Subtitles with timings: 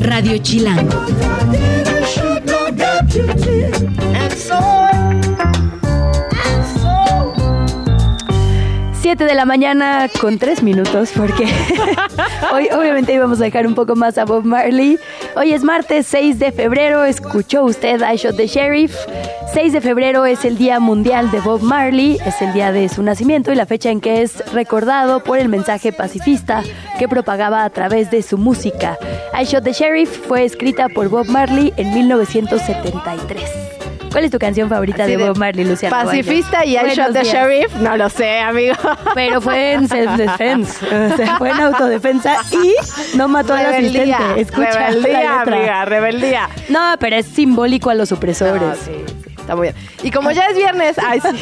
[0.00, 1.04] Radio Chilango.
[9.06, 11.46] Siete de la mañana con tres minutos, porque
[12.52, 14.98] hoy obviamente íbamos a dejar un poco más a Bob Marley.
[15.36, 18.96] Hoy es martes 6 de febrero, escuchó usted I Shot the Sheriff.
[19.54, 23.04] 6 de febrero es el Día Mundial de Bob Marley, es el día de su
[23.04, 26.64] nacimiento y la fecha en que es recordado por el mensaje pacifista
[26.98, 28.98] que propagaba a través de su música.
[29.40, 33.65] I Shot the Sheriff fue escrita por Bob Marley en 1973.
[34.16, 36.04] ¿Cuál es tu canción favorita Así de Bob Marley, Luciana?
[36.04, 37.34] Pacifista y I Buenos shot the días.
[37.34, 37.74] sheriff.
[37.82, 38.74] No lo sé, amigo.
[39.14, 42.74] Pero fue en self-defense, o sea, fue en autodefensa y
[43.14, 44.16] no mató al asistente.
[44.38, 45.56] Escucha la rebeldía, letra.
[45.56, 46.48] amiga, rebeldía.
[46.70, 48.62] No, pero es simbólico a los opresores.
[48.62, 49.74] No, sí, sí, está muy bien.
[50.02, 51.36] Y como ya es viernes, ay, sí.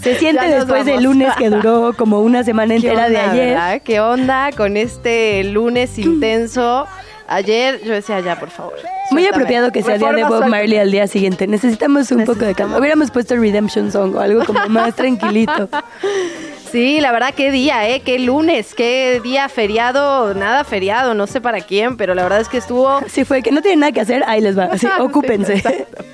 [0.00, 3.48] Se siente Ya después del lunes que duró como una semana ¿Qué entera de ayer.
[3.48, 3.82] verdad?
[3.84, 6.86] ¿Qué onda con este lunes intenso?
[7.34, 8.74] Ayer yo decía, ya, por favor.
[9.10, 9.28] Muy suéltame.
[9.28, 10.48] apropiado que sea día de Reforma, Bob.
[10.48, 11.46] Marley al día siguiente.
[11.46, 12.78] Necesitamos un poco de calma.
[12.78, 15.68] Hubiéramos puesto Redemption Song o algo como más tranquilito.
[16.70, 18.00] Sí, la verdad, qué día, ¿eh?
[18.00, 22.48] Qué lunes, qué día feriado, nada feriado, no sé para quién, pero la verdad es
[22.48, 24.64] que estuvo Sí fue que no tienen nada que hacer, ahí les va.
[24.64, 25.54] Así, Sí, ocúpense.
[25.54, 26.04] exacto.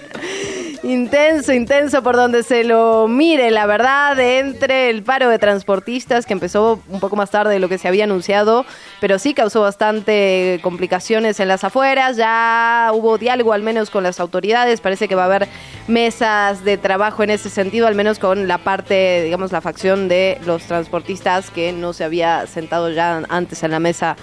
[0.84, 6.32] Intenso, intenso por donde se lo mire, la verdad, entre el paro de transportistas que
[6.32, 8.64] empezó un poco más tarde de lo que se había anunciado,
[9.00, 14.20] pero sí causó bastante complicaciones en las afueras, ya hubo diálogo al menos con las
[14.20, 15.48] autoridades, parece que va a haber
[15.88, 20.38] mesas de trabajo en ese sentido, al menos con la parte, digamos, la facción de
[20.46, 24.16] los transportistas que no se había sentado ya antes en la mesa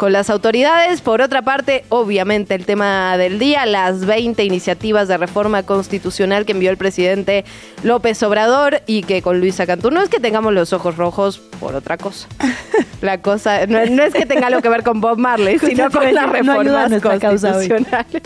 [0.00, 1.02] con las autoridades.
[1.02, 6.52] Por otra parte, obviamente el tema del día, las 20 iniciativas de reforma constitucional que
[6.52, 7.44] envió el presidente
[7.82, 11.74] López Obrador y que con Luisa Cantú no es que tengamos los ojos rojos por
[11.74, 12.28] otra cosa.
[13.02, 16.14] La cosa no, no es que tenga algo que ver con Bob Marley, sino con
[16.14, 17.00] las No reformas hoy.
[17.00, 17.72] constitucionales.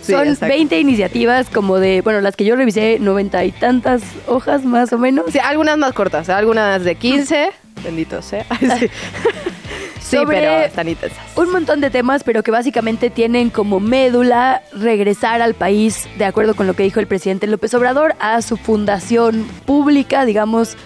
[0.00, 0.54] Sí, Son exacto.
[0.54, 4.98] 20 iniciativas como de, bueno, las que yo revisé, noventa y tantas hojas más o
[4.98, 5.24] menos.
[5.32, 7.50] Sí, algunas más cortas, algunas de 15,
[7.82, 8.44] bendito sea.
[8.78, 8.90] Sí,
[10.04, 11.18] Sí, Sobre- pero están intensas.
[11.34, 16.54] Un montón de temas, pero que básicamente tienen como médula regresar al país, de acuerdo
[16.54, 20.76] con lo que dijo el presidente López Obrador, a su fundación pública, digamos,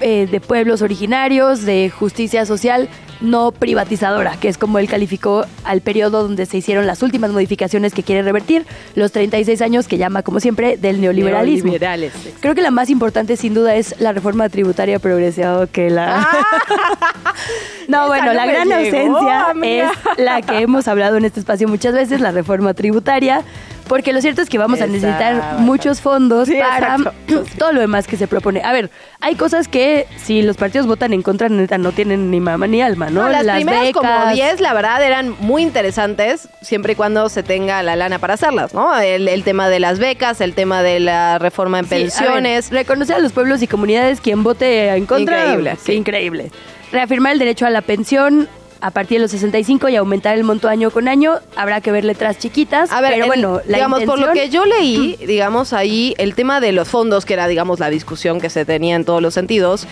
[0.00, 2.88] eh, de pueblos originarios, de justicia social,
[3.20, 7.94] no privatizadora, que es como él calificó al periodo donde se hicieron las últimas modificaciones
[7.94, 11.66] que quiere revertir, los 36 años que llama, como siempre, del neoliberalismo.
[11.70, 12.12] Neoliberales.
[12.40, 16.26] Creo que la más importante sin duda es la reforma tributaria progresiva que la...
[17.88, 19.92] no, Esa bueno, no la gran llegó, ausencia amiga.
[20.16, 23.42] es la que hemos hablado en este espacio muchas veces, la reforma tributaria,
[23.88, 27.12] porque lo cierto es que vamos a necesitar muchos fondos Sí, para exacto.
[27.58, 28.62] todo lo demás que se propone.
[28.64, 28.90] A ver,
[29.20, 32.80] hay cosas que si los partidos votan en contra, neta, no tienen ni mamá ni
[32.82, 33.22] alma, ¿no?
[33.22, 34.02] No, las, primeras becas.
[34.02, 38.34] como 10, la verdad, eran muy interesantes, siempre y cuando se tenga la lana para
[38.34, 38.98] hacerlas, ¿no?
[38.98, 42.06] El, el tema de las becas, el tema de la reforma en Sí, a ver,
[42.08, 42.70] pensiones.
[42.70, 45.40] reconocer a los pueblos y comunidades quien vote en contra.
[45.40, 45.92] Increíble, sí.
[45.92, 46.50] increíble.
[46.92, 48.48] Reafirmar el derecho a la pensión
[48.84, 51.38] a partir de los 65 y aumentar el monto año con año.
[51.56, 52.92] Habrá que ver letras chiquitas.
[52.92, 56.60] A ver, pero bueno, la digamos, por lo que yo leí, digamos, ahí el tema
[56.60, 59.86] de los fondos, que era, digamos, la discusión que se tenía en todos los sentidos,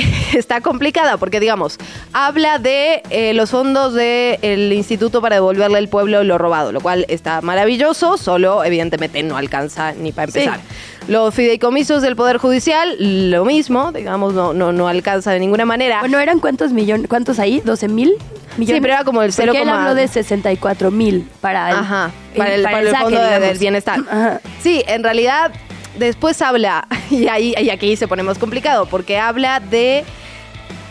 [0.34, 1.78] está complicada porque, digamos,
[2.12, 7.06] habla de eh, los fondos del Instituto para devolverle al pueblo lo robado, lo cual
[7.08, 10.60] está maravilloso, solo evidentemente no alcanza ni para empezar.
[11.08, 12.96] Los fideicomisos del Poder Judicial,
[13.30, 16.00] lo mismo, digamos, no, no, no alcanza de ninguna manera.
[16.00, 17.08] Bueno, ¿eran cuántos millones?
[17.08, 17.60] ¿Cuántos ahí?
[17.64, 18.14] ¿12 mil
[18.56, 18.76] millones?
[18.76, 22.10] Sí, pero era como el Porque 0, él habló de 64 mil para el, Ajá,
[22.36, 23.40] para el, para el saque, fondo digamos.
[23.48, 24.00] del bienestar.
[24.08, 24.40] Ajá.
[24.62, 25.52] Sí, en realidad
[25.98, 30.04] después habla, y ahí y aquí se pone más complicado, porque habla de,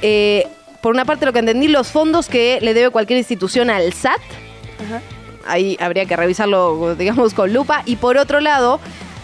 [0.01, 0.48] eh,
[0.81, 4.22] por una parte lo que entendí, los fondos que le debe cualquier institución al SAT.
[5.48, 7.81] Ahí habría que revisarlo, digamos, con lupa.
[7.86, 8.80] Y por otro lado,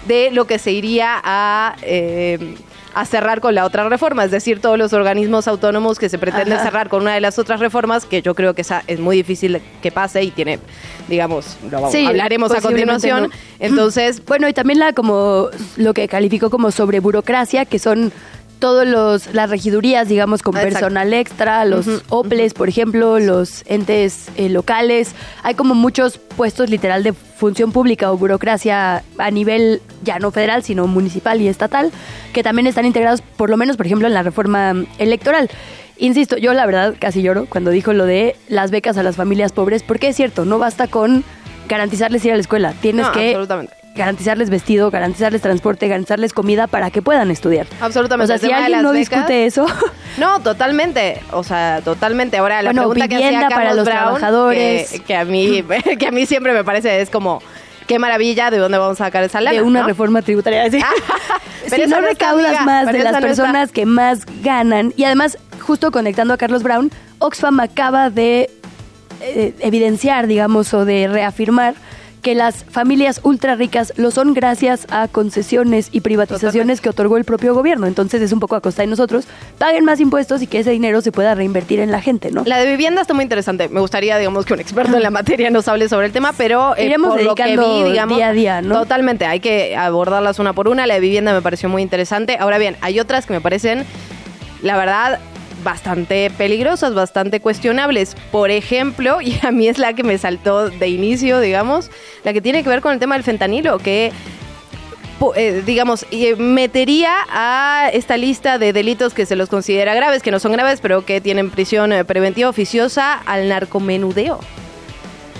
[0.08, 1.76] de lo que se iría a...
[1.82, 2.56] eh,
[2.96, 6.54] a cerrar con la otra reforma, es decir, todos los organismos autónomos que se pretenden
[6.54, 6.64] Ajá.
[6.64, 9.62] cerrar con una de las otras reformas, que yo creo que esa es muy difícil
[9.82, 10.60] que pase y tiene,
[11.10, 13.24] digamos, lo vamos- Sí, hablaremos a continuación.
[13.24, 13.30] no.
[13.60, 18.14] Entonces, Bueno, y también la como lo que calificó como sobre burocracia, que son
[18.60, 20.74] todos los las regidurías, digamos, con Exacto.
[20.74, 25.14] personal extra, los OPLES, por ejemplo, los entes eh, locales.
[25.44, 30.64] Hay como muchos puestos literal de función pública o burocracia a nivel ya no federal,
[30.64, 31.92] sino municipal y estatal,
[32.34, 35.50] que también están integrados, por lo menos, por ejemplo, en la reforma electoral.
[35.98, 39.52] Insisto, yo la verdad casi lloro cuando dijo lo de las becas a las familias
[39.54, 41.24] pobres, porque es cierto, no basta con
[41.70, 43.38] garantizarles ir a la escuela, tienes No, que.
[43.96, 47.66] Garantizarles vestido, garantizarles transporte, garantizarles comida para que puedan estudiar.
[47.82, 48.34] Absolutamente.
[48.34, 49.66] O sea, si alguien no becas- discute eso,
[50.18, 51.22] No, totalmente.
[51.32, 52.38] O sea, totalmente.
[52.38, 54.92] Ahora, la Bueno, pregunta que para los Brown, trabajadores.
[54.92, 55.64] Que, que a mí,
[56.00, 57.42] que a mí siempre me parece es como,
[57.88, 59.58] qué maravilla, ¿de dónde vamos a sacar esa lana?
[59.58, 59.88] de una ¿no?
[59.88, 60.64] reforma tributaria.
[60.64, 60.80] así.
[61.70, 63.22] pero si no recaudas amiga, más de las está.
[63.22, 68.50] personas que más ganan, y además, justo conectando a Carlos Brown, Oxfam acaba de
[69.22, 71.76] eh, evidenciar, digamos, o de reafirmar
[72.26, 77.24] que las familias ultra ricas lo son gracias a concesiones y privatizaciones que otorgó el
[77.24, 77.86] propio gobierno.
[77.86, 79.26] Entonces es un poco a costa de nosotros.
[79.60, 82.42] Paguen más impuestos y que ese dinero se pueda reinvertir en la gente, ¿no?
[82.44, 83.70] La de vivienda está muy interesante.
[83.70, 86.76] Me gustaría, digamos, que un experto en la materia nos hable sobre el tema, pero
[86.76, 88.80] eh, Iremos por lo que dedicando vi, digamos, día a día, ¿no?
[88.80, 90.88] Totalmente, hay que abordarlas una por una.
[90.88, 92.38] La de vivienda me pareció muy interesante.
[92.40, 93.86] Ahora bien, hay otras que me parecen,
[94.64, 95.20] la verdad,
[95.66, 98.16] bastante peligrosas, bastante cuestionables.
[98.32, 101.92] Por ejemplo, y a mí es la que me saltó de inicio, digamos,
[102.24, 104.14] la que tiene que ver con el tema del fentanilo, que
[105.36, 110.30] eh, digamos, eh, metería a esta lista de delitos que se los considera graves, que
[110.32, 114.40] no son graves, pero que tienen prisión eh, preventiva oficiosa al narcomenudeo.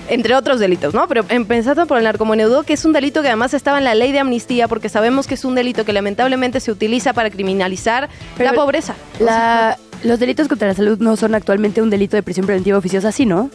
[0.08, 1.08] Entre otros delitos, ¿no?
[1.08, 4.12] Pero empezando por el narcomenudeo, que es un delito que además estaba en la ley
[4.12, 8.50] de amnistía, porque sabemos que es un delito que lamentablemente se utiliza para criminalizar Pero
[8.50, 8.94] la pobreza.
[9.18, 13.12] La- los delitos contra la salud no son actualmente un delito de prisión preventiva oficiosa,
[13.12, 13.50] ¿sí, no?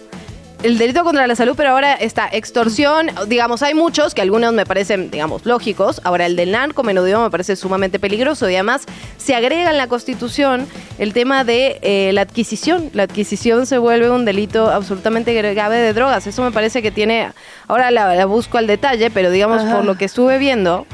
[0.63, 4.65] el delito contra la salud, pero ahora está extorsión, digamos, hay muchos que algunos me
[4.65, 6.01] parecen, digamos, lógicos.
[6.03, 8.83] Ahora el del narcomenudeo me parece sumamente peligroso y además
[9.17, 10.67] se agrega en la Constitución
[10.99, 12.89] el tema de eh, la adquisición.
[12.93, 16.27] La adquisición se vuelve un delito absolutamente grave de drogas.
[16.27, 17.31] Eso me parece que tiene,
[17.67, 19.77] ahora la, la busco al detalle, pero digamos, Ajá.
[19.77, 20.85] por lo que estuve viendo,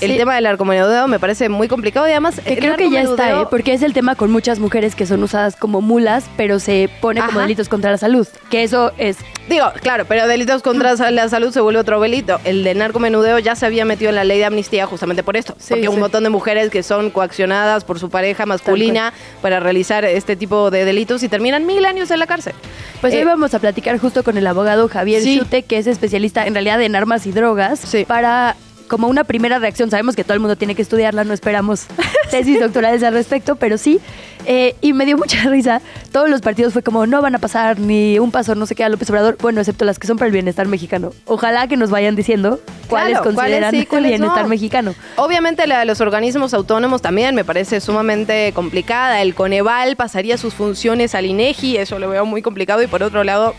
[0.00, 0.16] el Sí.
[0.16, 2.40] tema del narcomenudeo me parece muy complicado y además...
[2.44, 3.46] Que creo que ya está, ¿eh?
[3.50, 7.20] porque es el tema con muchas mujeres que son usadas como mulas, pero se pone
[7.20, 8.26] como delitos contra la salud.
[8.50, 9.16] Que eso es.
[9.48, 12.38] Digo, claro, pero delitos contra la salud se vuelve otro delito.
[12.44, 15.54] El de narcomenudeo ya se había metido en la ley de amnistía justamente por esto.
[15.58, 16.00] Sí, porque un sí.
[16.00, 19.12] montón de mujeres que son coaccionadas por su pareja masculina
[19.42, 22.54] para realizar este tipo de delitos y terminan mil años en la cárcel.
[23.00, 25.22] Pues Eh, hoy vamos a platicar justo con el abogado Javier.
[25.22, 28.04] Chute, que es especialista en realidad en armas y drogas, Sí.
[28.04, 28.56] para
[28.90, 29.88] como una primera reacción.
[29.88, 31.86] Sabemos que todo el mundo tiene que estudiarla, no esperamos
[32.30, 34.00] tesis doctorales al respecto, pero sí.
[34.46, 35.80] Eh, y me dio mucha risa.
[36.12, 38.82] Todos los partidos fue como, no van a pasar ni un paso, no sé qué,
[38.82, 39.38] a López Obrador.
[39.40, 41.12] Bueno, excepto las que son para el bienestar mexicano.
[41.24, 44.48] Ojalá que nos vayan diciendo cuáles Claro, cuáles consideran sí, cuáles el bienestar no.
[44.48, 44.94] mexicano.
[45.16, 49.22] Obviamente la de los organismos autónomos también me parece sumamente complicada.
[49.22, 52.82] El Coneval pasaría sus funciones al INEGI, eso lo veo muy complicado.
[52.82, 53.54] Y por otro lado,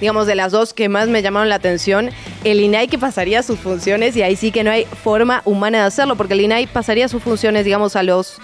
[0.00, 2.10] digamos, de las dos que más me llamaron la atención,
[2.44, 5.84] el INAI que pasaría sus funciones y ahí sí que no hay forma humana de
[5.84, 8.38] hacerlo, porque el INAI pasaría sus funciones, digamos, a los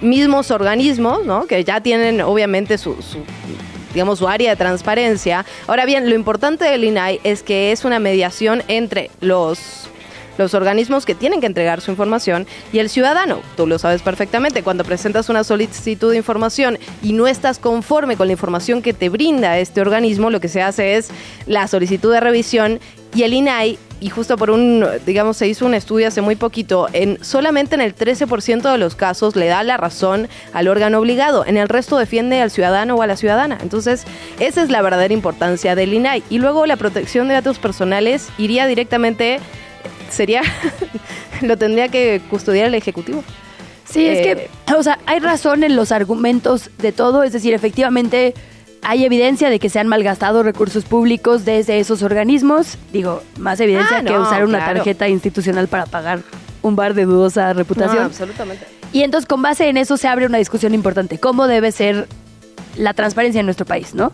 [0.00, 1.46] mismos organismos, ¿no?
[1.46, 2.96] Que ya tienen obviamente su,
[3.92, 5.44] digamos, su área de transparencia.
[5.66, 9.88] Ahora bien, lo importante del INAI es que es una mediación entre los
[10.38, 13.40] los organismos que tienen que entregar su información y el ciudadano.
[13.56, 14.62] Tú lo sabes perfectamente.
[14.62, 19.08] Cuando presentas una solicitud de información y no estás conforme con la información que te
[19.08, 21.10] brinda este organismo, lo que se hace es
[21.46, 22.80] la solicitud de revisión
[23.14, 26.88] y el INAI, y justo por un, digamos, se hizo un estudio hace muy poquito,
[26.92, 31.44] en solamente en el 13% de los casos le da la razón al órgano obligado,
[31.44, 33.58] en el resto defiende al ciudadano o a la ciudadana.
[33.60, 34.04] Entonces,
[34.38, 36.22] esa es la verdadera importancia del INAI.
[36.30, 39.40] Y luego la protección de datos personales iría directamente
[40.10, 40.42] sería
[41.42, 43.22] lo tendría que custodiar el ejecutivo.
[43.88, 47.54] Sí, es Eh, que, o sea, hay razón en los argumentos de todo, es decir,
[47.54, 48.34] efectivamente
[48.82, 53.98] hay evidencia de que se han malgastado recursos públicos desde esos organismos, digo, más evidencia
[53.98, 54.74] Ah, que usar una claro.
[54.76, 56.20] tarjeta institucional para pagar
[56.62, 57.98] un bar de dudosa reputación.
[57.98, 58.64] No, absolutamente.
[58.92, 62.06] Y entonces con base en eso se abre una discusión importante, cómo debe ser
[62.76, 64.12] la transparencia en nuestro país, ¿no?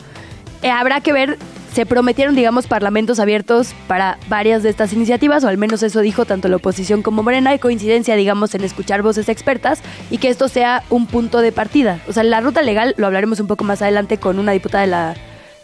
[0.62, 1.38] Eh, habrá que ver,
[1.76, 6.24] se prometieron, digamos, parlamentos abiertos para varias de estas iniciativas, o al menos eso dijo
[6.24, 10.48] tanto la oposición como Morena, hay coincidencia, digamos, en escuchar voces expertas y que esto
[10.48, 12.00] sea un punto de partida.
[12.08, 14.90] O sea, la ruta legal, lo hablaremos un poco más adelante con una diputada de
[14.90, 15.14] la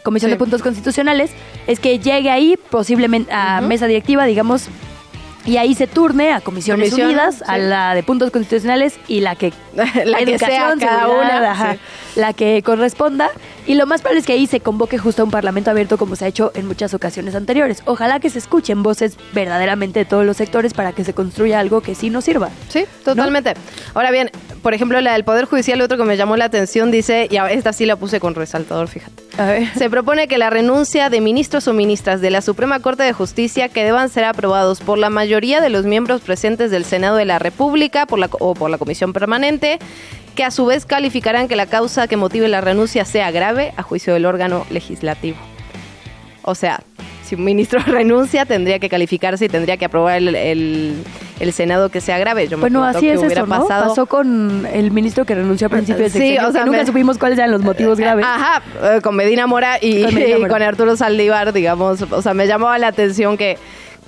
[0.03, 0.35] Comisión Sí.
[0.35, 1.31] de Puntos Constitucionales,
[1.67, 4.67] es que llegue ahí posiblemente a mesa directiva, digamos,
[5.45, 9.53] y ahí se turne a Comisiones Unidas, a la de puntos constitucionales y la que
[10.05, 11.81] La que sea cada una, ajá, sí.
[12.17, 13.31] la que corresponda
[13.67, 16.15] Y lo más probable es que ahí se convoque justo a un parlamento abierto como
[16.15, 17.83] se ha hecho en muchas ocasiones anteriores.
[17.87, 21.81] Ojalá que se escuchen voces verdaderamente de todos los sectores para que se construya algo
[21.81, 22.51] que sí nos sirva.
[22.69, 23.55] Sí, totalmente.
[23.95, 24.31] Ahora bien,
[24.63, 27.73] por ejemplo, la del Poder Judicial, otro que me llamó la atención, dice, y esta
[27.73, 29.23] sí la puse con resaltador, fíjate.
[29.39, 29.69] A ver.
[29.79, 33.71] Se propone que la renuncia de ministros o ministras de la Suprema Corte de Justicia
[33.71, 37.39] que deban ser aprobados por la mayoría de los miembros presentes del Senado de la
[37.39, 39.79] República por la, o por la Comisión Permanente,
[40.35, 43.83] que a su vez calificarán que la causa que motive la renuncia sea grave a
[43.83, 45.39] juicio del órgano legislativo.
[46.43, 46.81] O sea,
[47.25, 51.03] si un ministro renuncia, tendría que calificarse y tendría que aprobar el, el-
[51.41, 52.47] el Senado que sea grave.
[52.47, 53.63] Yo me Bueno, así qué es hubiera eso, ¿no?
[53.63, 53.89] pasado.
[53.89, 56.87] Pasó con el ministro que renunció a principios de Sí, o sea, que nunca me-
[56.87, 58.25] supimos cuáles eran los motivos graves.
[58.25, 60.69] Ajá, eh, con Medina Mora y Con con, Medina Mora.
[60.69, 62.03] Arturo Saldívar, digamos.
[62.03, 63.59] O sea, me llamaba la atención que,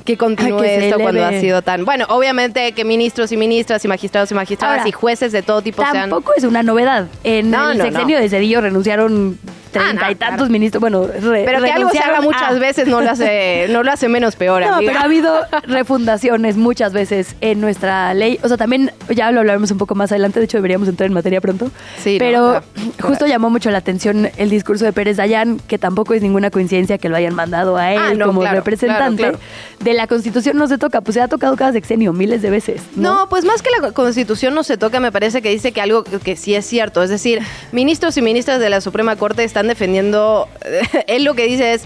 [0.05, 1.85] que continúe que esto cuando ha sido tan...
[1.85, 5.63] Bueno, obviamente que ministros y ministras y magistrados y magistradas Ahora, y jueces de todo
[5.63, 6.11] tipo sean...
[6.11, 7.07] Tampoco es una novedad.
[7.25, 8.23] En No, el no, sexenio no.
[8.23, 9.39] de Cedillo renunciaron
[9.75, 10.53] treinta Ah, no, y tantos claro.
[10.53, 10.81] ministros.
[10.81, 13.93] Bueno, re- Pero que algo se haga muchas a- veces no lo hace no lo
[13.93, 14.91] hace menos peor, No, amiga.
[14.93, 15.35] pero ha habido
[15.67, 18.39] refundaciones muchas veces en nuestra ley.
[18.43, 20.39] O sea, también ya lo hablaremos un poco más adelante.
[20.41, 21.71] De hecho, deberíamos entrar en materia pronto.
[22.03, 22.63] Sí, pero
[23.03, 26.97] justo llamó mucho la atención el discurso de Pérez Dayan, que tampoco es ninguna coincidencia
[26.99, 29.23] que lo hayan mandado a él Ah, como claro, representante.
[29.23, 29.39] claro,
[29.81, 32.81] De la Constitución no se toca, pues se ha tocado cada sexenio miles de veces.
[32.97, 36.05] No, pues más que la constitución no se toca, me parece que dice que algo
[36.05, 37.03] que sí es cierto.
[37.03, 37.41] Es decir,
[37.73, 40.49] ministros y ministras de la Suprema Corte están defendiendo,
[41.07, 41.85] él lo que dice es,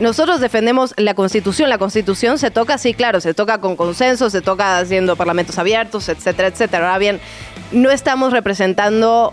[0.00, 4.40] nosotros defendemos la constitución, la constitución se toca, sí, claro, se toca con consenso, se
[4.40, 6.86] toca haciendo parlamentos abiertos, etcétera, etcétera.
[6.86, 7.20] Ahora bien,
[7.72, 9.32] no estamos representando...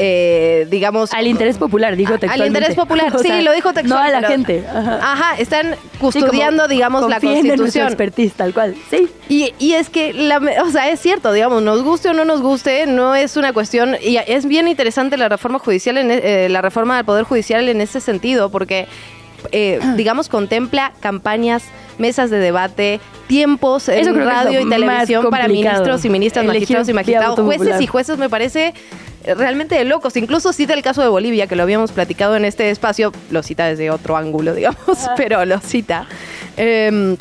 [0.00, 2.58] eh, digamos Al interés popular, dijo al textualmente.
[2.58, 4.12] interés popular, O sí, sea, lo dijo textual.
[4.12, 4.64] No a la gente.
[4.66, 4.98] Ajá.
[5.12, 7.86] Ajá, están Sí, custodiando, como digamos, la en constitución.
[7.88, 8.76] expertise, tal cual.
[8.90, 9.08] Sí.
[9.28, 12.40] Y, y es que, la, o sea, es cierto, digamos, nos guste o no nos
[12.40, 16.48] guste, no es una cuestión, y es bien interesante la reforma judicial, en, e- eh,
[16.48, 18.86] la reforma del Poder Judicial en ese sentido, porque,
[19.52, 21.64] eh, digamos, contempla campañas,
[21.98, 26.92] mesas de debate, tiempos en radio y televisión para ministros y ministras, Elegir magistrados y
[26.92, 28.72] magistrados, jueces y jueces, me parece
[29.24, 30.16] realmente de locos.
[30.16, 33.66] Incluso cita el caso de Bolivia, que lo habíamos platicado en este espacio, lo cita
[33.66, 36.06] desde otro ángulo, digamos, pero lo cita.
[36.56, 37.16] Em,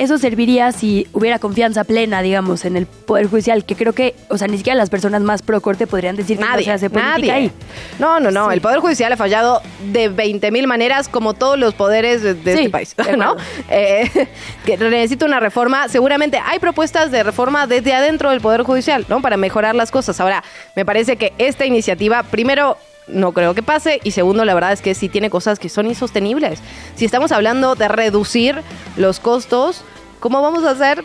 [0.00, 4.38] Eso serviría si hubiera confianza plena, digamos, en el Poder Judicial, que creo que, o
[4.38, 6.88] sea, ni siquiera las personas más pro corte podrían decir que no Nadie, se hace
[6.88, 7.32] política nadie.
[7.32, 7.52] ahí.
[7.98, 8.46] No, no, no.
[8.48, 8.54] Sí.
[8.54, 9.60] El Poder Judicial ha fallado
[9.92, 12.96] de 20 mil maneras, como todos los poderes de, de Sí, este país.
[13.18, 13.36] ¿no?
[13.68, 14.10] Eh,
[14.64, 15.88] que necesita una reforma.
[15.88, 19.20] Seguramente hay propuestas de reforma desde adentro del Poder Judicial, ¿no?
[19.20, 20.18] Para mejorar las cosas.
[20.18, 20.42] Ahora,
[20.76, 22.78] me parece que esta iniciativa, primero,
[23.12, 24.00] no creo que pase.
[24.04, 26.60] Y segundo, la verdad es que sí tiene cosas que son insostenibles.
[26.94, 28.62] Si estamos hablando de reducir
[28.96, 29.84] los costos,
[30.20, 31.04] ¿cómo vamos a hacer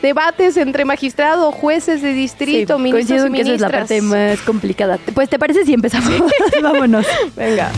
[0.00, 3.72] debates entre magistrados, jueces de distrito, Sí, ministros y que esa es la ministras?
[3.72, 4.98] parte más complicada.
[5.14, 6.12] Pues, ¿te parece si empezamos?
[6.62, 7.06] Vámonos.
[7.36, 7.70] Venga.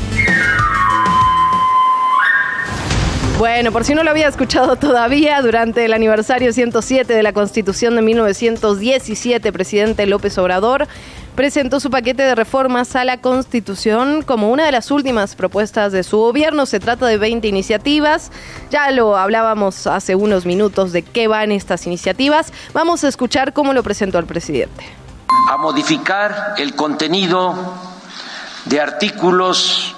[3.39, 7.97] Bueno, por si no lo había escuchado todavía, durante el aniversario 107 de la Constitución
[7.97, 10.87] de 1917, presidente López Obrador
[11.35, 16.03] presentó su paquete de reformas a la Constitución como una de las últimas propuestas de
[16.03, 16.67] su gobierno.
[16.67, 18.31] Se trata de 20 iniciativas.
[18.71, 22.53] Ya lo hablábamos hace unos minutos de qué van estas iniciativas.
[22.75, 24.85] Vamos a escuchar cómo lo presentó el presidente.
[25.51, 27.55] a modificar el contenido
[28.67, 29.95] de artículos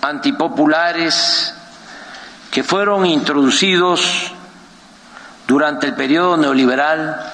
[0.00, 1.54] antipopulares
[2.50, 4.32] que fueron introducidos
[5.46, 7.32] durante el periodo neoliberal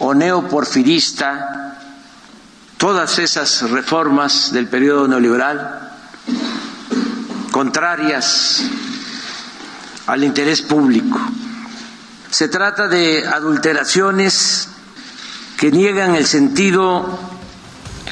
[0.00, 1.77] o neoporfirista,
[2.78, 5.90] todas esas reformas del periodo neoliberal
[7.50, 8.62] contrarias
[10.06, 11.18] al interés público.
[12.30, 14.68] Se trata de adulteraciones
[15.58, 17.18] que niegan el sentido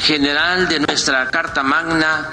[0.01, 2.29] general de nuestra Carta Magna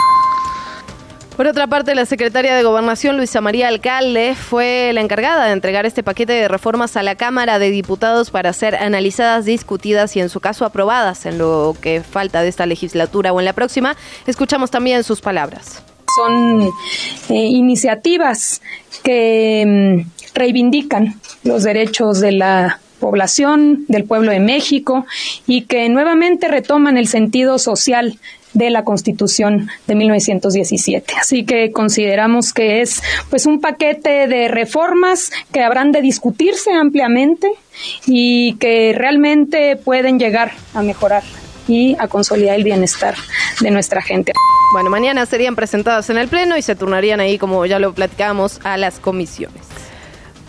[1.36, 5.84] Por otra parte, la secretaria de Gobernación, Luisa María Alcalde, fue la encargada de entregar
[5.88, 10.30] este paquete de reformas a la Cámara de Diputados para ser analizadas, discutidas y, en
[10.30, 13.98] su caso, aprobadas en lo que falta de esta legislatura o en la próxima.
[14.28, 15.82] Escuchamos también sus palabras.
[16.16, 16.70] son
[17.30, 18.62] eh, iniciativas
[19.02, 25.08] que mm, reivindican los derechos de la población, del pueblo de México
[25.48, 28.20] y que nuevamente retoman el sentido social
[28.54, 31.14] de la Constitución de 1917.
[31.20, 37.48] Así que consideramos que es pues un paquete de reformas que habrán de discutirse ampliamente
[38.06, 41.24] y que realmente pueden llegar a mejorar
[41.68, 43.16] y a consolidar el bienestar
[43.62, 44.34] de nuestra gente.
[44.74, 48.60] Bueno, mañana serían presentadas en el Pleno y se turnarían ahí, como ya lo platicábamos,
[48.64, 49.62] a las comisiones.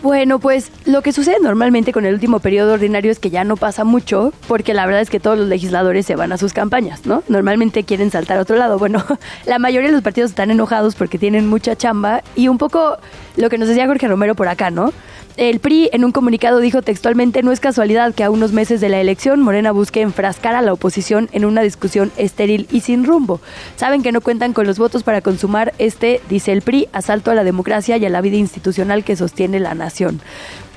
[0.04, 3.56] Bueno, pues lo que sucede normalmente con el último periodo ordinario es que ya no
[3.56, 7.06] pasa mucho, porque la verdad es que todos los legisladores se van a sus campañas,
[7.06, 7.23] ¿no?
[7.26, 8.78] Normalmente quieren saltar a otro lado.
[8.78, 9.02] Bueno,
[9.46, 12.99] la mayoría de los partidos están enojados porque tienen mucha chamba y un poco
[13.38, 14.92] lo que nos decía Jorge Romero por acá, ¿no?
[15.37, 18.88] El PRI en un comunicado dijo textualmente, no es casualidad que a unos meses de
[18.88, 23.41] la elección Morena busque enfrascar a la oposición en una discusión estéril y sin rumbo.
[23.75, 27.35] Saben que no cuentan con los votos para consumar este, dice el PRI, asalto a
[27.35, 30.21] la democracia y a la vida institucional que sostiene la nación.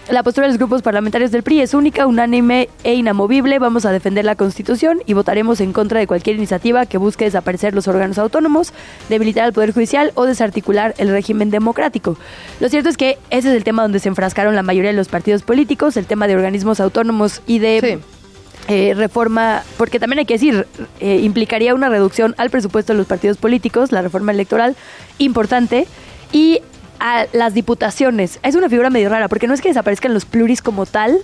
[0.09, 3.59] La postura de los grupos parlamentarios del PRI es única, unánime e inamovible.
[3.59, 7.75] Vamos a defender la Constitución y votaremos en contra de cualquier iniciativa que busque desaparecer
[7.75, 8.71] los órganos autónomos,
[9.09, 12.17] debilitar al Poder Judicial o desarticular el régimen democrático.
[12.61, 15.09] Lo cierto es que ese es el tema donde se enfrascaron la mayoría de los
[15.09, 17.99] partidos políticos, el tema de organismos autónomos y de...
[18.69, 20.67] Eh, reforma, porque también hay que decir,
[20.99, 24.75] eh, implicaría una reducción al presupuesto de los partidos políticos, la reforma electoral,
[25.19, 25.87] importante,
[26.33, 26.59] y
[26.99, 28.39] a las diputaciones.
[28.43, 31.19] Es una figura medio rara, porque no es que desaparezcan los pluris como tal,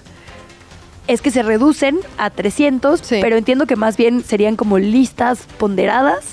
[1.07, 6.25] es que se reducen a 300, pero entiendo que más bien serían como listas ponderadas.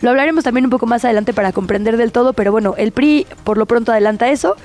[0.00, 3.26] Lo hablaremos también un poco más adelante para comprender del todo, pero bueno, el PRI
[3.42, 4.56] por lo pronto adelanta eso.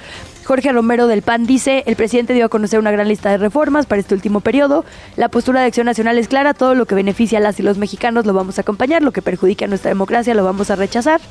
[0.43, 3.85] Jorge Romero del PAN dice, el presidente dio a conocer una gran lista de reformas
[3.85, 4.83] para este último periodo.
[5.15, 7.77] La postura de Acción Nacional es clara, todo lo que beneficia a las y los
[7.77, 11.21] mexicanos lo vamos a acompañar, lo que perjudica a nuestra democracia lo vamos a rechazar.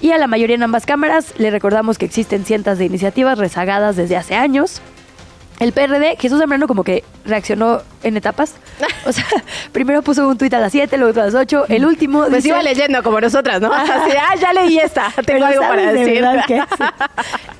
[0.00, 3.96] Y a la mayoría en ambas cámaras le recordamos que existen cientos de iniciativas rezagadas
[3.96, 4.80] desde hace años.
[5.60, 8.54] El PRD, Jesús Zambrano como que reaccionó en etapas.
[9.06, 9.24] O sea,
[9.72, 11.66] primero puso un tuit a las 7, luego a las 8.
[11.68, 12.26] El último.
[12.28, 13.72] Pues iba leyendo como nosotras, ¿no?
[13.72, 15.10] Así, ah, ya leí esta.
[15.24, 16.22] Tengo algo para decir.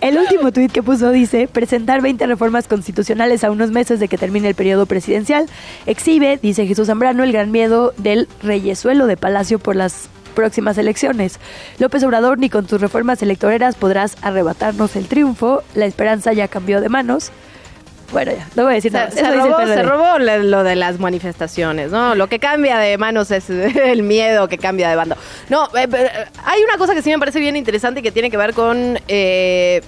[0.03, 4.19] El último tuit que puso dice: presentar 20 reformas constitucionales a unos meses de que
[4.19, 5.47] termine el periodo presidencial.
[5.87, 11.41] Exhibe, dice Jesús Zambrano, el gran miedo del reyesuelo de Palacio por las próximas elecciones.
[11.81, 15.65] López Obrador, ni con tus reformas electoreras podrás arrebatarnos el triunfo.
[15.75, 17.33] La esperanza ya cambió de manos.
[18.13, 19.11] Bueno, ya, no voy a decir nada.
[19.11, 22.15] Se, robó, se robó, lo de las manifestaciones, ¿no?
[22.15, 25.17] Lo que cambia de manos es el miedo que cambia de bando.
[25.49, 26.09] No, eh, eh,
[26.45, 29.01] hay una cosa que sí me parece bien interesante y que tiene que ver con
[29.09, 29.83] eh,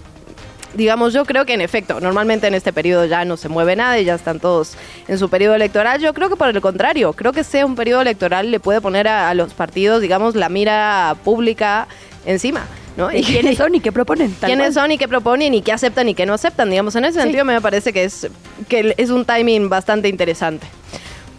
[0.75, 3.99] digamos, yo creo que en efecto, normalmente en este periodo ya no se mueve nada
[3.99, 4.75] y ya están todos
[5.09, 6.01] en su periodo electoral.
[6.01, 9.09] Yo creo que por el contrario, creo que sea un periodo electoral le puede poner
[9.09, 11.89] a, los partidos, digamos, la mira pública
[12.27, 12.67] encima.
[12.97, 13.13] ¿no?
[13.13, 14.35] ¿Y quiénes son y qué proponen?
[14.41, 16.71] ¿Quiénes son y qué proponen y qué aceptan y qué no aceptan?
[16.71, 18.29] Digamos, en ese sentido me parece que es,
[18.69, 20.67] que es un timing bastante interesante.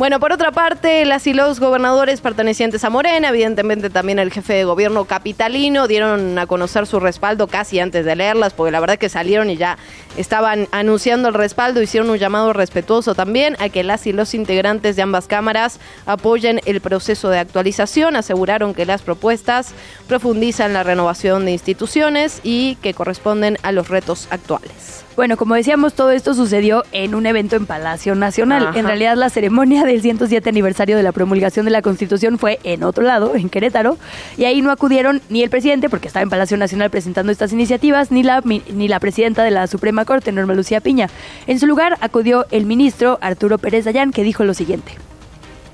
[0.01, 4.53] Bueno, por otra parte, las y los gobernadores pertenecientes a Morena, evidentemente también el jefe
[4.53, 8.97] de gobierno capitalino, dieron a conocer su respaldo casi antes de leerlas, porque la verdad
[8.97, 9.77] que salieron y ya
[10.17, 14.95] estaban anunciando el respaldo, hicieron un llamado respetuoso también a que las y los integrantes
[14.95, 19.71] de ambas cámaras apoyen el proceso de actualización, aseguraron que las propuestas
[20.07, 25.00] profundizan la renovación de instituciones y que corresponden a los retos actuales.
[25.21, 28.71] Bueno, como decíamos, todo esto sucedió en un evento en Palacio Nacional.
[28.75, 32.81] En realidad, la ceremonia del 107 aniversario de la promulgación de la Constitución fue en
[32.81, 33.99] otro lado, en Querétaro,
[34.35, 38.09] y ahí no acudieron ni el presidente, porque estaba en Palacio Nacional presentando estas iniciativas,
[38.09, 41.07] ni la, ni la presidenta de la Suprema Corte, Norma Lucía Piña.
[41.45, 44.93] En su lugar acudió el ministro Arturo Pérez Dayán, que dijo lo siguiente.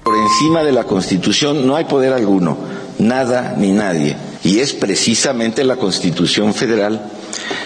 [0.04, 2.58] Por encima de la Constitución no hay poder alguno,
[3.00, 4.18] nada ni nadie.
[4.44, 7.02] Y es precisamente la Constitución Federal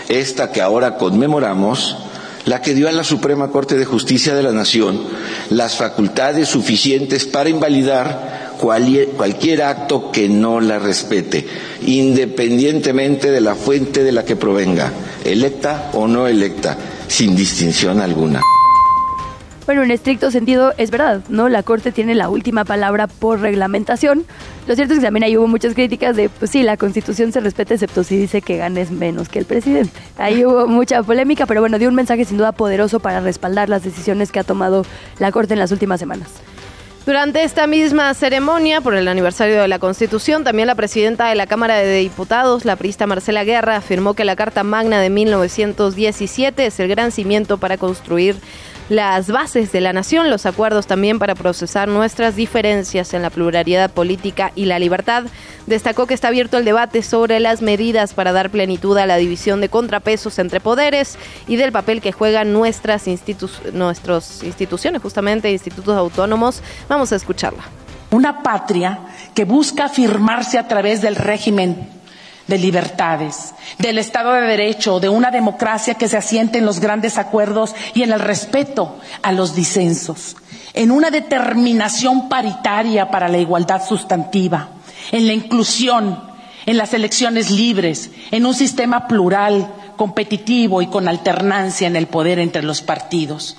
[0.10, 1.98] esta que ahora conmemoramos,
[2.46, 5.00] la que dio a la Suprema Corte de Justicia de la Nación
[5.50, 11.48] las facultades suficientes para invalidar cualquier, acto que no la respete,
[11.86, 14.92] independientemente de la fuente de la que provenga,
[15.26, 18.42] electa o no electa, sin distinción alguna.
[19.72, 21.48] Bueno, en estricto sentido es verdad, ¿no?
[21.48, 24.26] La Corte tiene la última palabra por reglamentación.
[24.68, 27.40] Lo cierto es que también ahí hubo muchas críticas de, pues sí, la Constitución se
[27.40, 29.98] respeta excepto si dice que ganes menos que el presidente.
[30.18, 33.82] Ahí hubo mucha polémica, pero bueno, dio un mensaje sin duda poderoso para respaldar las
[33.82, 34.86] decisiones que ha tomado
[35.20, 36.28] la Corte en las últimas semanas.
[37.06, 41.48] Durante esta misma ceremonia, por el aniversario de la Constitución, también la presidenta de la
[41.48, 46.80] Cámara de Diputados, la priista Marcela Guerra, afirmó que la Carta Magna de 1917 es
[46.82, 48.36] el gran cimiento para construir
[48.92, 53.90] las bases de la nación, los acuerdos también para procesar nuestras diferencias en la pluralidad
[53.90, 55.24] política y la libertad.
[55.66, 59.62] Destacó que está abierto el debate sobre las medidas para dar plenitud a la división
[59.62, 66.62] de contrapesos entre poderes y del papel que juegan nuestras instituciones, justamente institutos autónomos.
[66.90, 67.64] Vamos a escucharla.
[68.10, 69.00] Una patria
[69.34, 72.01] que busca afirmarse a través del régimen
[72.52, 77.18] de libertades, del Estado de Derecho, de una democracia que se asiente en los grandes
[77.18, 80.36] acuerdos y en el respeto a los disensos,
[80.74, 84.68] en una determinación paritaria para la igualdad sustantiva,
[85.14, 86.22] en la inclusión,
[86.66, 92.38] en las elecciones libres, en un sistema plural competitivo y con alternancia en el poder
[92.38, 93.56] entre los partidos,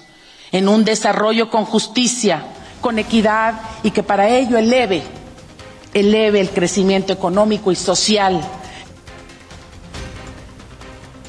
[0.53, 2.45] en un desarrollo con justicia,
[2.83, 5.03] con equidad y que para ello eleve,
[5.95, 8.39] eleve el crecimiento económico y social.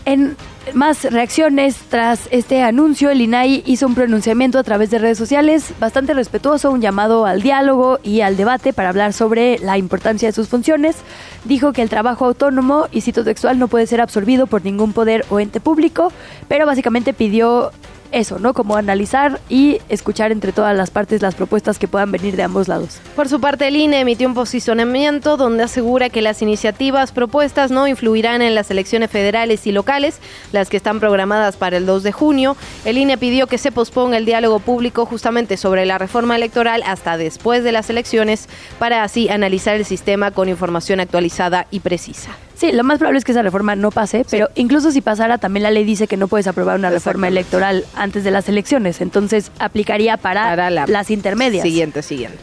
[0.05, 0.35] En
[0.73, 5.73] más reacciones tras este anuncio, el INAI hizo un pronunciamiento a través de redes sociales
[5.79, 10.33] bastante respetuoso, un llamado al diálogo y al debate para hablar sobre la importancia de
[10.33, 10.97] sus funciones.
[11.45, 15.25] Dijo que el trabajo autónomo y cito textual no puede ser absorbido por ningún poder
[15.29, 16.11] o ente público,
[16.47, 17.71] pero básicamente pidió
[18.13, 18.53] eso, ¿no?
[18.53, 22.67] Como analizar y escuchar entre todas las partes las propuestas que puedan venir de ambos
[22.67, 22.99] lados.
[23.15, 27.87] Por su parte, el INE emitió un posicionamiento donde asegura que las iniciativas propuestas no
[27.87, 30.19] influirán en las elecciones federales y locales,
[30.51, 32.55] las que están programadas para el 2 de junio.
[32.85, 37.17] El INE pidió que se posponga el diálogo público justamente sobre la reforma electoral hasta
[37.17, 38.47] después de las elecciones
[38.79, 42.31] para así analizar el sistema con información actualizada y precisa.
[42.63, 45.63] Sí, lo más probable es que esa reforma no pase, pero incluso si pasara, también
[45.63, 49.51] la ley dice que no puedes aprobar una reforma electoral antes de las elecciones, entonces
[49.59, 51.61] aplicaría para, las intermedias.
[51.61, 52.39] Siguiente, siguiente.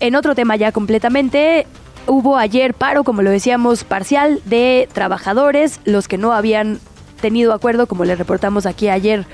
[0.00, 1.68] En otro tema ya completamente,
[2.08, 6.80] hubo ayer paro, como lo decíamos, parcial de trabajadores, los que no habían
[7.20, 9.26] tenido acuerdo, como le reportamos aquí ayer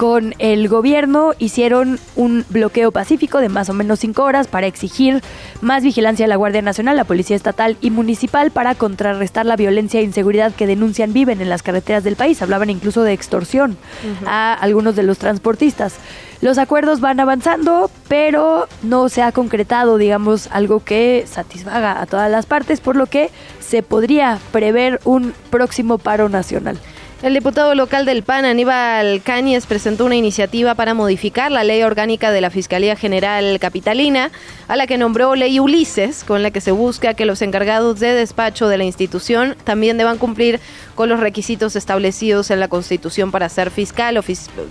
[0.00, 5.22] con el gobierno hicieron un bloqueo pacífico de más o menos cinco horas para exigir
[5.60, 10.00] más vigilancia a la Guardia Nacional, la Policía Estatal y Municipal para contrarrestar la violencia
[10.00, 12.40] e inseguridad que denuncian viven en las carreteras del país.
[12.40, 13.76] Hablaban incluso de extorsión
[14.24, 15.96] a algunos de los transportistas.
[16.40, 22.30] Los acuerdos van avanzando, pero no se ha concretado, digamos, algo que satisfaga a todas
[22.30, 26.78] las partes, por lo que se podría prever un próximo paro nacional.
[27.22, 32.30] El diputado local del PAN, Aníbal Cáñez, presentó una iniciativa para modificar la ley orgánica
[32.30, 34.30] de la Fiscalía General Capitalina,
[34.68, 38.14] a la que nombró Ley Ulises, con la que se busca que los encargados de
[38.14, 40.60] despacho de la institución también deban cumplir
[40.94, 44.16] con los requisitos establecidos en la Constitución para ser fiscal.
[44.16, 44.22] O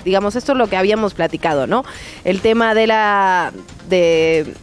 [0.04, 1.86] digamos, esto es lo que habíamos platicado, ¿no?
[2.24, 3.54] El tema de la
[3.90, 4.56] de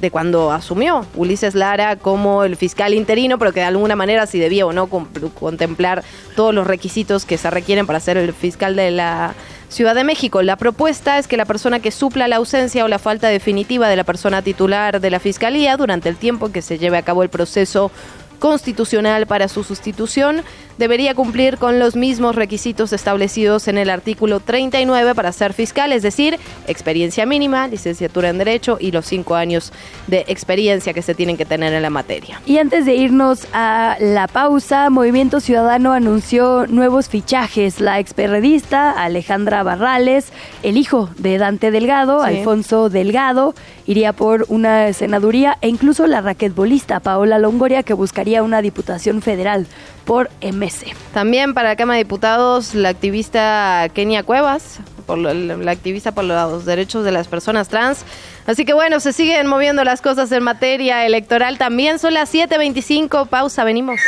[0.00, 4.38] de cuando asumió Ulises Lara como el fiscal interino, pero que de alguna manera si
[4.38, 6.02] debía o no contemplar
[6.36, 9.34] todos los requisitos que se requieren para ser el fiscal de la
[9.68, 10.42] Ciudad de México.
[10.42, 13.96] La propuesta es que la persona que supla la ausencia o la falta definitiva de
[13.96, 17.28] la persona titular de la Fiscalía durante el tiempo que se lleve a cabo el
[17.28, 17.92] proceso
[18.40, 20.42] constitucional para su sustitución
[20.80, 26.02] debería cumplir con los mismos requisitos establecidos en el artículo 39 para ser fiscal, es
[26.02, 29.74] decir, experiencia mínima, licenciatura en Derecho y los cinco años
[30.06, 32.40] de experiencia que se tienen que tener en la materia.
[32.46, 37.80] Y antes de irnos a la pausa, Movimiento Ciudadano anunció nuevos fichajes.
[37.80, 43.54] La experredista Alejandra Barrales, el hijo de Dante Delgado, Alfonso Delgado,
[43.86, 49.66] iría por una senaduría e incluso la raquetbolista Paola Longoria que buscaría una diputación federal
[50.10, 50.92] por MC.
[51.14, 56.64] También para la Cámara de Diputados, la activista Kenia Cuevas, por la activista por los
[56.64, 58.04] derechos de las personas trans.
[58.44, 61.58] Así que bueno, se siguen moviendo las cosas en materia electoral.
[61.58, 63.28] También son las 7.25.
[63.28, 64.00] Pausa, venimos.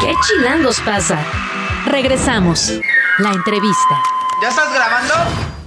[0.00, 1.18] ¿Qué chilangos pasa?
[1.84, 2.80] Regresamos.
[3.18, 4.00] La entrevista.
[4.40, 5.59] ¿Ya estás grabando?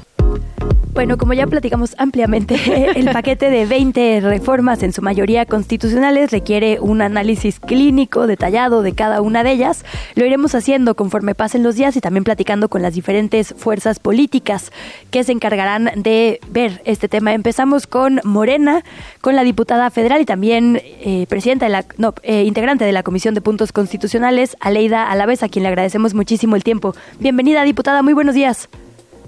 [0.93, 2.56] Bueno, como ya platicamos ampliamente,
[2.95, 8.93] el paquete de 20 reformas, en su mayoría constitucionales, requiere un análisis clínico detallado de
[8.93, 9.86] cada una de ellas.
[10.13, 14.71] Lo iremos haciendo conforme pasen los días y también platicando con las diferentes fuerzas políticas
[15.10, 17.34] que se encargarán de ver este tema.
[17.34, 18.84] Empezamos con Morena,
[19.19, 23.01] con la diputada federal y también eh, presidenta de la, no, eh, integrante de la
[23.01, 26.93] Comisión de Puntos Constitucionales, Aleida Alavés, a quien le agradecemos muchísimo el tiempo.
[27.19, 28.69] Bienvenida, diputada, muy buenos días.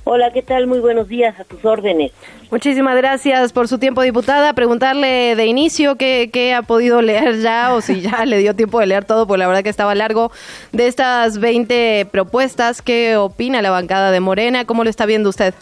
[0.08, 0.68] Hola, ¿qué tal?
[0.68, 2.12] Muy buenos días, a tus órdenes.
[2.52, 4.54] Muchísimas gracias por su tiempo, diputada.
[4.54, 8.86] Preguntarle de inicio qué, ha podido leer ya o si ya le dio tiempo de
[8.86, 10.32] leer todo, pues la verdad que estaba largo,
[10.72, 12.84] de estas 20 propuestas.
[12.84, 14.66] ¿Qué opina la bancada de Morena?
[14.66, 15.56] ¿Cómo lo está viendo usted?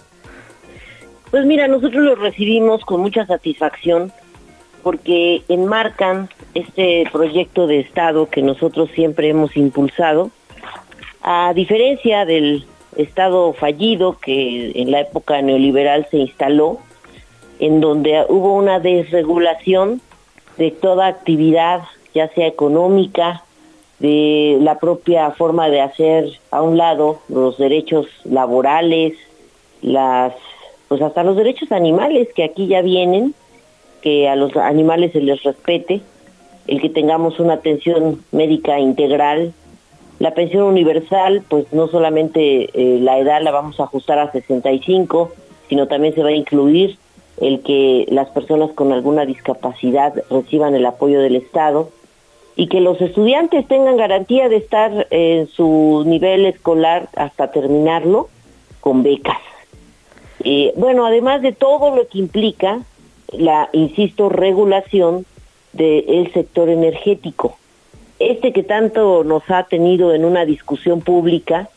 [1.32, 4.12] Pues mira, nosotros lo recibimos con mucha satisfacción
[4.82, 10.32] porque enmarcan este proyecto de Estado que nosotros siempre hemos impulsado,
[11.22, 12.66] a diferencia del
[12.98, 16.80] Estado fallido que en la época neoliberal se instaló,
[17.60, 20.02] en donde hubo una desregulación
[20.58, 21.82] de toda actividad,
[22.14, 23.44] ya sea económica,
[24.00, 29.14] de la propia forma de hacer a un lado los derechos laborales,
[29.82, 30.34] las
[30.88, 33.34] pues hasta los derechos animales que aquí ya vienen,
[34.02, 36.02] que a los animales se les respete,
[36.68, 39.54] el que tengamos una atención médica integral,
[40.20, 45.32] la pensión universal, pues no solamente eh, la edad la vamos a ajustar a 65,
[45.70, 46.98] sino también se va a incluir
[47.42, 51.90] el que las personas con alguna discapacidad reciban el apoyo del Estado.
[52.56, 58.30] y que los estudiantes tengan garantía de estar en su nivel escolar hasta terminarlo
[58.80, 59.40] con becas.
[60.44, 62.82] Eh, bueno, además de todo lo que implica
[63.32, 65.26] la, insisto, regulación
[65.72, 67.58] del sector energético.
[68.30, 71.68] Este que tanto nos ha tenido en una discusión pública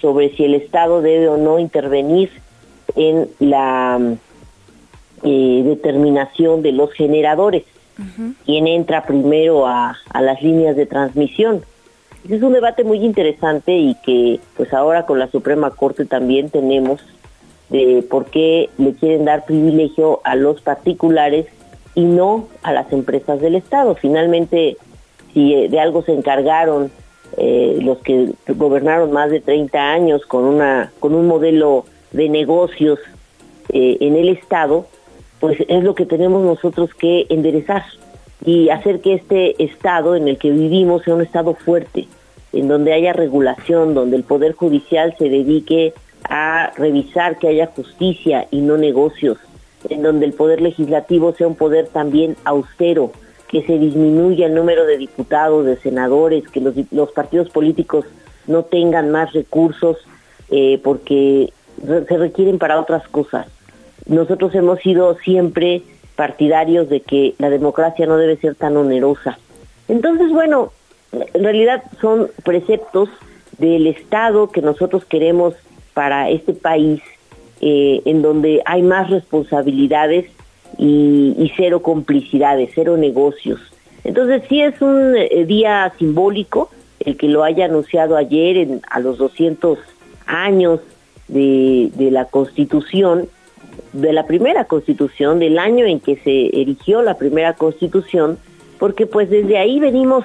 [0.00, 2.30] sobre si el Estado debe o no intervenir
[2.96, 4.00] en la
[5.22, 7.64] eh, determinación de los generadores
[8.46, 11.62] quién entra primero a, a las líneas de transmisión.
[12.26, 17.02] es un debate muy interesante y que pues ahora con la Suprema Corte también tenemos
[17.68, 21.44] de por qué le quieren dar privilegio a los particulares
[21.94, 23.94] y no a las empresas del Estado.
[23.94, 24.78] Finalmente,
[25.32, 26.90] si eh, de algo se encargaron
[27.36, 32.98] eh, los que gobernaron más de 30 años con, una, con un modelo de negocios
[33.68, 34.86] eh, en el Estado,
[35.38, 37.84] pues es lo que tenemos nosotros que enderezar
[38.44, 42.08] y hacer que este estado en el que vivimos sea un estado fuerte,
[42.52, 48.48] en donde haya regulación, donde el Poder Judicial se dedique a revisar que haya justicia
[48.50, 49.38] y no negocios,
[49.88, 53.12] en donde el Poder Legislativo sea un poder también austero,
[53.50, 58.06] que se disminuya el número de diputados, de senadores, que los, partidos políticos
[58.46, 59.98] no tengan más recursos
[60.50, 61.52] eh, porque
[61.86, 63.46] se requieren para otras cosas
[64.10, 65.82] nosotros hemos sido siempre
[66.16, 69.38] partidarios de que la democracia no debe ser tan onerosa.
[69.88, 70.72] Entonces, bueno,
[71.12, 73.08] en realidad son preceptos
[73.58, 75.54] del Estado que nosotros queremos
[75.94, 77.00] para este país,
[77.60, 80.26] eh, en donde hay más responsabilidades
[80.78, 83.60] y, cero complicidades, cero negocios.
[84.04, 89.00] Entonces, sí es un eh, día simbólico el que lo haya anunciado ayer en, a
[89.00, 89.78] los 200
[90.26, 90.80] años
[91.28, 93.28] de, de la Constitución
[93.92, 98.38] de la primera constitución, del año en que se erigió la primera constitución,
[98.78, 100.24] porque pues desde ahí venimos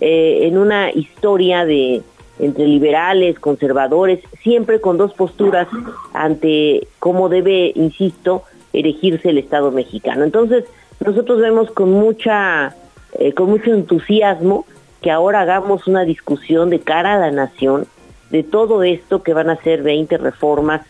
[0.00, 2.02] eh, en una historia de
[2.40, 5.68] entre liberales, conservadores, siempre con dos posturas
[6.12, 8.42] ante cómo debe, insisto,
[8.74, 10.24] erigirse el Estado mexicano.
[10.24, 10.64] Entonces,
[11.04, 12.74] nosotros vemos con mucha,
[13.18, 14.66] eh, con mucho entusiasmo
[15.00, 17.86] que ahora hagamos una discusión de cara a la nación
[18.30, 20.82] de todo esto que van a ser 20 reformas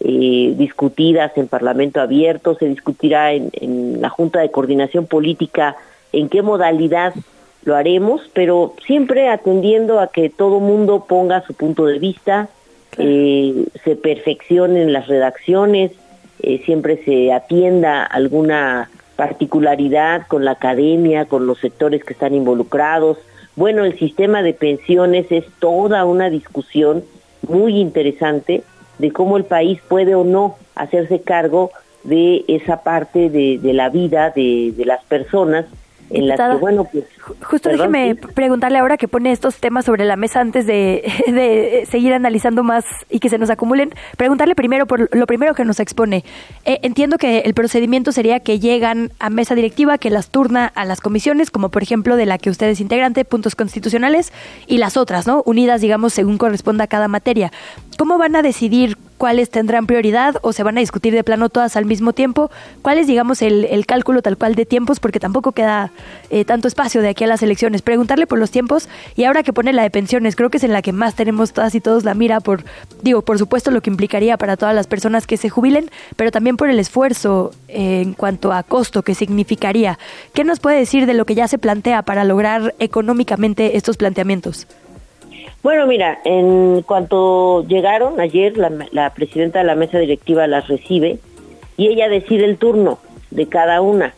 [0.00, 5.76] eh, discutidas en Parlamento abierto, se discutirá en, la Junta de Coordinación Política
[6.12, 7.14] en qué modalidad
[7.64, 12.48] lo haremos, pero siempre atendiendo a que todo mundo ponga su punto de vista,
[12.98, 15.92] eh, se perfeccionen las redacciones,
[16.42, 23.18] eh, siempre se atienda alguna particularidad con la academia, con los sectores que están involucrados.
[23.56, 27.04] Bueno, el sistema de pensiones es toda una discusión
[27.46, 28.62] muy interesante
[28.98, 31.70] de cómo el país puede o no hacerse cargo
[32.04, 35.66] de esa parte de, la vida de las personas
[36.10, 37.04] en que, bueno, pues...
[37.42, 42.12] Justo déjeme preguntarle ahora que pone estos temas sobre la mesa antes de, de, seguir
[42.12, 46.24] analizando más y que se nos acumulen, preguntarle primero por lo primero que nos expone.
[46.64, 50.84] Eh, entiendo que el procedimiento sería que llegan a mesa directiva, que las turna a
[50.84, 54.32] las comisiones, como por ejemplo de la que usted es integrante, puntos constitucionales,
[54.66, 55.42] y las otras, ¿no?
[55.46, 57.52] Unidas, digamos, según corresponda a cada materia.
[57.96, 61.76] ¿Cómo van a decidir cuáles tendrán prioridad o se van a discutir de plano todas
[61.76, 62.50] al mismo tiempo?
[62.80, 64.98] ¿Cuál es, digamos, el, el cálculo tal cual de tiempos?
[64.98, 65.92] Porque tampoco queda
[66.30, 67.82] eh, tanto espacio de aquí a las elecciones.
[67.82, 70.72] Preguntarle por los tiempos y ahora que pone la de pensiones, creo que es en
[70.72, 72.64] la que más tenemos todas y todos la mira por,
[73.02, 76.56] digo, por supuesto lo que implicaría para todas las personas que se jubilen, pero también
[76.56, 79.98] por el esfuerzo eh, en cuanto a costo que significaría.
[80.32, 84.66] ¿Qué nos puede decir de lo que ya se plantea para lograr económicamente estos planteamientos?
[85.62, 91.18] Bueno, mira, en cuanto llegaron ayer, la, presidenta de la mesa directiva las recibe
[91.76, 92.98] y ella decide el turno
[93.30, 94.14] de cada una.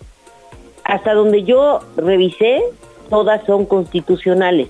[0.85, 2.63] Hasta donde yo revisé,
[3.11, 4.69] todas son constitucionales.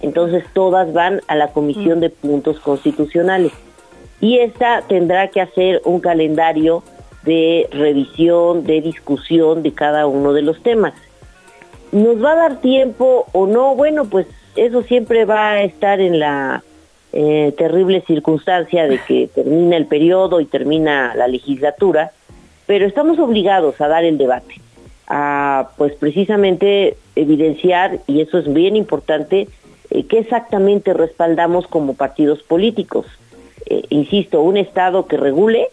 [0.00, 3.52] Entonces todas van a la Comisión de Puntos Constitucionales.
[4.20, 6.84] Y esta tendrá que hacer un calendario
[7.24, 10.94] de revisión, de discusión de cada uno de los temas.
[11.90, 13.74] ¿Nos va a dar tiempo o no?
[13.74, 16.62] Bueno, pues eso siempre va a estar en la
[17.12, 22.12] eh, terrible circunstancia de que termina el periodo y termina la legislatura,
[22.66, 24.54] pero estamos obligados a dar el debate,
[25.08, 29.48] a pues precisamente evidenciar, y eso es bien importante,
[29.90, 33.06] eh, qué exactamente respaldamos como partidos políticos.
[33.66, 35.68] Eh, insisto, un Estado que regule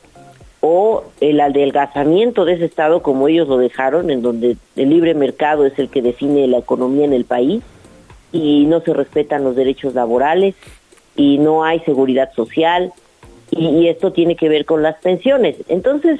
[0.61, 5.65] o el adelgazamiento de ese Estado como ellos lo dejaron, en donde el libre mercado
[5.65, 7.63] es el que define la economía en el país,
[8.31, 10.55] y no se respetan los derechos laborales
[11.15, 12.93] y no hay seguridad social
[13.51, 15.55] y, esto tiene que ver con las pensiones.
[15.67, 16.19] Entonces,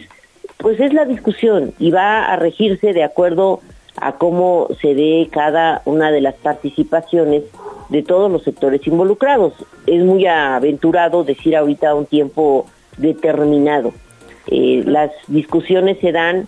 [0.58, 3.62] pues es la discusión y va a regirse de acuerdo
[3.98, 7.44] a cómo se dé cada una de las participaciones
[7.90, 9.54] de todos los sectores involucrados.
[9.86, 12.66] Es muy aventurado decir ahorita un tiempo
[12.98, 13.94] determinado.
[14.48, 16.48] Eh, las discusiones se dan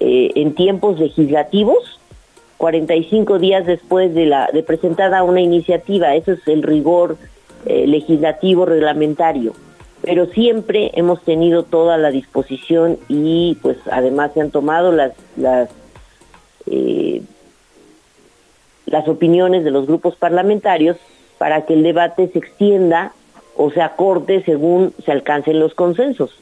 [0.00, 2.00] eh, en tiempos legislativos,
[2.62, 6.14] 45 días después de, la, de presentada una iniciativa.
[6.14, 7.16] Eso es el rigor
[7.66, 9.52] eh, legislativo reglamentario.
[10.00, 15.70] Pero siempre hemos tenido toda la disposición y pues además se han tomado las, las
[16.70, 17.22] eh,
[18.86, 20.98] las opiniones de los grupos parlamentarios
[21.38, 23.12] para que el debate se extienda
[23.56, 26.38] o se acorte según se alcancen los consensos.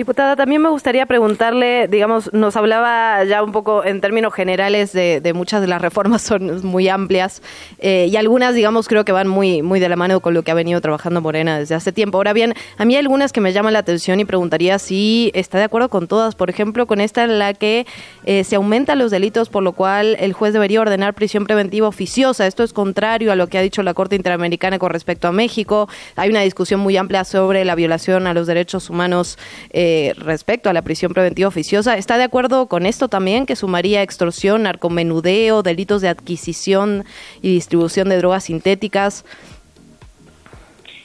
[0.00, 5.32] Diputada, también me gustaría preguntarle, digamos, nos hablaba ya un poco en términos generales de,
[5.34, 7.42] muchas de las reformas, son muy amplias
[7.80, 10.52] eh, y algunas, digamos, creo que van muy, muy de la mano con lo que
[10.52, 12.16] ha venido trabajando Morena desde hace tiempo.
[12.16, 15.58] Ahora bien, a mí hay algunas que me llaman la atención y preguntaría si está
[15.58, 16.34] de acuerdo con todas.
[16.34, 17.86] Por ejemplo, con esta en la que
[18.24, 22.46] eh, se aumentan los delitos, por lo cual el juez debería ordenar prisión preventiva oficiosa.
[22.46, 25.90] Esto es contrario a lo que ha dicho la Corte Interamericana con respecto a México.
[26.16, 29.36] Hay una discusión muy amplia sobre la violación a los derechos humanos.
[29.72, 31.96] Eh, respecto a la prisión preventiva oficiosa.
[31.96, 37.04] ¿Está de acuerdo con esto también, que sumaría extorsión, narcomenudeo, delitos de adquisición
[37.42, 39.24] y distribución de drogas sintéticas?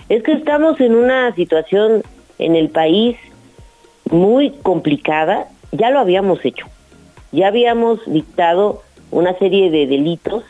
[0.10, 2.04] Es que estamos en una situación
[2.38, 3.18] en el país
[4.10, 5.48] muy complicada.
[5.72, 6.68] Ya lo habíamos hecho.
[7.32, 10.44] Ya habíamos dictado una serie de delitos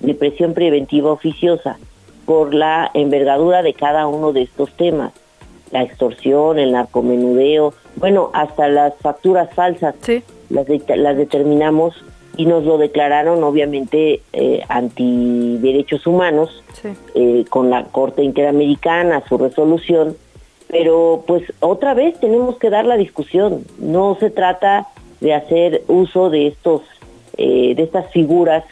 [0.00, 1.78] de prisión preventiva oficiosa
[2.24, 5.12] por la envergadura de cada uno de estos temas
[5.70, 9.94] la extorsión, el narcomenudeo, bueno, hasta las facturas falsas.
[10.48, 11.94] Las, las determinamos
[12.36, 16.62] y nos lo declararon obviamente eh, anti derechos humanos
[17.14, 20.16] eh, con la Corte Interamericana, su resolución,
[20.68, 24.88] pero pues otra vez tenemos que dar la discusión, no se trata
[25.20, 26.82] de hacer uso de estos
[27.38, 28.64] eh, de estas figuras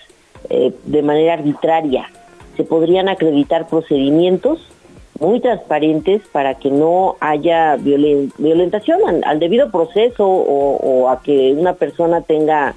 [0.50, 2.10] eh, de manera arbitraria,
[2.56, 4.58] se podrían acreditar procedimientos
[5.20, 12.20] muy transparentes para que no haya violentación al, debido proceso o, a que una persona
[12.22, 12.74] tenga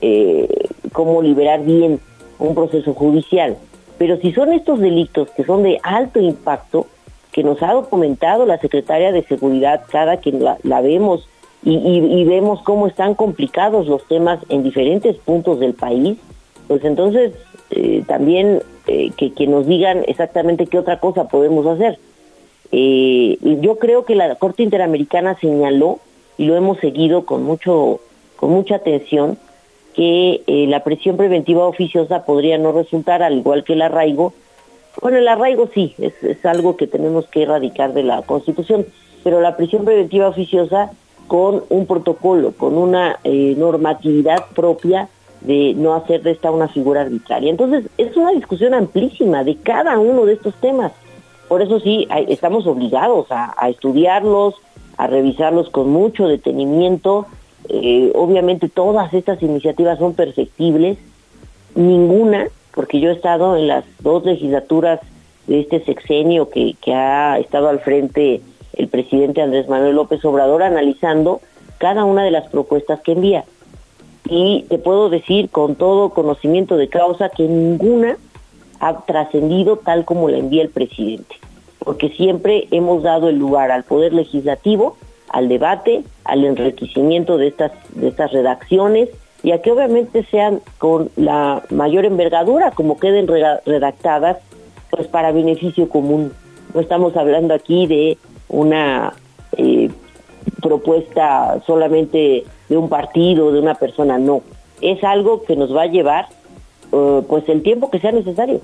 [0.00, 0.48] eh,
[0.92, 2.00] cómo liberar bien
[2.38, 3.56] un proceso judicial.
[3.98, 6.86] Pero si son estos delitos que son de alto impacto,
[7.32, 11.28] que nos ha documentado la secretaria de Seguridad cada que la, vemos
[11.62, 16.16] y, vemos cómo están complicados los temas en diferentes puntos del país,
[16.68, 17.32] pues entonces
[17.70, 21.98] eh, también eh, que, que, nos digan exactamente qué otra cosa podemos hacer.
[22.70, 25.98] Eh, yo creo que la Corte Interamericana señaló,
[26.38, 28.00] y lo hemos seguido con, mucho,
[28.36, 29.38] con mucha atención,
[29.94, 34.34] que eh, la presión preventiva oficiosa podría no resultar, al igual que el arraigo.
[35.02, 38.86] Bueno, el arraigo sí, es, es algo que tenemos que erradicar de la Constitución,
[39.24, 40.92] pero la prisión preventiva oficiosa
[41.26, 45.08] con un protocolo, con una normatividad propia
[45.46, 47.50] de no hacer de esta una figura arbitraria.
[47.50, 50.92] Entonces, es una discusión amplísima de cada uno de estos temas.
[51.48, 54.54] Por eso sí, estamos obligados a, estudiarlos,
[54.96, 57.26] a revisarlos con mucho detenimiento.
[57.68, 60.98] Eh, obviamente todas estas iniciativas son perfectibles,
[61.76, 64.98] ninguna, porque yo he estado en las dos legislaturas
[65.46, 68.40] de este sexenio que, que ha estado al frente
[68.72, 71.40] el presidente Andrés Manuel López Obrador analizando
[71.78, 73.44] cada una de las propuestas que envía
[74.28, 78.16] y te puedo decir con todo conocimiento de causa que ninguna
[78.80, 81.36] ha trascendido tal como la envía el presidente,
[81.78, 84.96] porque siempre hemos dado el lugar al poder legislativo,
[85.28, 89.08] al debate, al enriquecimiento de estas de estas redacciones
[89.42, 94.38] y a que obviamente sean con la mayor envergadura como queden redactadas
[94.90, 96.32] pues para beneficio común.
[96.74, 99.14] No estamos hablando aquí de una
[99.56, 99.85] eh,
[100.66, 104.42] propuesta solamente de un partido, de una persona, no.
[104.80, 106.26] Es algo que nos va a llevar
[106.92, 108.60] eh, pues el tiempo que sea necesario.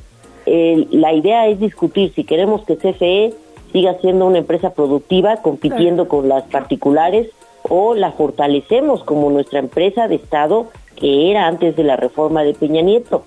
[0.46, 3.34] la idea es discutir si queremos que CFE
[3.72, 7.28] siga siendo una empresa productiva, compitiendo con las particulares,
[7.68, 12.54] o la fortalecemos como nuestra empresa de Estado que era antes de la reforma de
[12.54, 13.24] Peña Nieto,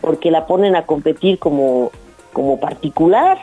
[0.00, 1.90] porque la ponen a competir como,
[2.32, 3.38] como particular,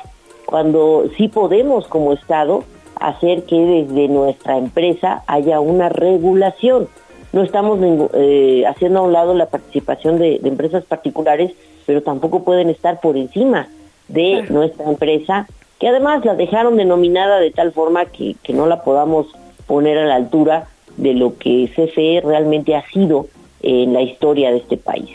[0.45, 2.63] cuando sí podemos como Estado
[2.99, 6.87] hacer que desde nuestra empresa haya una regulación.
[7.33, 7.79] No estamos
[8.13, 11.51] eh, haciendo a un lado la participación de, empresas particulares,
[11.85, 13.67] pero tampoco pueden estar por encima
[14.07, 15.47] de nuestra empresa,
[15.79, 19.27] que además la dejaron denominada de tal forma que, que no la podamos
[19.67, 20.67] poner a la altura
[20.97, 23.27] de lo que CFE realmente ha sido
[23.61, 25.09] en la historia de este país.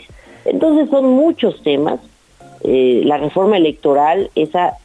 [0.45, 1.99] Entonces son muchos temas.
[2.63, 4.77] Eh, la reforma electoral, esa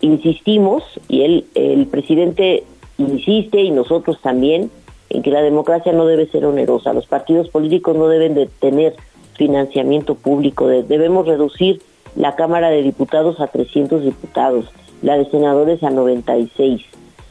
[0.00, 2.64] insistimos, y él, el presidente
[2.98, 4.70] insiste y nosotros también,
[5.10, 6.92] en que la democracia no debe ser onerosa.
[6.92, 8.94] Los partidos políticos no deben de tener
[9.34, 10.66] financiamiento público.
[10.66, 11.82] debemos reducir
[12.16, 14.66] la Cámara de Diputados a 300 diputados,
[15.02, 16.82] la de senadores a 96.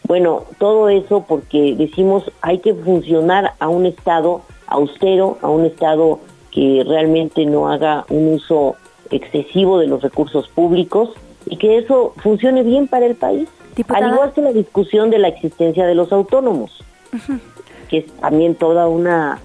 [0.08, 6.20] Bueno, todo eso porque decimos hay que funcionar a un Estado austero, a un Estado
[6.52, 8.76] que realmente no haga un uso
[9.10, 11.10] excesivo de los recursos públicos
[11.54, 13.48] y que eso funcione bien para el país.
[13.90, 16.84] Al igual que la discusión de la existencia de los autónomos,
[17.90, 19.40] que es también toda una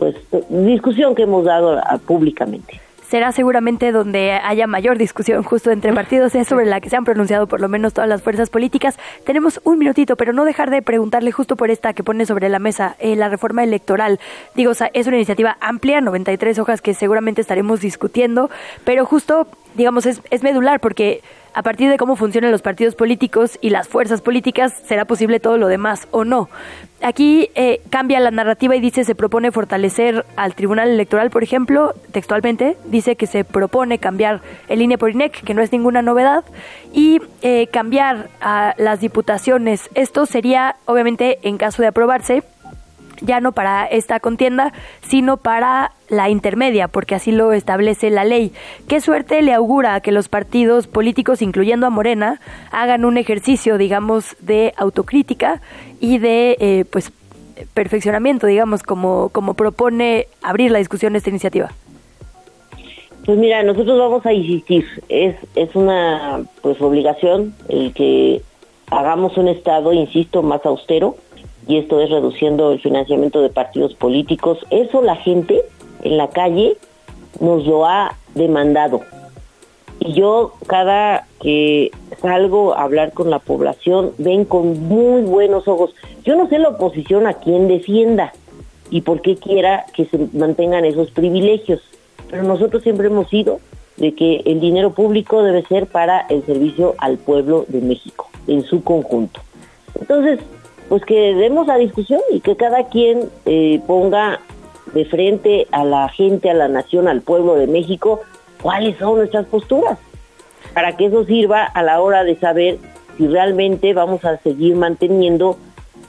[0.00, 0.16] pues
[0.48, 6.46] discusión que hemos dado públicamente será seguramente donde haya mayor discusión justo entre partidos, es
[6.46, 9.00] sobre la que se han pronunciado por lo menos todas las fuerzas políticas.
[9.26, 12.60] Tenemos un minutito, pero no dejar de preguntarle justo por esta que pone sobre la
[12.60, 14.20] mesa, eh, la reforma electoral.
[14.54, 18.48] Digo, es una iniciativa amplia, 93 hojas que seguramente estaremos discutiendo,
[18.84, 21.22] pero justo, digamos, es, es medular porque
[21.54, 25.58] a partir de cómo funcionan los partidos políticos y las fuerzas políticas, será posible todo
[25.58, 26.48] lo demás o no.
[27.02, 31.94] Aquí eh, cambia la narrativa y dice se propone fortalecer al Tribunal Electoral, por ejemplo,
[32.12, 36.44] textualmente, dice que se propone cambiar el INE por INEC, que no es ninguna novedad,
[36.92, 39.88] y eh, cambiar a las diputaciones.
[39.94, 42.42] Esto sería, obviamente, en caso de aprobarse,
[43.20, 48.52] ya no para esta contienda, sino para la intermedia, porque así lo establece la ley.
[48.88, 52.40] ¿Qué suerte le augura que los partidos políticos, incluyendo a Morena,
[52.70, 55.60] hagan un ejercicio, digamos, de autocrítica
[56.00, 57.12] y de, eh, pues,
[57.74, 61.70] perfeccionamiento, digamos, como, como propone abrir la discusión esta iniciativa?
[63.24, 68.40] Pues mira, nosotros vamos a insistir, es, es una pues obligación el que
[68.90, 71.16] hagamos un Estado, insisto, más austero,
[71.66, 74.58] y esto es reduciendo el financiamiento de partidos políticos.
[74.70, 75.62] Eso la gente
[76.02, 76.76] en la calle
[77.40, 79.00] nos lo ha demandado.
[80.00, 81.90] Y yo cada que
[82.20, 85.94] salgo a hablar con la población ven con muy buenos ojos.
[86.24, 88.32] Yo no sé la oposición a quién defienda
[88.90, 91.80] y por qué quiera que se mantengan esos privilegios,
[92.30, 93.60] pero nosotros siempre hemos sido
[93.98, 98.62] de que el dinero público debe ser para el servicio al pueblo de México en
[98.62, 99.40] su conjunto.
[100.00, 100.40] Entonces,
[100.90, 104.40] pues que demos la discusión y que cada quien eh, ponga
[104.92, 108.22] de frente a la gente, a la nación, al pueblo de México,
[108.60, 110.00] cuáles son nuestras posturas,
[110.74, 112.78] para que eso sirva a la hora de saber
[113.16, 115.58] si realmente vamos a seguir manteniendo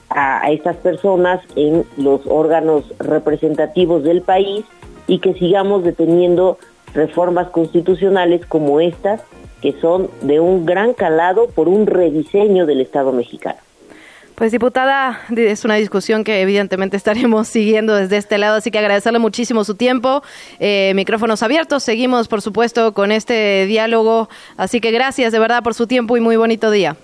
[0.08, 4.64] a, a estas personas en los órganos representativos del país
[5.06, 6.58] y que sigamos deteniendo
[6.92, 9.22] reformas constitucionales como estas,
[9.60, 13.60] que son de un gran calado por un rediseño del Estado mexicano.
[14.42, 19.20] Pues diputada, es una discusión que evidentemente estaremos siguiendo desde este lado, así que agradecerle
[19.20, 20.24] muchísimo su tiempo.
[20.58, 25.74] Eh, micrófonos abiertos, seguimos por supuesto con este diálogo, así que gracias de verdad por
[25.74, 26.96] su tiempo y muy bonito día.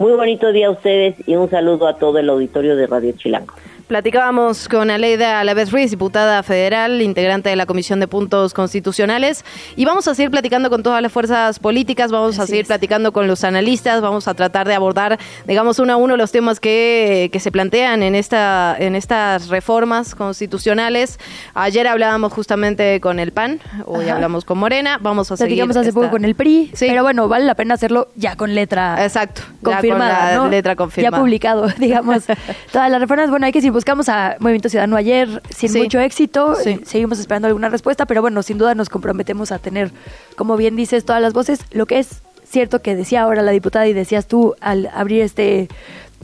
[0.00, 3.54] Muy bonito día a ustedes y un saludo a todo el auditorio de Radio Chilango.
[3.88, 9.86] Platicábamos con Aleida Alavés Ruiz, diputada federal, integrante de la Comisión de Puntos Constitucionales, y
[9.86, 13.44] vamos a seguir platicando con todas las fuerzas políticas, vamos a seguir platicando con los
[13.44, 17.50] analistas, vamos a tratar de abordar, digamos, uno a uno los temas que, que se
[17.50, 21.18] plantean en, esta, en estas reformas constitucionales.
[21.54, 25.64] Ayer hablábamos justamente con el PAN, hoy hablamos con Morena, vamos a seguir.
[25.64, 29.02] Platicamos hace poco con el PRI, pero bueno, vale la pena hacerlo ya con letra.
[29.02, 31.16] Exacto, confirmada, letra confirmada.
[31.16, 32.24] Ya publicado, digamos.
[32.70, 36.56] todas las reformas, bueno, hay que decir buscamos a Movimiento Ciudadano ayer sin mucho éxito.
[36.82, 39.92] Seguimos esperando alguna respuesta, pero bueno, sin duda nos comprometemos a tener,
[40.34, 41.60] como bien dices, todas las voces.
[41.70, 45.68] Lo que es cierto que decía ahora la diputada y decías tú al abrir este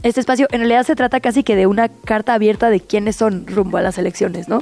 [0.03, 3.47] este espacio, en realidad se trata casi que de una carta abierta de quiénes son
[3.47, 4.61] rumbo a las elecciones, ¿no?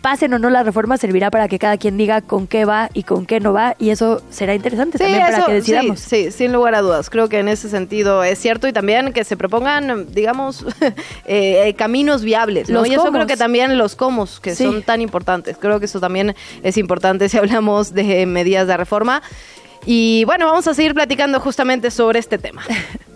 [0.00, 3.02] Pasen o no la reforma servirá para que cada quien diga con qué va y
[3.02, 6.00] con qué no va y eso será interesante también para que decidamos.
[6.00, 7.10] Sí, sin lugar a dudas.
[7.10, 10.64] Creo que en ese sentido es cierto y también que se propongan, digamos,
[11.26, 12.68] eh, caminos viables.
[12.68, 12.86] ¿no?
[12.86, 15.56] y eso creo que también los comos, que son tan importantes.
[15.58, 19.22] Creo que eso también es importante si hablamos de medidas de reforma.
[19.84, 22.62] Y bueno, vamos a seguir platicando justamente sobre este tema.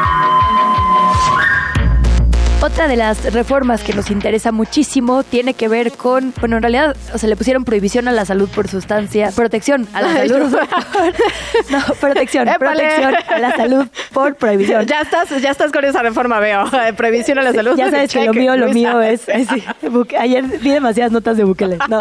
[2.71, 6.95] Otra de las reformas que nos interesa muchísimo tiene que ver con, bueno, en realidad,
[7.13, 10.55] o sea, le pusieron prohibición a la salud por sustancia, protección a la salud.
[11.69, 14.85] no, protección, protección a la salud por prohibición.
[14.85, 16.63] Ya estás, ya estás con esa reforma, veo.
[16.95, 17.75] Prohibición a la salud.
[17.75, 19.23] Ya sabes que lo mío, lo mío es.
[20.17, 21.77] ayer vi demasiadas notas de Bukele.
[21.89, 21.99] No,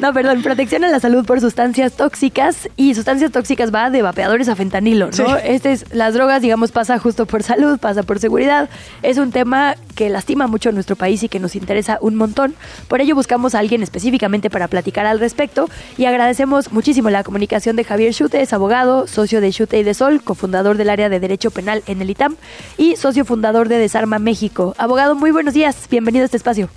[0.00, 0.42] no, perdón.
[0.42, 5.08] Protección a la salud por sustancias tóxicas y sustancias tóxicas va de vapeadores a fentanilo,
[5.16, 5.36] ¿no?
[5.38, 8.68] Este es, las drogas, digamos, pasa justo por salud, pasa por seguridad.
[9.02, 12.54] Es un tema que lastima mucho nuestro país y que nos interesa un montón.
[12.88, 17.76] Por ello buscamos a alguien específicamente para platicar al respecto y agradecemos muchísimo la comunicación
[17.76, 21.20] de Javier Chute, es abogado, socio de Chute y de Sol, cofundador del área de
[21.20, 22.36] Derecho Penal en el ITAM
[22.76, 24.74] y socio fundador de Desarma México.
[24.78, 26.68] Abogado, muy buenos días, bienvenido a este espacio.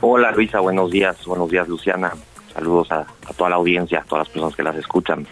[0.00, 2.12] Hola Luisa, buenos días, buenos días Luciana.
[2.54, 5.26] Saludos a, toda la audiencia, a todas las personas que las escuchan.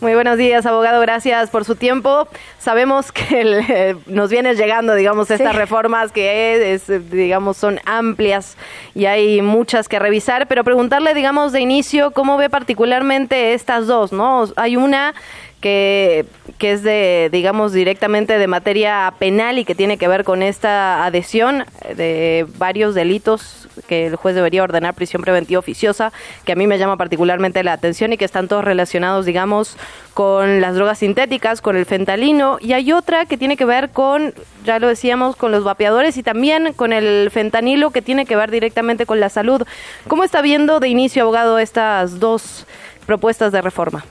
[0.00, 1.00] Muy buenos días, abogado.
[1.00, 2.26] Gracias por su tiempo.
[2.58, 8.56] Sabemos que nos viene llegando, digamos, estas reformas que es, digamos, son amplias
[8.94, 14.12] y hay muchas que revisar, pero preguntarle, digamos, de inicio, ¿cómo ve particularmente estas dos,
[14.12, 14.44] no?
[14.56, 15.14] Hay una
[15.60, 16.26] que,
[16.58, 21.04] que es de, digamos, directamente de materia penal y que tiene que ver con esta
[21.04, 21.64] adhesión
[21.96, 26.12] de varios delitos que el juez debería ordenar prisión preventiva oficiosa,
[26.44, 29.76] que a mí me llama particularmente la atención y que están todos relacionados, digamos,
[30.14, 34.32] con las drogas sintéticas, con el fentalino, y hay otra que tiene que ver con,
[34.64, 38.50] ya lo decíamos, con los vapeadores y también con el fentanilo que tiene que ver
[38.50, 39.62] directamente con la salud.
[40.08, 42.66] ¿Cómo está viendo de inicio, abogado, estas dos
[43.06, 44.04] propuestas de reforma?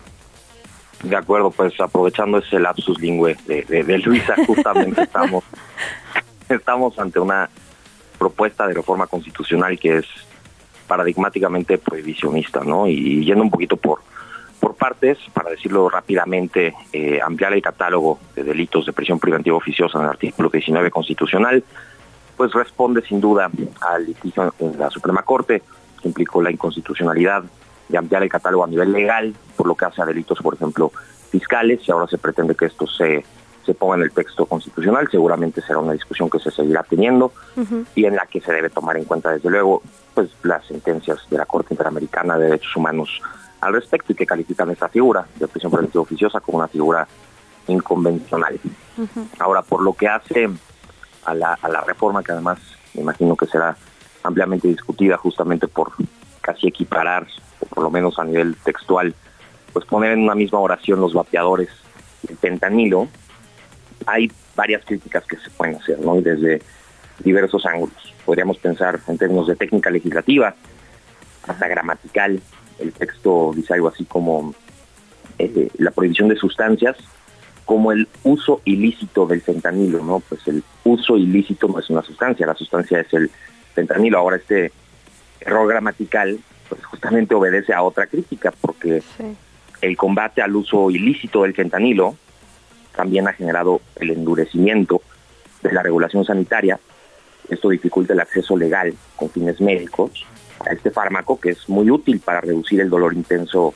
[1.04, 5.44] De acuerdo, pues aprovechando ese lapsus lingüe de, Luisa, justamente estamos,
[6.48, 7.50] estamos ante una
[8.20, 10.06] propuesta de reforma constitucional que es
[10.92, 12.86] paradigmáticamente prohibicionista, ¿no?
[12.86, 14.00] Y yendo un poquito por,
[14.60, 20.00] por partes, para decirlo rápidamente, eh, ampliar el catálogo de delitos de prisión preventiva oficiosa
[20.00, 21.64] en el artículo 19 constitucional,
[22.36, 25.62] pues responde sin duda al litigio en la Suprema Corte,
[26.02, 27.46] que implicó la inconstitucionalidad
[27.88, 30.92] de ampliar el catálogo a nivel legal, por lo que hace a delitos, por ejemplo,
[31.30, 33.24] fiscales, y ahora se pretende que esto se,
[33.66, 35.08] se ponga en el texto constitucional.
[35.10, 37.32] Seguramente será una discusión que se seguirá teniendo
[37.96, 39.82] y en la que se debe tomar en cuenta, desde luego,
[40.14, 43.22] pues las sentencias de la Corte Interamericana de Derechos Humanos
[43.62, 47.08] al respecto y que califican esta figura de prisión preventiva oficiosa como una figura
[47.68, 48.60] inconvencional.
[49.40, 50.50] Ahora, por lo que hace
[51.26, 52.60] a la, a la reforma, que además
[52.94, 53.78] me imagino que será
[54.24, 55.92] ampliamente discutida justamente por
[56.42, 57.28] casi equiparar
[57.70, 59.14] por lo menos a nivel textual,
[59.72, 61.70] pues poner en una misma oración los vapeadores
[62.28, 63.08] el pentanilo,
[64.06, 66.18] hay varias críticas que se pueden hacer, ¿no?
[66.18, 66.62] Y desde
[67.20, 68.14] diversos ángulos.
[68.26, 70.56] Podríamos pensar en términos de técnica legislativa,
[71.48, 72.42] hasta gramatical.
[72.80, 74.54] El texto dice algo así como
[75.40, 76.98] eh, la prohibición de sustancias
[77.66, 80.20] como el uso ilícito del fentanilo, ¿no?
[80.20, 83.32] Pues el uso ilícito no es una sustancia, la sustancia es el
[83.74, 84.18] fentanilo.
[84.18, 84.72] Ahora este
[85.40, 89.02] error gramatical pues justamente obedece a otra crítica, porque
[89.82, 92.16] el combate al uso ilícito del fentanilo
[92.96, 95.02] también ha generado el endurecimiento
[95.62, 96.80] de la regulación sanitaria.
[97.50, 100.26] Esto dificulta el acceso legal con fines médicos
[100.66, 103.74] a este fármaco que es muy útil para reducir el dolor intenso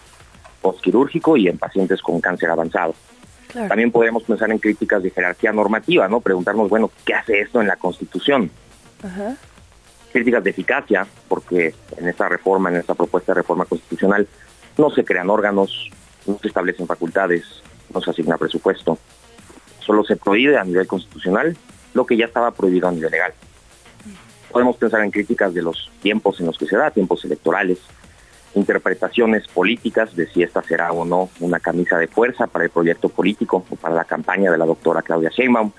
[0.61, 2.95] postquirúrgico y en pacientes con cáncer avanzado.
[3.53, 6.19] También podemos pensar en críticas de jerarquía normativa, ¿no?
[6.19, 8.51] Preguntarnos, bueno, ¿qué hace esto en la Constitución?
[9.01, 9.37] Ajá
[10.15, 14.25] críticas de eficacia, porque en esta reforma, en esta propuesta de reforma constitucional,
[14.77, 15.91] no se crean órganos,
[16.25, 17.43] no se establecen facultades,
[17.95, 18.99] no se asigna presupuesto.
[19.79, 21.55] Solo se prohíbe a nivel constitucional
[21.93, 23.33] lo que ya estaba prohibido a nivel legal.
[24.51, 27.79] Podemos pensar en críticas de los tiempos en los que se da, tiempos electorales,
[28.53, 33.09] interpretaciones políticas de si esta será o no una camisa de fuerza para el proyecto
[33.09, 35.71] político o para la campaña de la doctora Claudia Sheinbaum,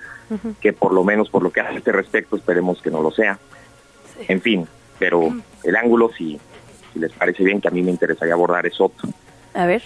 [0.61, 3.39] que por lo menos por lo que hace este respecto esperemos que no lo sea.
[4.27, 4.67] En fin,
[4.99, 6.39] pero el ángulo, si,
[6.95, 9.09] les parece bien, que a mí me interesaría abordar es otro.
[9.53, 9.83] A ver.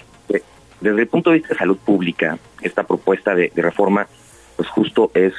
[0.81, 4.07] Desde el punto de vista de salud pública, esta propuesta de, reforma,
[4.55, 5.33] pues justo es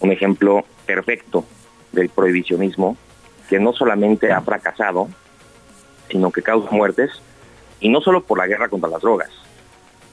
[0.00, 1.46] un ejemplo perfecto
[1.92, 2.96] del prohibicionismo
[3.48, 5.08] que no solamente ha fracasado,
[6.10, 7.10] sino que causa muertes,
[7.80, 9.30] y no solo por la guerra contra las drogas,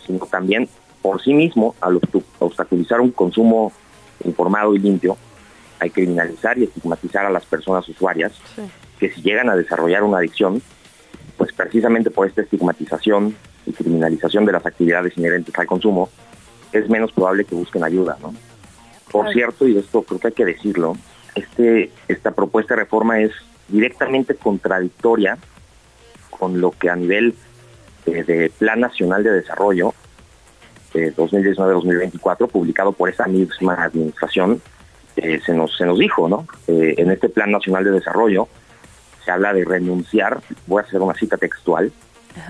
[0.06, 0.70] sino también
[1.02, 2.00] por sí mismo al
[2.40, 3.74] obstaculizar un consumo
[4.24, 5.18] informado y limpio,
[5.80, 8.32] hay criminalizar y estigmatizar a las personas usuarias
[9.00, 10.62] que si llegan a desarrollar una adicción,
[11.38, 16.10] pues precisamente por esta estigmatización y criminalización de las actividades inherentes al consumo,
[16.72, 18.34] es menos probable que busquen ayuda, ¿no?
[19.12, 20.98] Por cierto, y esto creo que hay que decirlo,
[21.36, 23.32] este, esta propuesta de reforma es
[23.68, 25.38] directamente contradictoria
[26.30, 27.36] con lo que a nivel
[28.06, 29.94] eh, de Plan Nacional de Desarrollo
[30.94, 34.62] de 2019-2024, publicado por esa misma administración,
[35.18, 36.48] eh, se, nos, se nos dijo, ¿no?
[36.68, 38.48] Eh, en este Plan Nacional de Desarrollo
[39.26, 41.92] se habla de renunciar, voy a hacer una cita textual,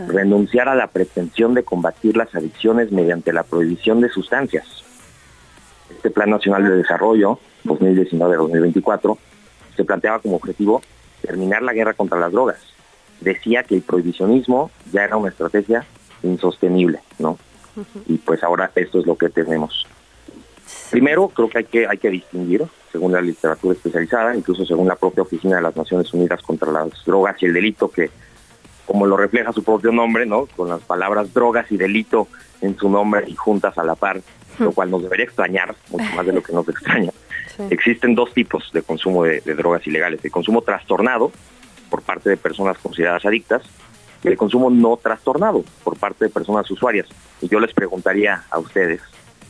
[0.08, 4.66] renunciar a la pretensión de combatir las adicciones mediante la prohibición de sustancias.
[5.90, 9.18] este Plan Nacional de Desarrollo 2019-2024
[9.76, 10.82] se planteaba como objetivo
[11.22, 12.58] terminar la guerra contra las drogas.
[13.22, 15.86] Decía que el prohibicionismo ya era una estrategia
[16.24, 17.38] insostenible, ¿no?
[18.08, 19.86] Y pues ahora esto es lo que tenemos.
[20.92, 22.66] Primero, creo que hay que hay que distinguir,
[22.96, 27.04] según la literatura especializada, incluso según la propia Oficina de las Naciones Unidas contra las
[27.04, 28.10] Drogas y el Delito, que
[28.86, 30.46] como lo refleja su propio nombre, ¿no?
[30.56, 32.30] Con las palabras drogas y delito
[32.62, 34.22] en su nombre y juntas a la par,
[34.60, 37.12] lo cual nos debería extrañar, mucho más de lo que nos extraña.
[37.70, 41.34] Existen dos tipos de consumo de, de drogas ilegales, el consumo trastornado
[41.90, 43.64] por parte de personas consideradas adictas
[44.24, 47.08] y el consumo no trastornado por parte de personas usuarias.
[47.42, 49.02] Y yo les preguntaría a ustedes,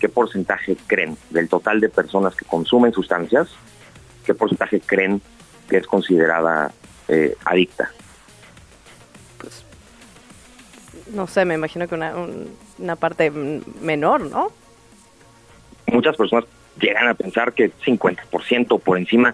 [0.05, 3.47] ¿qué porcentaje creen del total de personas que consumen sustancias,
[4.23, 5.19] qué porcentaje creen
[5.67, 6.71] que es considerada
[7.07, 7.89] eh, adicta?
[11.11, 14.51] No sé, me imagino que una, un- una parte menor, ¿no?
[15.87, 16.45] Muchas personas
[16.79, 19.33] llegan a pensar que 50% por encima,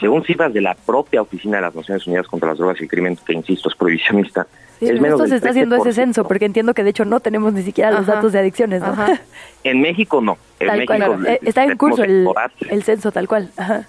[0.00, 2.88] según cifras de la propia Oficina de las Naciones Unidas contra las Drogas y el
[2.88, 4.46] Crimen, que insisto es prohibicionista,
[4.78, 5.92] Sí, es menos del se está haciendo ese 13%.
[5.94, 8.14] censo, porque entiendo que de hecho no tenemos ni siquiera los Ajá.
[8.16, 8.88] datos de adicciones, ¿no?
[8.88, 9.20] Ajá.
[9.64, 10.36] En México no.
[10.60, 11.22] En Tal México cual.
[11.22, 12.26] le- Eh, está en curso el,
[12.70, 13.50] el censo tal cual.
[13.56, 13.86] Ajá.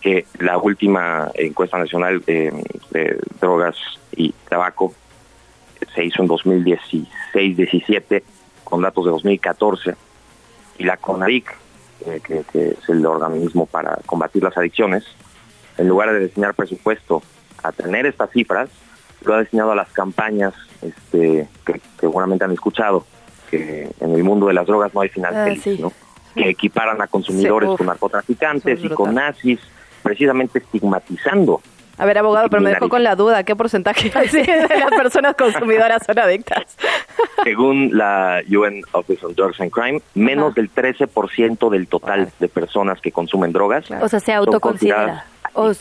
[0.00, 2.52] que la última encuesta nacional de,
[2.90, 3.76] de drogas
[4.16, 4.92] y tabaco
[5.94, 6.28] se hizo en
[7.34, 8.22] 2016-17
[8.64, 9.94] con datos de 2014
[10.78, 11.54] y la CONADIC,
[12.06, 15.04] eh, que, que es el organismo para combatir las adicciones,
[15.78, 17.22] en lugar de destinar presupuesto
[17.62, 18.68] a tener estas cifras,
[19.24, 20.52] lo ha destinado a las campañas
[20.82, 23.06] este, que, que seguramente han escuchado,
[23.50, 25.78] que en el mundo de las drogas no hay final Ah, feliz, sí.
[25.80, 25.92] ¿no?
[26.34, 29.60] que equiparan a consumidores Sí, con narcotraficantes y con nazis,
[30.02, 31.60] precisamente estigmatizando.
[31.98, 33.44] A ver, abogado, pero me dejó con la duda.
[33.44, 36.76] ¿Qué porcentaje de las personas consumidoras son adictas?
[37.44, 43.00] Según la UN Office on Drugs and Crime, menos del 13% del total de personas
[43.00, 45.26] que consumen drogas O sea, se autoconsidera.
[45.54, 45.80] Os-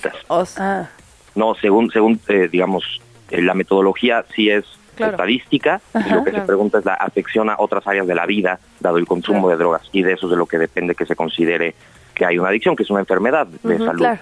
[0.60, 0.90] ah,
[1.36, 4.66] No, según, según eh, digamos, eh, la metodología sí es
[4.96, 5.14] Claro.
[5.14, 6.44] estadística y lo que Claro.
[6.44, 9.56] se pregunta es la afección a otras áreas de la vida dado el consumo de
[9.56, 11.74] drogas y de eso es de lo que depende que se considere
[12.14, 14.20] que hay una adicción, que es una enfermedad de salud claro.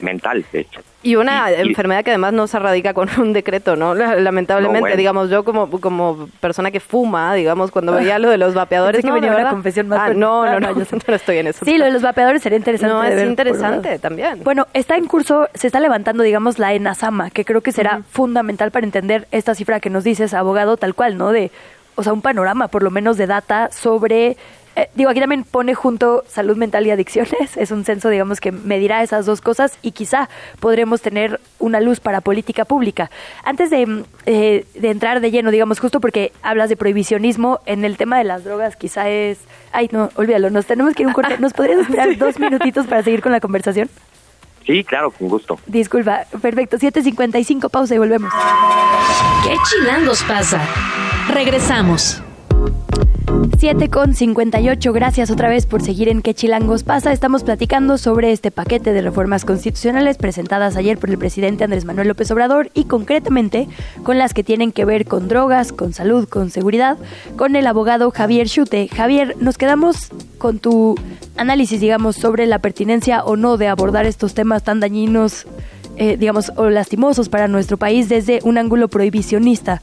[0.00, 0.80] Mental, de hecho.
[1.02, 3.94] Y una Y- y- enfermedad que además no se radica con un decreto, ¿no?
[3.94, 4.96] La- Lamentablemente, No, bueno.
[4.96, 9.00] digamos, yo como, como persona que fuma, digamos, cuando veía lo de los vapeadores...
[9.02, 10.20] Que no, venía una confesión más Ah, fuerte.
[10.20, 11.64] no, Ah, no, no, no, yo no estoy en eso.
[11.64, 12.92] Sí, lo de los vapeadores sería interesante.
[12.94, 14.42] No, es ver, interesante también.
[14.44, 18.70] Bueno, está en curso, se está levantando, digamos, la ENASAMA, que creo que será fundamental
[18.70, 21.30] para entender esta cifra que nos dices, abogado, tal cual, ¿no?
[21.32, 21.50] De,
[21.94, 24.36] o sea, un panorama, por lo menos, de data sobre.
[24.78, 27.56] Eh, digo, aquí también pone junto salud mental y adicciones.
[27.56, 30.28] Es un censo, digamos, que medirá esas dos cosas y quizá
[30.60, 33.10] podremos tener una luz para política pública.
[33.42, 37.96] Antes de, eh, de entrar de lleno, digamos, justo porque hablas de prohibicionismo, en el
[37.96, 39.38] tema de las drogas quizá es...
[39.72, 41.38] Ay, no, olvídalo, nos tenemos que ir un corte.
[41.38, 43.90] ¿Nos podrías esperar dos minutitos para seguir con la conversación?
[44.64, 45.58] Sí, claro, con gusto.
[45.66, 46.76] Disculpa, perfecto.
[46.76, 48.32] 7.55, pausa y volvemos.
[49.42, 50.60] ¿Qué chilangos pasa?
[51.32, 52.22] Regresamos.
[53.58, 57.12] 7 con 58, gracias otra vez por seguir en Qué Chilangos pasa.
[57.12, 62.08] Estamos platicando sobre este paquete de reformas constitucionales presentadas ayer por el presidente Andrés Manuel
[62.08, 63.68] López Obrador y concretamente
[64.04, 66.98] con las que tienen que ver con drogas, con salud, con seguridad,
[67.36, 68.88] con el abogado Javier Chute.
[68.88, 70.94] Javier, nos quedamos con tu
[71.36, 75.46] análisis, digamos, sobre la pertinencia o no de abordar estos temas tan dañinos
[76.00, 79.82] eh, digamos, lastimosos para nuestro país desde un ángulo prohibicionista.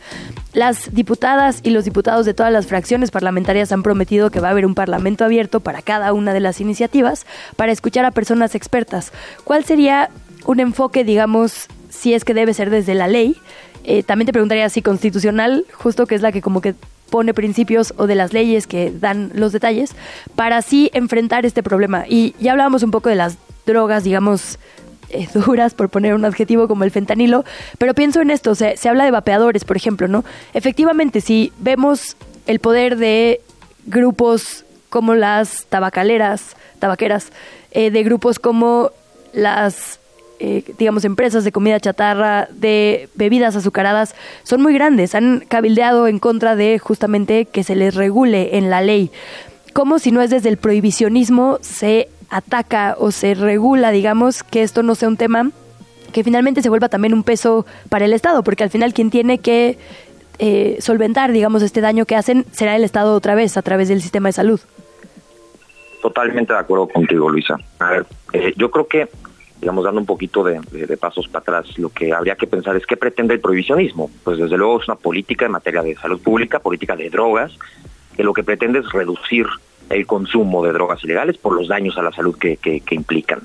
[0.53, 4.51] Las diputadas y los diputados de todas las fracciones parlamentarias han prometido que va a
[4.51, 7.25] haber un parlamento abierto para cada una de las iniciativas
[7.57, 9.11] para escuchar a personas expertas.
[9.43, 10.09] ¿Cuál sería
[10.45, 13.35] un enfoque, digamos, si es que debe ser desde la ley?
[13.83, 16.75] Eh, también te preguntaría si constitucional, justo que es la que como que
[17.09, 19.91] pone principios o de las leyes que dan los detalles,
[20.35, 22.05] para así enfrentar este problema.
[22.07, 24.57] Y ya hablábamos un poco de las drogas, digamos,
[25.15, 27.45] eh, duras, por poner un adjetivo como el fentanilo,
[27.77, 30.23] pero pienso en esto, se, se habla de vapeadores, por ejemplo, ¿no?
[30.53, 32.15] Efectivamente, si vemos
[32.47, 33.41] el poder de
[33.85, 37.31] grupos como las tabacaleras, tabaqueras,
[37.71, 38.91] eh, de grupos como
[39.33, 39.99] las
[40.39, 45.15] eh, digamos, empresas de comida chatarra, de bebidas azucaradas, son muy grandes.
[45.15, 49.11] Han cabildeado en contra de justamente que se les regule en la ley.
[49.71, 54.83] ¿Cómo si no es desde el prohibicionismo se ataca o se regula, digamos, que esto
[54.83, 55.51] no sea un tema
[56.11, 58.43] que finalmente se vuelva también un peso para el Estado?
[58.43, 59.77] Porque al final quien tiene que
[60.39, 64.01] eh, solventar, digamos, este daño que hacen será el Estado otra vez a través del
[64.01, 64.59] sistema de salud.
[66.01, 67.57] Totalmente de acuerdo contigo, Luisa.
[67.79, 69.07] A ver, eh, yo creo que,
[69.59, 72.75] digamos, dando un poquito de, de- de pasos para atrás, lo que habría que pensar
[72.75, 74.11] es qué pretende el prohibicionismo.
[74.23, 77.51] Pues desde luego es una política en materia de salud pública, política de drogas,
[78.15, 79.47] que lo que pretende es reducir
[79.89, 83.41] el consumo de drogas ilegales por los daños a la salud que, que, implican.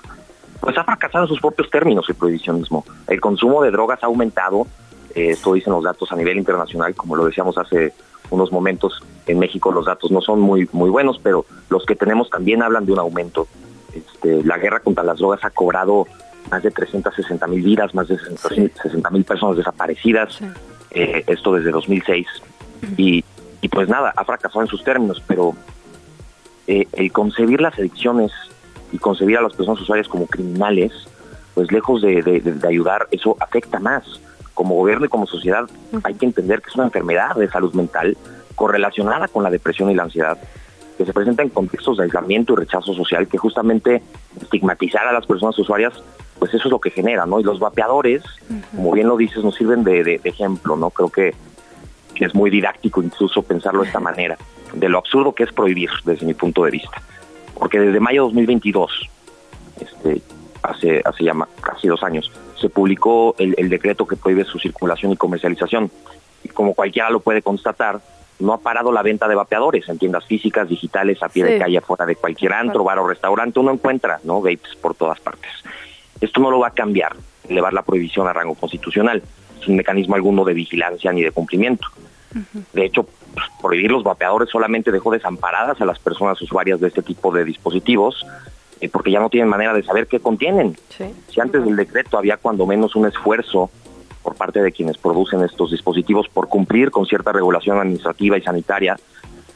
[0.61, 2.84] Pues ha fracasado en sus propios términos el prohibicionismo.
[3.07, 4.66] El consumo de drogas ha aumentado,
[5.14, 7.93] eh, esto dicen los datos a nivel internacional, como lo decíamos hace
[8.30, 12.30] unos momentos, en México los datos no son muy, muy buenos, pero los que tenemos
[12.30, 13.49] también hablan de un aumento.
[13.93, 16.07] Este, la guerra contra las drogas ha cobrado
[16.51, 20.38] más de 360 mil vidas, más de 60 mil personas desaparecidas,
[20.91, 22.26] eh, esto desde 2006.
[22.97, 23.24] Y,
[23.61, 25.55] y pues nada, ha fracasado en sus términos, pero
[26.72, 28.30] eh, el concebir las adicciones
[28.92, 30.92] y concebir a las personas usuarias como criminales,
[31.52, 34.04] pues lejos de, ayudar, eso afecta más.
[34.54, 35.68] Como gobierno y como sociedad
[36.04, 38.16] hay que entender que es una enfermedad de salud mental
[38.54, 40.38] correlacionada con la depresión y la ansiedad,
[40.96, 44.00] que se presenta en contextos de aislamiento y rechazo social, que justamente
[44.40, 45.94] estigmatizar a las personas usuarias,
[46.38, 47.40] pues eso es lo que genera, ¿no?
[47.40, 48.22] Y los vapeadores,
[48.76, 50.90] como bien lo dices, nos sirven de, ejemplo, ¿no?
[50.90, 51.34] Creo que
[52.14, 54.38] es muy didáctico incluso pensarlo de esta manera
[54.72, 57.02] de lo absurdo que es prohibir desde mi punto de vista.
[57.54, 59.10] Porque desde mayo de 2022,
[59.80, 60.22] este,
[60.62, 65.16] hace, hace ya casi dos años, se publicó el, decreto que prohíbe su circulación y
[65.16, 65.90] comercialización.
[66.44, 68.00] Y como cualquiera lo puede constatar,
[68.38, 71.80] no ha parado la venta de vapeadores en tiendas físicas, digitales, a pie de calle,
[71.80, 74.40] fuera de cualquier antro, bar o restaurante, uno encuentra, ¿no?
[74.40, 75.50] Vapes por todas partes.
[76.20, 77.16] Esto no lo va a cambiar,
[77.48, 79.22] elevar la prohibición a rango constitucional,
[79.64, 81.88] sin mecanismo alguno de vigilancia ni de cumplimiento.
[82.72, 83.06] De hecho,
[83.60, 88.26] prohibir los vapeadores solamente dejó desamparadas a las personas usuarias de este tipo de dispositivos
[88.80, 90.76] eh, porque ya no tienen manera de saber qué contienen.
[91.28, 93.70] Si antes del decreto había cuando menos un esfuerzo
[94.22, 98.98] por parte de quienes producen estos dispositivos por cumplir con cierta regulación administrativa y sanitaria,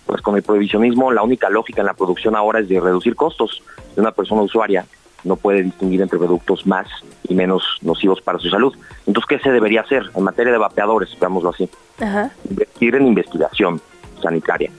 [0.06, 3.62] pues con el prohibicionismo la única lógica en la producción ahora es de reducir costos
[3.94, 4.86] de una persona usuaria
[5.24, 6.86] no puede distinguir entre productos más
[7.28, 8.74] y menos nocivos para su salud.
[9.06, 11.68] Entonces, ¿qué se debería hacer en materia de vapeadores, veámoslo así?
[12.00, 12.30] Ajá.
[12.48, 13.80] Invertir en investigación
[14.22, 14.70] sanitaria,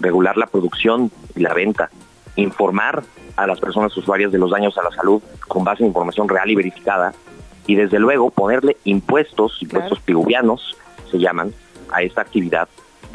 [0.00, 1.90] regular la producción y la venta,
[2.36, 3.02] informar
[3.36, 6.50] a las personas usuarias de los daños a la salud con base en información real
[6.50, 7.14] y verificada,
[7.66, 10.76] y desde luego ponerle impuestos, impuestos piguvianos,
[11.10, 11.52] se llaman,
[11.92, 12.68] a esta actividad,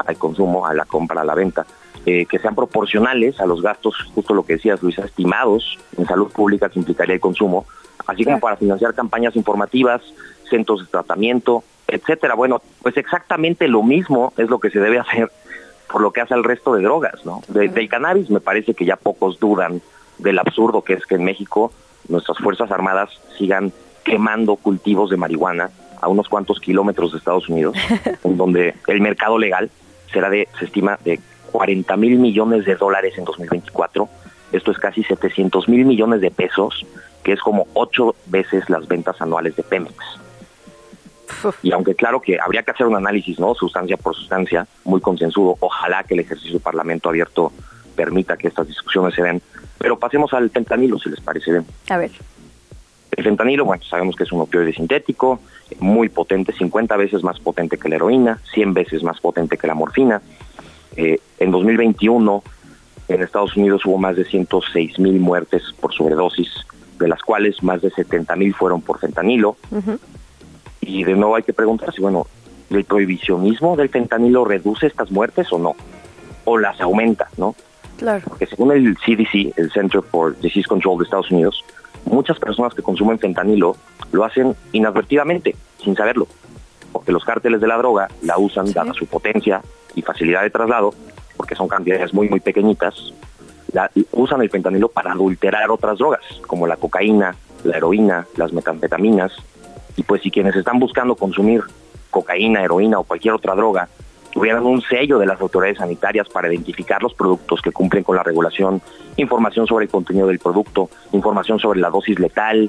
[0.06, 1.66] al consumo, a la compra, a la venta,
[2.06, 6.30] eh, que sean proporcionales a los gastos, justo lo que decías, Luisa, estimados en salud
[6.30, 7.66] pública que implicaría el consumo,
[8.06, 10.02] así como para financiar campañas informativas,
[10.48, 12.34] centros de tratamiento, etcétera.
[12.34, 15.30] Bueno, pues exactamente lo mismo es lo que se debe hacer
[15.90, 17.42] por lo que hace al resto de drogas, ¿no?
[17.48, 19.80] del cannabis me parece que ya pocos dudan
[20.18, 21.72] del absurdo que es que en México
[22.08, 27.76] nuestras Fuerzas Armadas sigan quemando cultivos de marihuana a unos cuantos kilómetros de Estados Unidos,
[28.24, 29.70] en donde el mercado legal
[30.12, 31.20] será de, se estima, de
[31.54, 34.08] 40 mil millones de dólares en 2024.
[34.50, 36.84] Esto es casi 700 mil millones de pesos,
[37.22, 39.94] que es como ocho veces las ventas anuales de Pemex.
[41.62, 43.54] Y aunque claro que habría que hacer un análisis, ¿no?
[43.54, 47.52] Sustancia por sustancia, muy consensuado, ojalá que el ejercicio del Parlamento abierto
[47.94, 49.40] permita que estas discusiones se den.
[49.78, 51.66] Pero pasemos al fentanilo, si les parece bien.
[51.88, 52.10] A ver.
[53.12, 55.38] El fentanilo, bueno, sabemos que es un opioide sintético,
[55.78, 59.74] muy potente, 50 veces más potente que la heroína, 100 veces más potente que la
[59.74, 60.20] morfina.
[60.96, 62.42] Eh, en 2021
[63.08, 66.48] en Estados Unidos hubo más de 106 mil muertes por sobredosis,
[66.98, 69.56] de las cuales más de 70 mil fueron por fentanilo.
[70.80, 72.26] Y de nuevo hay que preguntarse, bueno,
[72.70, 75.74] ¿el prohibicionismo del fentanilo reduce estas muertes o no?
[76.44, 77.54] ¿O las aumenta, no?
[77.96, 78.22] Claro.
[78.28, 81.64] Porque según el CDC, el Center for Disease Control de Estados Unidos,
[82.04, 83.76] muchas personas que consumen fentanilo
[84.12, 86.26] lo hacen inadvertidamente, sin saberlo.
[86.94, 89.60] Porque los cárteles de la droga la usan, dada su potencia,
[89.96, 90.94] y facilidad de traslado,
[91.36, 93.12] porque son cantidades muy, muy pequeñitas,
[94.12, 97.34] usan el fentanilo para adulterar otras drogas, como la cocaína,
[97.64, 99.32] la heroína, las metanfetaminas.
[99.96, 101.62] Y pues si quienes están buscando consumir
[102.10, 103.88] cocaína, heroína o cualquier otra droga
[104.32, 108.22] tuvieran un sello de las autoridades sanitarias para identificar los productos que cumplen con la
[108.22, 108.80] regulación,
[109.16, 112.68] información sobre el contenido del producto, información sobre la dosis letal,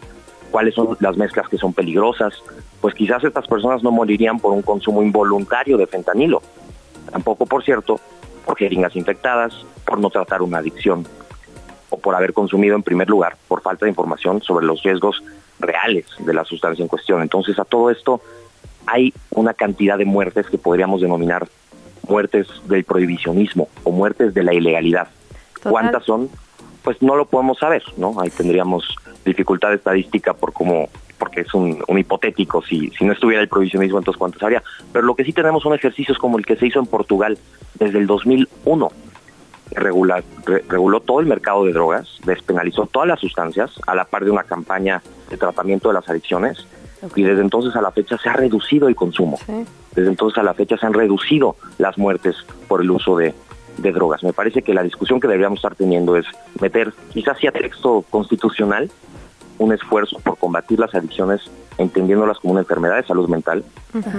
[0.51, 2.33] cuáles son las mezclas que son peligrosas,
[2.81, 6.41] pues quizás estas personas no morirían por un consumo involuntario de fentanilo,
[7.11, 7.99] Tampoco, por cierto,
[8.45, 9.53] por jeringas infectadas,
[9.85, 11.05] por no tratar una adicción
[11.89, 15.23] o por haber consumido en primer lugar por falta de información sobre los riesgos
[15.59, 17.21] reales de la sustancia en cuestión.
[17.21, 18.21] Entonces, a todo esto
[18.87, 21.47] hay una cantidad de muertes que podríamos denominar
[22.07, 25.07] muertes del prohibicionismo o muertes de la ilegalidad.
[25.63, 26.29] ¿Cuántas son?
[26.83, 28.19] Pues no lo podemos saber, ¿no?
[28.19, 28.95] Ahí tendríamos
[29.26, 34.19] dificultad estadística por cómo porque es un, hipotético, si, si no estuviera el provisionismo, entonces
[34.19, 34.61] cuántos habría.
[34.91, 37.38] Pero lo que sí tenemos son ejercicios como el que se hizo en Portugal
[37.76, 38.91] desde el 2001.
[39.71, 40.23] Regula,
[40.67, 44.43] reguló todo el mercado de drogas, despenalizó todas las sustancias a la par de una
[44.43, 46.67] campaña de tratamiento de las adicciones
[47.15, 49.39] y desde entonces a la fecha se ha reducido el consumo.
[49.95, 52.36] Desde entonces a la fecha se han reducido las muertes
[52.67, 53.34] por el uso de,
[53.78, 54.23] de drogas.
[54.23, 56.26] Me parece que la discusión que deberíamos estar teniendo es
[56.59, 58.89] meter, quizás sí a texto constitucional,
[59.57, 61.41] un esfuerzo por combatir las adicciones,
[61.78, 63.63] entendiéndolas como una enfermedad de salud mental,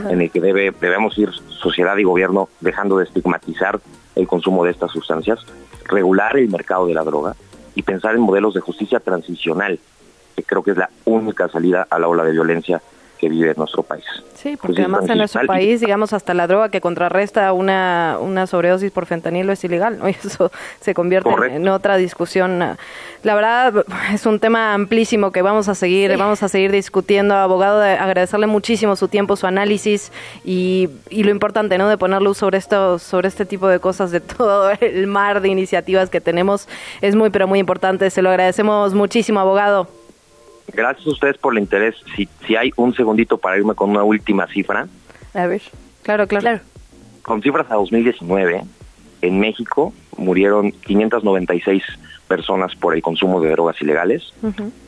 [0.09, 3.81] en el que debe, debemos ir sociedad y gobierno dejando de estigmatizar
[4.15, 5.41] el consumo de estas sustancias,
[5.85, 7.37] regular el mercado de la droga
[7.75, 9.79] y pensar en modelos de justicia transicional,
[10.35, 12.81] que creo que es la única salida a la ola de violencia
[13.19, 14.05] que vive nuestro país.
[14.35, 18.91] Sí, porque además en nuestro país, digamos, hasta la droga que contrarresta una, una sobredosis
[18.93, 20.09] por fentanilo es ilegal, ¿no?
[20.09, 20.51] Y eso
[20.81, 22.77] se convierte en, otra discusión.
[23.23, 27.35] La verdad, es un tema amplísimo que vamos a seguir, vamos a seguir discutiendo.
[27.35, 30.13] Abogado, agradecerle muchísimo su tiempo, su análisis
[30.45, 31.89] y, y lo importante, ¿no?
[31.89, 35.49] De poner luz sobre esto, sobre este tipo de cosas, de todo el mar de
[35.49, 36.69] iniciativas que tenemos.
[37.01, 38.11] Es muy, pero muy importante.
[38.11, 39.89] Se lo agradecemos muchísimo, abogado.
[40.73, 41.95] Gracias a ustedes por el interés.
[42.15, 44.87] Si, si hay un segundito para irme con una última cifra.
[45.35, 45.63] A ver,
[46.03, 46.61] claro, claro.
[47.23, 48.63] Con cifras a 2019,
[49.23, 51.83] en México murieron 596
[52.27, 54.35] personas por el consumo de drogas ilegales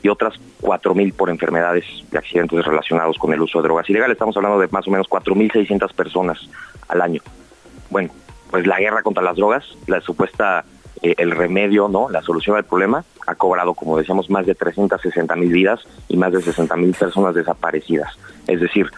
[0.03, 4.15] y otras 4.000 por enfermedades de accidentes relacionados con el uso de drogas ilegales.
[4.15, 6.39] Estamos hablando de más o menos 4.600 personas
[6.89, 7.23] al año.
[7.91, 8.11] Bueno,
[8.51, 10.65] pues la guerra contra las drogas, la supuesta
[11.03, 15.37] eh, el remedio, no, la solución al problema, ha cobrado, como decíamos, más de 360
[15.37, 18.19] mil vidas y más de 60 mil personas desaparecidas.
[18.47, 18.91] Es decir,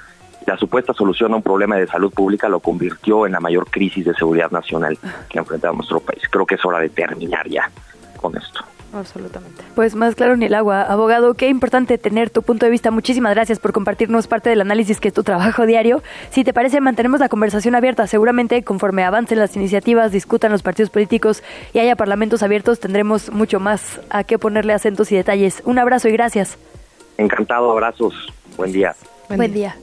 [0.47, 4.05] la supuesta solución a un problema de salud pública lo convirtió en la mayor crisis
[4.05, 4.99] de seguridad nacional
[5.29, 6.23] que ha enfrentado nuestro país.
[6.31, 7.71] Creo que es hora de terminar ya
[8.17, 8.65] con esto.
[8.93, 9.63] Absolutamente.
[9.75, 10.83] Pues más claro ni el agua.
[10.83, 12.91] Abogado, qué importante tener tu punto de vista.
[12.91, 16.03] Muchísimas gracias por compartirnos parte del análisis que es tu trabajo diario.
[16.31, 18.07] Si te parece, mantenemos la conversación abierta.
[18.07, 23.61] Seguramente conforme avancen las iniciativas, discutan los partidos políticos y haya parlamentos abiertos, tendremos mucho
[23.61, 25.63] más a qué ponerle acentos y detalles.
[25.65, 26.59] Un abrazo y gracias.
[27.17, 28.15] Encantado, abrazos.
[28.57, 28.95] Buen día.
[29.29, 29.77] Buen, día.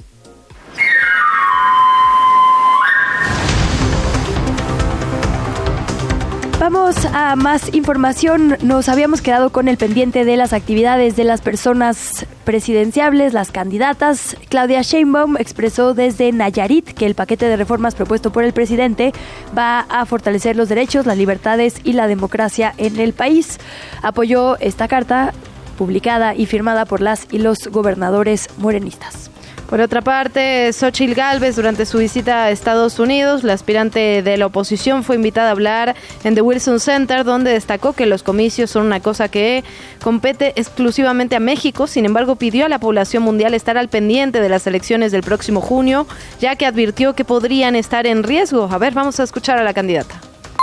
[6.59, 8.57] Vamos a más información.
[8.63, 14.35] Nos habíamos quedado con el pendiente de las actividades de las personas presidenciables, las candidatas.
[14.49, 19.13] Claudia Sheinbaum expresó desde Nayarit que el paquete de reformas propuesto por el presidente
[19.55, 23.59] va a fortalecer los derechos, las libertades y la democracia en el país.
[24.01, 25.33] Apoyó esta carta
[25.77, 29.29] publicada y firmada por las y los gobernadores morenistas.
[29.69, 34.45] Por otra parte, Xochitl Galvez, durante su visita a Estados Unidos, la aspirante de la
[34.45, 35.93] oposición fue invitada a hablar
[36.23, 39.65] en The Wilson Center, donde destacó que los comicios son una cosa que
[40.01, 41.85] compete exclusivamente a México.
[41.85, 45.59] Sin embargo, pidió a la población mundial estar al pendiente de las elecciones del próximo
[45.59, 46.07] junio,
[46.39, 48.69] ya que advirtió que podrían estar en riesgo.
[48.71, 50.21] A ver, vamos a escuchar a la candidata.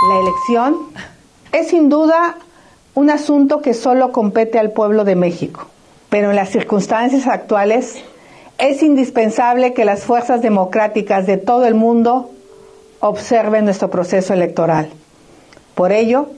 [0.09, 0.77] La elección
[1.51, 2.37] es sin duda
[2.95, 5.67] un asunto que solo compete al pueblo de México,
[6.09, 8.03] pero en las circunstancias actuales
[8.57, 12.31] es indispensable que las fuerzas democráticas de todo el mundo
[12.99, 14.89] observen nuestro proceso electoral.
[15.75, 16.29] Por ello,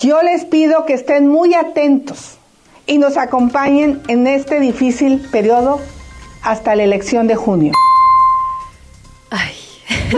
[0.00, 2.38] yo les pido que estén muy atentos
[2.86, 5.80] y nos acompañen en este difícil periodo
[6.42, 7.72] hasta la elección de junio.
[9.30, 9.54] Ay.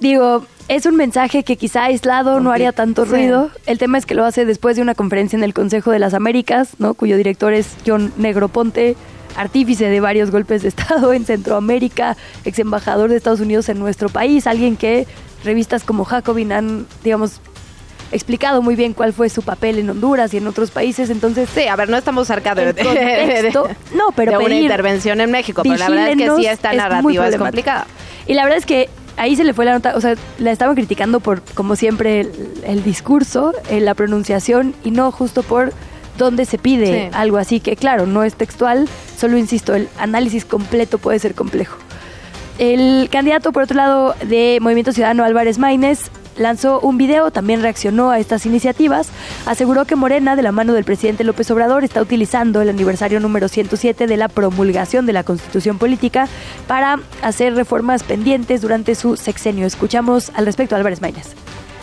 [0.00, 3.50] Digo, es un mensaje que quizá aislado no haría tanto ruido.
[3.66, 6.14] El tema es que lo hace después de una conferencia en el Consejo de las
[6.14, 6.94] Américas, ¿no?
[6.94, 8.96] cuyo director es John Negroponte
[9.36, 14.08] artífice de varios golpes de Estado en Centroamérica, ex embajador de Estados Unidos en nuestro
[14.08, 15.06] país, alguien que
[15.44, 17.40] revistas como Jacobin han, digamos,
[18.12, 21.48] explicado muy bien cuál fue su papel en Honduras y en otros países, entonces...
[21.52, 22.72] Sí, a ver, no estamos cerca de,
[23.94, 27.36] no, pero una intervención en México, pero la verdad es que sí esta narrativa es,
[27.36, 27.86] complicada.
[28.26, 30.74] Y la verdad es que ahí se le fue la nota, o sea, la estaban
[30.74, 32.28] criticando por, como siempre,
[32.64, 35.72] el, discurso, eh, la pronunciación y no justo por
[36.16, 38.88] donde se pide algo así, que claro, no es textual,
[39.18, 41.76] solo insisto, el análisis completo puede ser complejo.
[42.58, 48.10] El candidato, por otro lado, de Movimiento Ciudadano Álvarez Maínez, lanzó un video, también reaccionó
[48.10, 49.08] a estas iniciativas,
[49.46, 53.48] aseguró que Morena, de la mano del presidente López Obrador, está utilizando el aniversario número
[53.48, 56.28] 107 de la promulgación de la Constitución Política
[56.66, 59.66] para hacer reformas pendientes durante su sexenio.
[59.66, 61.34] Escuchamos al respecto a Álvarez Maínez.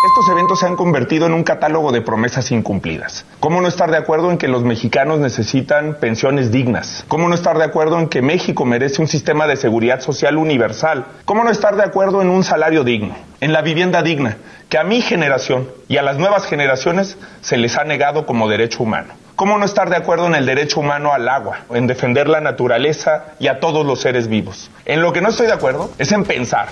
[0.06, 3.26] Estos eventos se han convertido en un catálogo de promesas incumplidas.
[3.40, 7.06] ¿Cómo no estar de acuerdo en que los mexicanos necesitan pensiones dignas?
[7.08, 11.06] ¿Cómo no estar de acuerdo en que México merece un sistema de seguridad social universal?
[11.26, 13.16] ¿Cómo no estar de acuerdo en un salario digno?
[13.40, 14.38] En la vivienda digna,
[14.68, 18.84] que a mi generación y a las nuevas generaciones se les ha negado como derecho
[18.84, 19.14] humano.
[19.36, 23.34] ¿Cómo no estar de acuerdo en el derecho humano al agua, en defender la naturaleza
[23.40, 24.70] y a todos los seres vivos?
[24.86, 26.68] En lo que no estoy de acuerdo es en pensar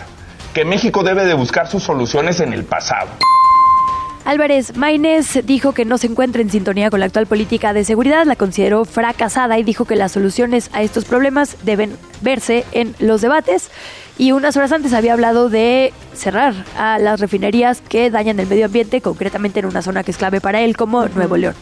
[0.54, 3.10] que México debe de buscar sus soluciones en el pasado.
[4.24, 8.26] Álvarez Maínez dijo que no se encuentra en sintonía con la actual política de seguridad,
[8.26, 13.22] la consideró fracasada y dijo que las soluciones a estos problemas deben verse en los
[13.22, 13.72] debates.
[14.18, 18.66] Y unas horas antes había hablado de cerrar a las refinerías que dañan el medio
[18.68, 21.56] ambiente, concretamente en una zona que es clave para él, como Nuevo León.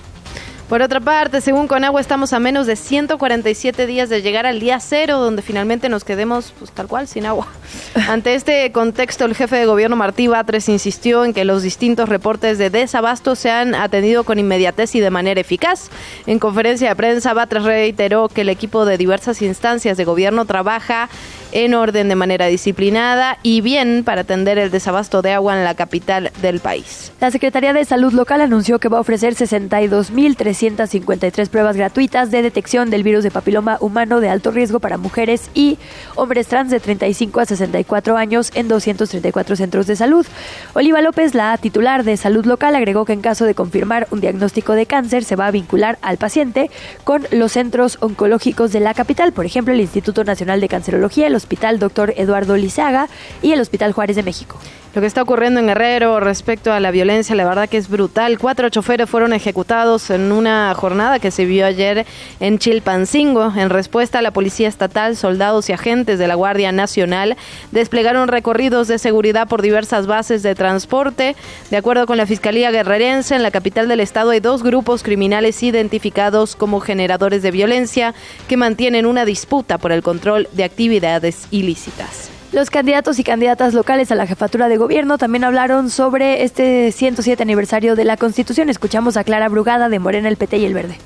[0.70, 4.80] Por otra parte, según Conagua, estamos a menos de 147 días de llegar al día
[4.80, 7.48] cero, donde finalmente nos quedemos pues, tal cual, sin agua.
[8.08, 12.60] Ante este contexto, el jefe de gobierno Martí Batres insistió en que los distintos reportes
[12.60, 15.90] de desabasto se han atendido con inmediatez y de manera eficaz.
[16.28, 21.10] En conferencia de prensa, Batres reiteró que el equipo de diversas instancias de gobierno trabaja
[21.52, 25.76] en orden de manera disciplinada y bien para atender el desabasto de agua en la
[25.76, 27.12] capital del país.
[27.20, 32.42] La Secretaría de Salud Local anunció que va a ofrecer 62.300 353 pruebas gratuitas de
[32.42, 35.78] detección del virus de papiloma humano de alto riesgo para mujeres y
[36.16, 40.26] hombres trans de 35 a 64 años en 234 centros de salud.
[40.74, 44.74] Oliva López, la titular de salud local, agregó que en caso de confirmar un diagnóstico
[44.74, 46.70] de cáncer se va a vincular al paciente
[47.04, 51.36] con los centros oncológicos de la capital, por ejemplo, el Instituto Nacional de Cancerología, el
[51.40, 52.14] Hospital Dr.
[52.16, 53.08] Eduardo Lizaga
[53.42, 54.60] y el Hospital Juárez de México.
[54.96, 58.40] Lo que está ocurriendo en Guerrero respecto a la violencia, la verdad que es brutal.
[58.40, 62.08] Cuatro choferes fueron ejecutados en una jornada que se vio ayer
[62.40, 63.54] en Chilpancingo.
[63.56, 67.38] En respuesta, la Policía Estatal, soldados y agentes de la Guardia Nacional
[67.70, 71.36] desplegaron recorridos de seguridad por diversas bases de transporte.
[71.70, 75.62] De acuerdo con la Fiscalía Guerrerense, en la capital del estado hay dos grupos criminales
[75.62, 78.16] identificados como generadores de violencia
[78.48, 82.39] que mantienen una disputa por el control de actividades ilícitas.
[82.52, 87.44] Los candidatos y candidatas locales a la jefatura de gobierno también hablaron sobre este 107
[87.44, 88.70] aniversario de la Constitución.
[88.70, 90.98] Escuchamos a Clara Brugada de Morena, el PT y el Verde.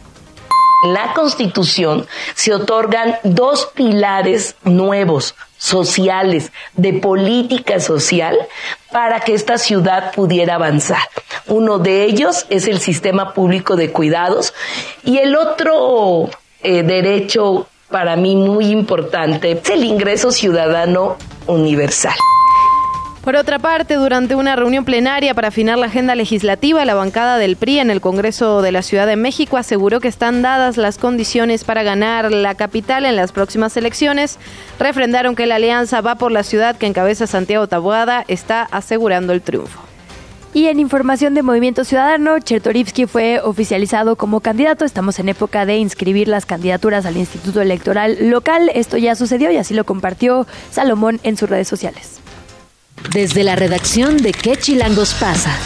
[0.86, 8.38] La Constitución se otorgan dos pilares nuevos, sociales, de política social,
[8.94, 11.04] para que esta ciudad pudiera avanzar.
[11.48, 14.54] Uno de ellos es el sistema público de cuidados
[15.04, 16.30] y el otro
[16.62, 21.16] eh, derecho para mí muy importante es el ingreso ciudadano
[21.46, 22.16] universal.
[23.24, 27.56] Por otra parte, durante una reunión plenaria para afinar la agenda legislativa, la bancada del
[27.56, 31.64] PRI en el Congreso de la Ciudad de México aseguró que están dadas las condiciones
[31.64, 34.40] para ganar la capital en las próximas elecciones.
[34.80, 39.44] Refrendaron que la alianza va por la ciudad que encabeza Santiago Taboada está asegurando el
[39.44, 39.93] triunfo.
[40.54, 44.86] Y en información de Movimiento Ciudadano, Chertorivsky fue oficializado como candidato.
[44.86, 48.70] Estamos en época de inscribir las candidaturas al Instituto Electoral Local.
[48.76, 52.20] Esto ya sucedió y así lo compartió Salomón en sus redes sociales.
[53.12, 55.58] Desde la redacción de ¿Qué Chilangos pasa?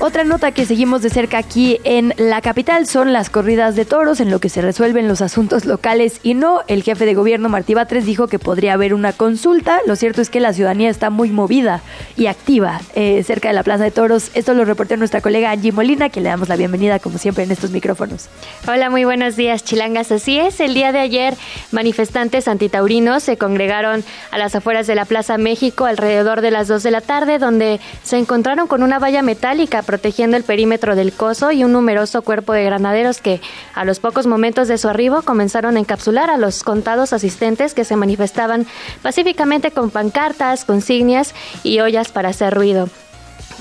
[0.00, 4.20] Otra nota que seguimos de cerca aquí en la capital son las corridas de toros,
[4.20, 6.60] en lo que se resuelven los asuntos locales y no.
[6.68, 9.80] El jefe de gobierno Martí Batres dijo que podría haber una consulta.
[9.88, 11.82] Lo cierto es que la ciudadanía está muy movida
[12.16, 14.30] y activa eh, cerca de la Plaza de Toros.
[14.34, 17.50] Esto lo reportó nuestra colega Angie Molina, que le damos la bienvenida como siempre en
[17.50, 18.28] estos micrófonos.
[18.68, 20.12] Hola, muy buenos días, chilangas.
[20.12, 21.34] Así es, el día de ayer
[21.72, 26.84] manifestantes antitaurinos se congregaron a las afueras de la Plaza México alrededor de las 2
[26.84, 31.50] de la tarde, donde se encontraron con una valla metálica protegiendo el perímetro del coso
[31.50, 33.40] y un numeroso cuerpo de granaderos que,
[33.74, 37.86] a los pocos momentos de su arribo, comenzaron a encapsular a los contados asistentes que
[37.86, 38.66] se manifestaban
[39.00, 42.90] pacíficamente con pancartas, consignias y ollas para hacer ruido.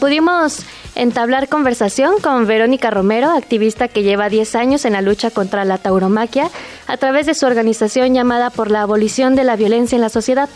[0.02, 0.66] Pudimos
[0.96, 5.78] entablar conversación con Verónica Romero, activista que lleva 10 años en la lucha contra la
[5.78, 6.50] tauromaquia
[6.88, 10.50] a través de su organización llamada por la abolición de la violencia en la sociedad.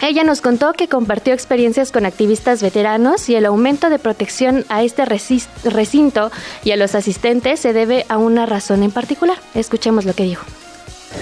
[0.00, 4.82] Ella nos contó que compartió experiencias con activistas veteranos y el aumento de protección a
[4.82, 6.30] este recinto
[6.64, 9.38] y a los asistentes se debe a una razón en particular.
[9.54, 10.44] Escuchemos lo que dijo.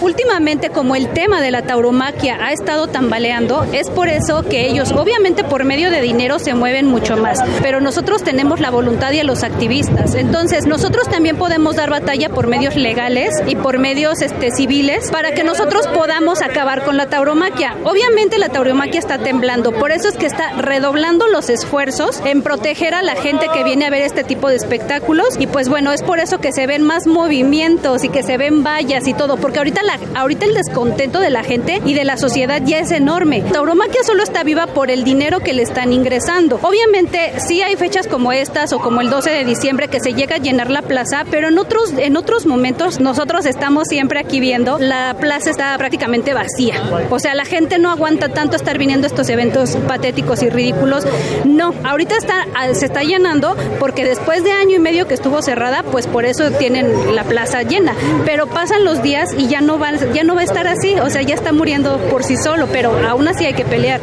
[0.01, 4.93] Últimamente, como el tema de la tauromaquia ha estado tambaleando, es por eso que ellos,
[4.93, 7.39] obviamente por medio de dinero, se mueven mucho más.
[7.63, 10.15] Pero nosotros tenemos la voluntad y a los activistas.
[10.15, 15.33] Entonces, nosotros también podemos dar batalla por medios legales y por medios este, civiles para
[15.33, 17.77] que nosotros podamos acabar con la tauromaquia.
[17.85, 19.73] Obviamente, la tauromaquia está temblando.
[19.73, 23.87] Por eso es que está redoblando los esfuerzos en proteger a la gente que viene
[23.87, 25.37] a ver este tipo de espectáculos.
[25.39, 28.63] Y pues bueno, es por eso que se ven más movimientos y que se ven
[28.65, 29.37] vallas y todo.
[29.37, 29.74] Porque ahorita
[30.15, 33.43] ahorita el descontento de la gente y de la sociedad ya es enorme.
[33.43, 36.59] Tauromaquia solo está viva por el dinero que le están ingresando.
[36.63, 40.37] Obviamente sí hay fechas como estas o como el 12 de diciembre que se llega
[40.37, 44.79] a llenar la plaza, pero en otros, en otros momentos nosotros estamos siempre aquí viendo,
[44.79, 46.83] la plaza está prácticamente vacía.
[47.11, 51.05] O sea, la gente no aguanta tanto estar viniendo a estos eventos patéticos y ridículos.
[51.45, 55.83] No, ahorita está, se está llenando porque después de año y medio que estuvo cerrada,
[55.83, 57.95] pues por eso tienen la plaza llena.
[58.25, 61.11] Pero pasan los días y ya no va, ya no va a estar así, o
[61.11, 64.01] sea, ya está muriendo por sí solo, pero aún así hay que pelear.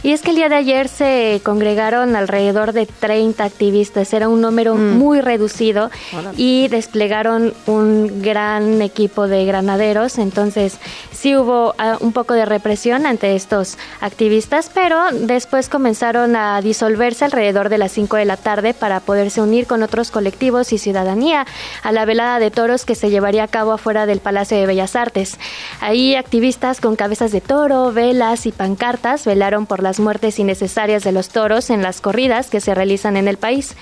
[0.00, 4.40] Y es que el día de ayer se congregaron alrededor de 30 activistas, era un
[4.40, 4.96] número Mm.
[4.96, 5.90] muy reducido
[6.36, 10.78] y desplegaron un gran equipo de granaderos, entonces
[11.18, 17.24] sí hubo ah, un poco de represión ante estos activistas, pero después comenzaron a disolverse
[17.24, 21.44] alrededor de las 5 de la tarde para poderse unir con otros colectivos y ciudadanía
[21.82, 24.94] a la velada de toros que se llevaría a cabo afuera del Palacio de Bellas
[24.94, 25.38] Artes.
[25.80, 31.12] Ahí activistas con cabezas de toro, velas y pancartas velaron por las muertes innecesarias de
[31.12, 33.74] los toros en las corridas que se realizan en el país.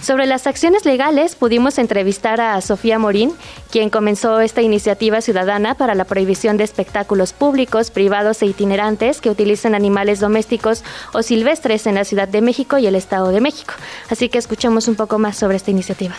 [0.00, 3.32] Sobre las acciones legales pudimos entrevistar a Sofía Morín,
[3.70, 6.83] quien comenzó esta iniciativa ciudadana para la prohibición de espectáculos
[7.32, 12.78] públicos, privados e itinerantes que utilicen animales domésticos o silvestres en la Ciudad de México
[12.78, 13.74] y el Estado de México.
[14.10, 16.16] Así que escuchemos un poco más sobre esta iniciativa.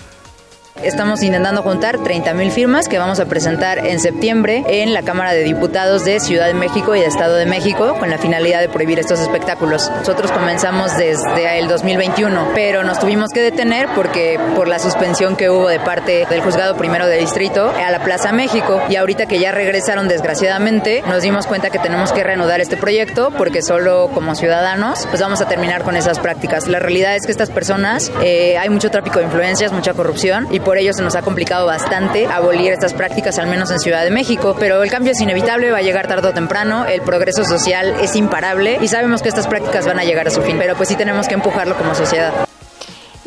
[0.84, 5.44] Estamos intentando juntar 30.000 firmas que vamos a presentar en septiembre en la Cámara de
[5.44, 9.00] Diputados de Ciudad de México y de Estado de México con la finalidad de prohibir
[9.00, 9.90] estos espectáculos.
[9.90, 15.50] Nosotros comenzamos desde el 2021, pero nos tuvimos que detener porque por la suspensión que
[15.50, 19.40] hubo de parte del Juzgado Primero de Distrito a la Plaza México y ahorita que
[19.40, 24.36] ya regresaron desgraciadamente nos dimos cuenta que tenemos que reanudar este proyecto porque solo como
[24.36, 26.68] ciudadanos pues vamos a terminar con esas prácticas.
[26.68, 30.65] La realidad es que estas personas eh, hay mucho tráfico de influencias, mucha corrupción y
[30.66, 34.12] por ello se nos ha complicado bastante abolir estas prácticas, al menos en Ciudad de
[34.12, 34.56] México.
[34.60, 38.16] Pero el cambio es inevitable, va a llegar tarde o temprano, el progreso social es
[38.16, 40.96] imparable y sabemos que estas prácticas van a llegar a su fin, pero pues sí
[40.96, 42.34] tenemos que empujarlo como sociedad.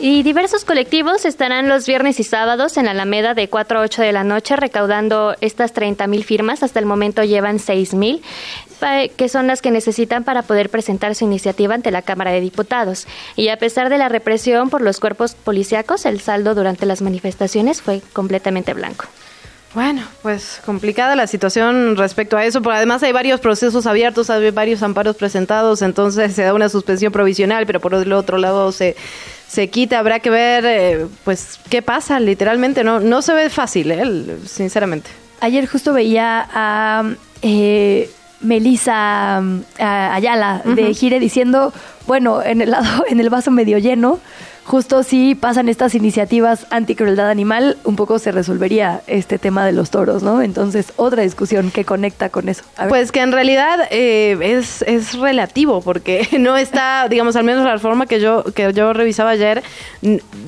[0.01, 4.03] Y diversos colectivos estarán los viernes y sábados en la Alameda de 4 a 8
[4.03, 6.63] de la noche recaudando estas 30 mil firmas.
[6.63, 8.23] Hasta el momento llevan 6 mil,
[9.17, 13.07] que son las que necesitan para poder presentar su iniciativa ante la Cámara de Diputados.
[13.37, 17.83] Y a pesar de la represión por los cuerpos policíacos, el saldo durante las manifestaciones
[17.83, 19.07] fue completamente blanco.
[19.75, 24.51] Bueno, pues complicada la situación respecto a eso, porque además hay varios procesos abiertos, hay
[24.51, 28.97] varios amparos presentados, entonces se da una suspensión provisional, pero por el otro lado se,
[29.47, 33.91] se quita, habrá que ver eh, pues qué pasa, literalmente, no, no se ve fácil,
[33.91, 35.11] eh, sinceramente.
[35.41, 37.05] Ayer justo veía a
[37.43, 38.11] eh,
[38.41, 39.43] Melissa
[39.79, 40.95] Ayala de.
[40.95, 41.73] Gire diciendo,
[42.07, 44.19] bueno, en el lado, en el vaso medio lleno,
[44.69, 49.91] justo si pasan estas iniciativas anti-crueldad animal, un poco se resolvería este tema de los
[49.91, 50.43] toros, ¿no?
[50.43, 52.65] Entonces, otra discusión que conecta con eso.
[52.89, 57.73] Pues que en realidad eh, es, es relativo, porque no está, digamos, al menos la
[57.73, 59.63] reforma que yo, que yo revisaba ayer,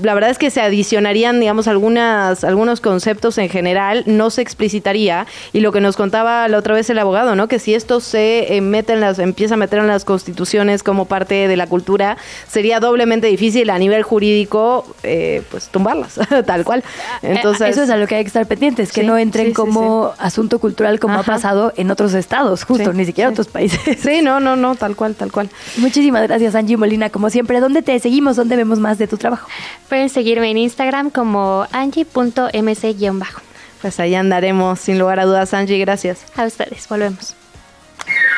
[0.02, 5.26] la verdad es que se adicionarían, digamos, algunas, algunos conceptos en general, no se explicitaría,
[5.54, 7.48] y lo que nos contaba la otra vez el abogado, ¿no?
[7.48, 11.06] Que si esto se eh, mete en las, empieza a meter en las constituciones como
[11.06, 16.82] parte de la cultura, sería doblemente difícil a nivel jurídico, eh, pues tumbarlas, tal cual.
[17.22, 19.46] Entonces, Eh, eso es a lo que hay que estar pendientes, que Sí, no entren
[19.46, 23.30] sí, sí, como asunto cultural como ha pasado en otros estados, justo, Sí, ni siquiera
[23.30, 23.34] sí.
[23.34, 23.80] otros países.
[24.02, 25.48] Sí, no, no, no, tal cual, tal cual.
[25.76, 27.60] Muchísimas gracias, Angie Molina, como siempre.
[27.60, 28.34] ¿Dónde te seguimos?
[28.36, 29.48] ¿Dónde vemos más de tu trabajo?
[29.88, 33.40] Pueden seguirme en Instagram como angie.mc-bajo.
[33.80, 36.24] Pues ahí andaremos, sin lugar a dudas, Angie, gracias.
[36.36, 37.34] A ustedes, volvemos.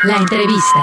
[0.04, 0.80] La entrevista.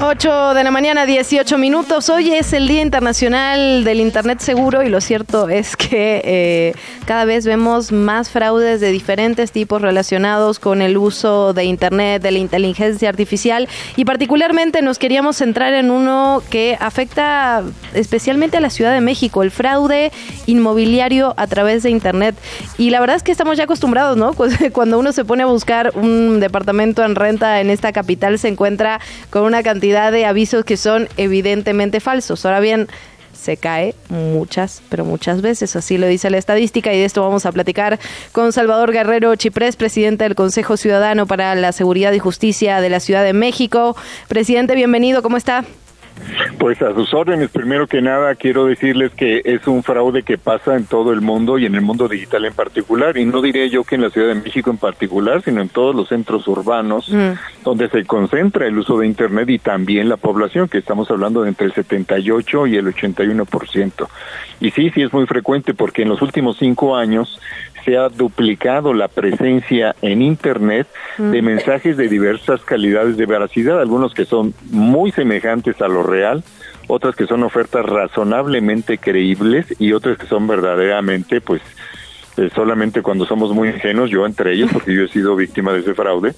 [0.00, 2.08] 8 de la mañana, 18 minutos.
[2.08, 6.74] Hoy es el Día Internacional del Internet Seguro y lo cierto es que eh,
[7.04, 12.30] cada vez vemos más fraudes de diferentes tipos relacionados con el uso de Internet, de
[12.30, 18.70] la inteligencia artificial y particularmente nos queríamos centrar en uno que afecta especialmente a la
[18.70, 20.12] Ciudad de México, el fraude
[20.46, 22.36] inmobiliario a través de Internet.
[22.76, 24.32] Y la verdad es que estamos ya acostumbrados, ¿no?
[24.72, 29.00] Cuando uno se pone a buscar un departamento en renta en esta capital se encuentra
[29.30, 32.44] con una cantidad de avisos que son evidentemente falsos.
[32.44, 32.88] Ahora bien,
[33.32, 37.46] se cae muchas, pero muchas veces, así lo dice la estadística y de esto vamos
[37.46, 37.98] a platicar
[38.32, 43.00] con Salvador Guerrero Chiprés, presidente del Consejo Ciudadano para la Seguridad y Justicia de la
[43.00, 43.96] Ciudad de México.
[44.28, 45.64] Presidente, bienvenido, ¿cómo está?
[46.58, 50.76] Pues a sus órdenes, primero que nada quiero decirles que es un fraude que pasa
[50.76, 53.84] en todo el mundo y en el mundo digital en particular, y no diré yo
[53.84, 57.10] que en la Ciudad de México en particular, sino en todos los centros urbanos
[57.64, 61.48] donde se concentra el uso de Internet y también la población, que estamos hablando de
[61.50, 64.08] entre el 78 y el 81%.
[64.60, 67.38] Y sí, sí es muy frecuente porque en los últimos cinco años
[67.84, 70.86] se ha duplicado la presencia en Internet
[71.18, 71.44] de Mm.
[71.44, 76.44] mensajes de diversas calidades de veracidad, algunos que son muy semejantes a lo real,
[76.86, 81.60] otras que son ofertas razonablemente creíbles y otras que son verdaderamente, pues,
[82.36, 85.80] eh, solamente cuando somos muy ingenuos, yo entre ellos, porque yo he sido víctima de
[85.80, 86.34] ese fraude,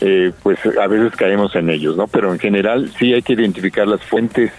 [0.00, 2.06] eh, pues a veces caemos en ellos, ¿no?
[2.08, 4.50] Pero en general sí hay que identificar las fuentes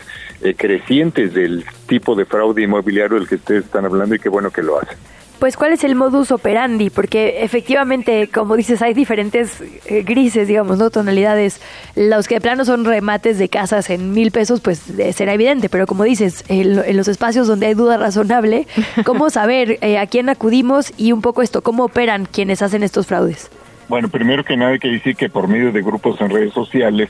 [0.41, 4.51] eh, crecientes del tipo de fraude inmobiliario del que ustedes están hablando y qué bueno
[4.51, 4.97] que lo hacen.
[5.43, 10.77] Pues cuál es el modus operandi, porque efectivamente, como dices, hay diferentes eh, grises, digamos,
[10.77, 10.89] ¿no?
[10.89, 11.59] Tonalidades.
[11.97, 15.67] Los que de plano son remates de casas en mil pesos, pues eh, será evidente,
[15.67, 18.67] pero como dices, en, en los espacios donde hay duda razonable,
[19.03, 23.07] ¿cómo saber eh, a quién acudimos y un poco esto, cómo operan quienes hacen estos
[23.07, 23.51] fraudes?
[23.89, 27.09] Bueno, primero que nada hay que decir que por medio de grupos en redes sociales,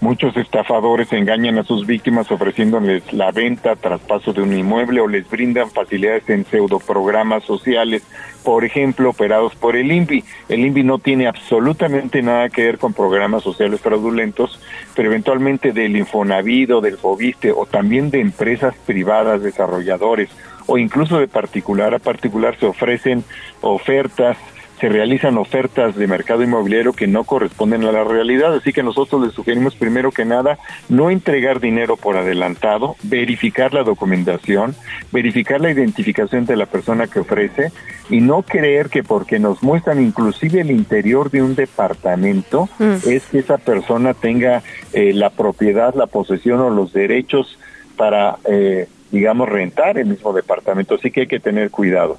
[0.00, 5.28] muchos estafadores engañan a sus víctimas ofreciéndoles la venta, traspaso de un inmueble o les
[5.28, 8.02] brindan facilidades en pseudoprogramas sociales,
[8.42, 10.24] por ejemplo, operados por el INVI.
[10.48, 14.60] El INVI no tiene absolutamente nada que ver con programas sociales fraudulentos,
[14.94, 20.28] pero eventualmente del Infonavido, del Fobiste o también de empresas privadas, desarrolladores
[20.66, 23.24] o incluso de particular a particular se ofrecen
[23.60, 24.36] ofertas
[24.80, 29.22] se realizan ofertas de mercado inmobiliario que no corresponden a la realidad, así que nosotros
[29.22, 34.74] les sugerimos primero que nada no entregar dinero por adelantado, verificar la documentación,
[35.12, 37.72] verificar la identificación de la persona que ofrece
[38.10, 42.68] y no creer que porque nos muestran inclusive el interior de un departamento
[43.06, 47.58] es que esa persona tenga eh, la propiedad, la posesión o los derechos
[47.96, 52.18] para, eh, digamos, rentar el mismo departamento, así que hay que tener cuidado.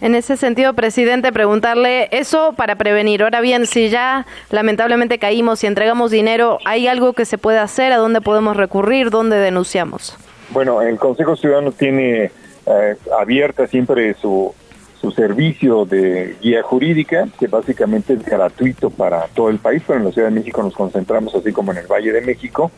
[0.00, 3.22] En ese sentido, presidente, preguntarle eso para prevenir.
[3.22, 7.92] Ahora bien, si ya lamentablemente caímos y entregamos dinero, ¿hay algo que se puede hacer?
[7.92, 9.10] ¿A dónde podemos recurrir?
[9.10, 10.16] ¿Dónde denunciamos?
[10.50, 12.24] Bueno, el Consejo Ciudadano tiene
[12.66, 14.54] eh, abierta siempre su,
[14.98, 20.06] su servicio de guía jurídica, que básicamente es gratuito para todo el país, pero en
[20.06, 22.70] la Ciudad de México nos concentramos así como en el Valle de México,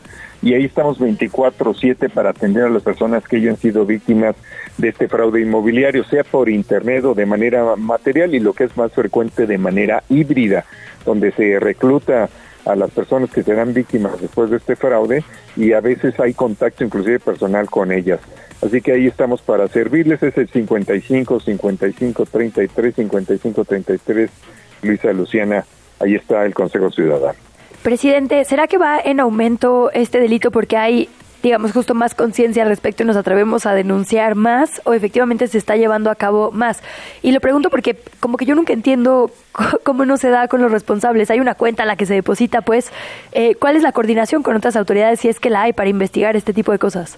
[0.43, 4.35] y ahí estamos 24/7 para atender a las personas que hayan sido víctimas
[4.77, 8.75] de este fraude inmobiliario, sea por internet o de manera material y lo que es
[8.75, 10.65] más frecuente de manera híbrida,
[11.05, 12.29] donde se recluta
[12.65, 15.23] a las personas que serán víctimas después de este fraude
[15.55, 18.19] y a veces hay contacto inclusive personal con ellas.
[18.61, 24.29] Así que ahí estamos para servirles, es el 55 55 33 55 33
[24.81, 25.65] Luisa Luciana,
[26.01, 27.52] ahí está el Consejo Ciudadano.
[27.83, 31.09] Presidente, ¿será que va en aumento este delito porque hay
[31.43, 35.57] digamos, justo más conciencia al respecto y nos atrevemos a denunciar más o efectivamente se
[35.57, 36.81] está llevando a cabo más.
[37.21, 39.29] Y lo pregunto porque como que yo nunca entiendo
[39.83, 41.29] cómo no se da con los responsables.
[41.29, 42.93] Hay una cuenta a la que se deposita, pues,
[43.33, 46.37] eh, ¿cuál es la coordinación con otras autoridades si es que la hay para investigar
[46.37, 47.17] este tipo de cosas?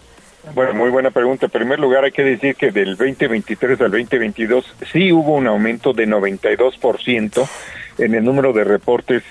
[0.56, 1.46] Bueno, muy buena pregunta.
[1.46, 5.94] En primer lugar, hay que decir que del 2023 al 2022 sí hubo un aumento
[5.94, 7.48] de 92%
[8.00, 9.24] en el número de reportes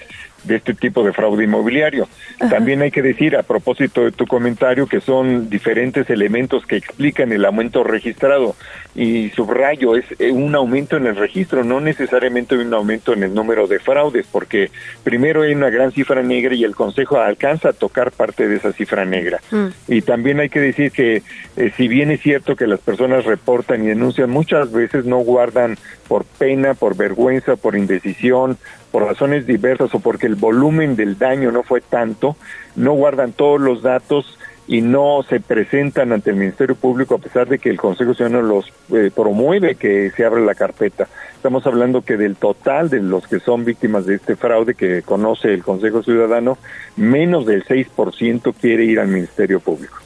[0.44, 2.08] de este tipo de fraude inmobiliario.
[2.38, 7.32] También hay que decir, a propósito de tu comentario, que son diferentes elementos que explican
[7.32, 8.56] el aumento registrado.
[8.94, 13.34] Y subrayo, es eh, un aumento en el registro, no necesariamente un aumento en el
[13.34, 14.70] número de fraudes, porque
[15.02, 18.72] primero hay una gran cifra negra y el Consejo alcanza a tocar parte de esa
[18.72, 19.40] cifra negra.
[19.50, 19.66] Mm.
[19.88, 21.22] Y también hay que decir que
[21.56, 25.76] eh, si bien es cierto que las personas reportan y denuncian, muchas veces no guardan
[26.08, 28.58] por pena, por vergüenza, por indecisión,
[28.94, 32.36] por razones diversas o porque el volumen del daño no fue tanto,
[32.76, 34.38] no guardan todos los datos
[34.68, 38.42] y no se presentan ante el Ministerio Público a pesar de que el Consejo Ciudadano
[38.42, 41.08] los eh, promueve que se abra la carpeta.
[41.34, 45.52] Estamos hablando que del total de los que son víctimas de este fraude que conoce
[45.52, 46.56] el Consejo Ciudadano,
[46.94, 49.96] menos del 6% quiere ir al Ministerio Público.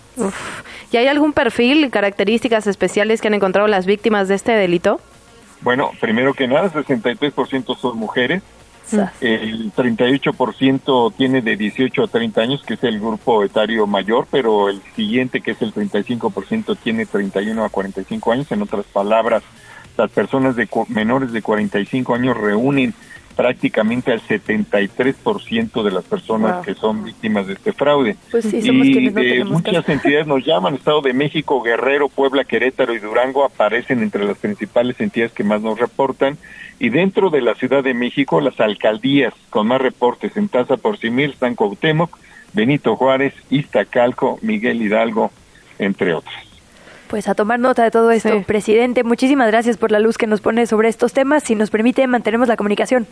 [0.90, 4.98] ¿Y hay algún perfil, características especiales que han encontrado las víctimas de este delito?
[5.60, 8.42] Bueno, primero que nada, 63% son mujeres,
[9.20, 14.68] el 38% tiene de 18 a 30 años, que es el grupo etario mayor, pero
[14.68, 18.52] el siguiente, que es el 35%, tiene 31 a 45 años.
[18.52, 19.42] En otras palabras,
[19.96, 22.94] las personas de menores de 45 años reúnen
[23.38, 28.16] prácticamente al 73% de las personas que son víctimas de este fraude.
[28.32, 33.44] Pues y de muchas entidades nos llaman, Estado de México, Guerrero, Puebla, Querétaro y Durango
[33.44, 36.36] aparecen entre las principales entidades que más nos reportan.
[36.80, 40.98] Y dentro de la Ciudad de México, las alcaldías con más reportes en tasa por
[40.98, 42.18] simil están Cuauhtémoc,
[42.54, 45.30] Benito Juárez, Iztacalco, Miguel Hidalgo,
[45.78, 46.34] entre otros.
[47.06, 49.04] Pues a tomar nota de todo esto, presidente.
[49.04, 51.44] Muchísimas gracias por la luz que nos pone sobre estos temas.
[51.44, 53.06] Si nos permite, mantenemos la comunicación.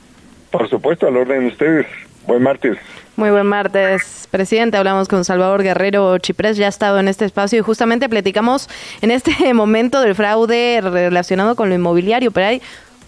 [0.56, 1.86] Por supuesto, al orden de ustedes.
[2.26, 2.78] Buen martes.
[3.16, 4.78] Muy buen martes, presidente.
[4.78, 8.70] Hablamos con Salvador Guerrero Chiprés, ya ha estado en este espacio y justamente platicamos
[9.02, 12.62] en este momento del fraude relacionado con lo inmobiliario, pero hay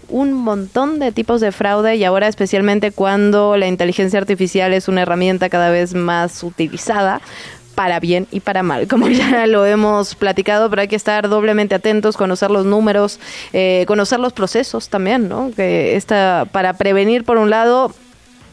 [0.09, 5.01] un montón de tipos de fraude y ahora especialmente cuando la inteligencia artificial es una
[5.01, 7.19] herramienta cada vez más utilizada
[7.79, 11.75] para bien y para mal, como ya lo hemos platicado, pero hay que estar doblemente
[11.75, 13.21] atentos, conocer los números,
[13.53, 15.51] eh, conocer los procesos también, ¿no?
[15.55, 17.93] Que esta, para prevenir por un lado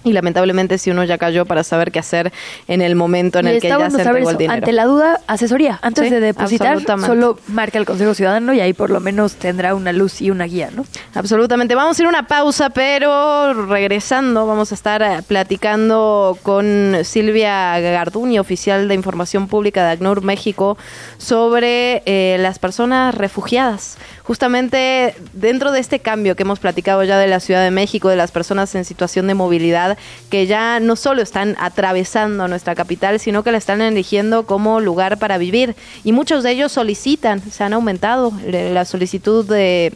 [0.06, 2.32] y lamentablemente si uno ya cayó para saber qué hacer
[2.68, 4.54] en el momento en el que ya se entregó el dinero.
[4.54, 5.80] Ante la duda, asesoría.
[5.82, 9.92] Antes de depositar, solo marca el Consejo Ciudadano y ahí por lo menos tendrá una
[9.92, 10.86] luz y una guía, ¿no?
[11.14, 11.74] Absolutamente.
[11.74, 17.80] Vamos a ir a una pausa, pero regresando vamos a estar eh, platicando con Silvia
[17.80, 20.78] Garduñi, oficial de Información Pública de ACNUR México,
[21.18, 27.28] sobre eh, las personas refugiadas justamente dentro de este cambio que hemos platicado ya de
[27.28, 29.96] la Ciudad de México, de las personas en situación de movilidad,
[30.30, 35.18] que ya no solo están atravesando nuestra capital, sino que la están eligiendo como lugar
[35.18, 35.76] para vivir.
[36.02, 39.92] Y muchos de ellos solicitan, se han aumentado la solicitud de,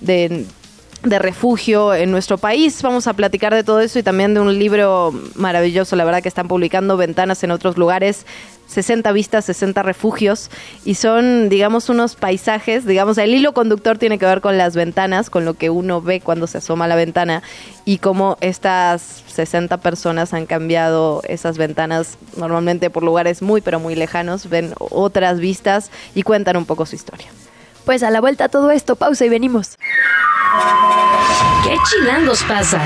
[0.00, 0.46] de
[1.02, 2.82] de refugio en nuestro país.
[2.82, 6.28] Vamos a platicar de todo eso y también de un libro maravilloso, la verdad que
[6.28, 8.26] están publicando Ventanas en otros lugares
[8.66, 10.50] 60 vistas, 60 refugios
[10.84, 15.30] y son, digamos, unos paisajes, digamos, el hilo conductor tiene que ver con las ventanas,
[15.30, 17.42] con lo que uno ve cuando se asoma a la ventana
[17.84, 23.94] y cómo estas 60 personas han cambiado esas ventanas normalmente por lugares muy, pero muy
[23.94, 27.28] lejanos, ven otras vistas y cuentan un poco su historia.
[27.84, 29.76] Pues a la vuelta todo esto, pausa y venimos.
[31.64, 32.80] ¿Qué chilangos pasa?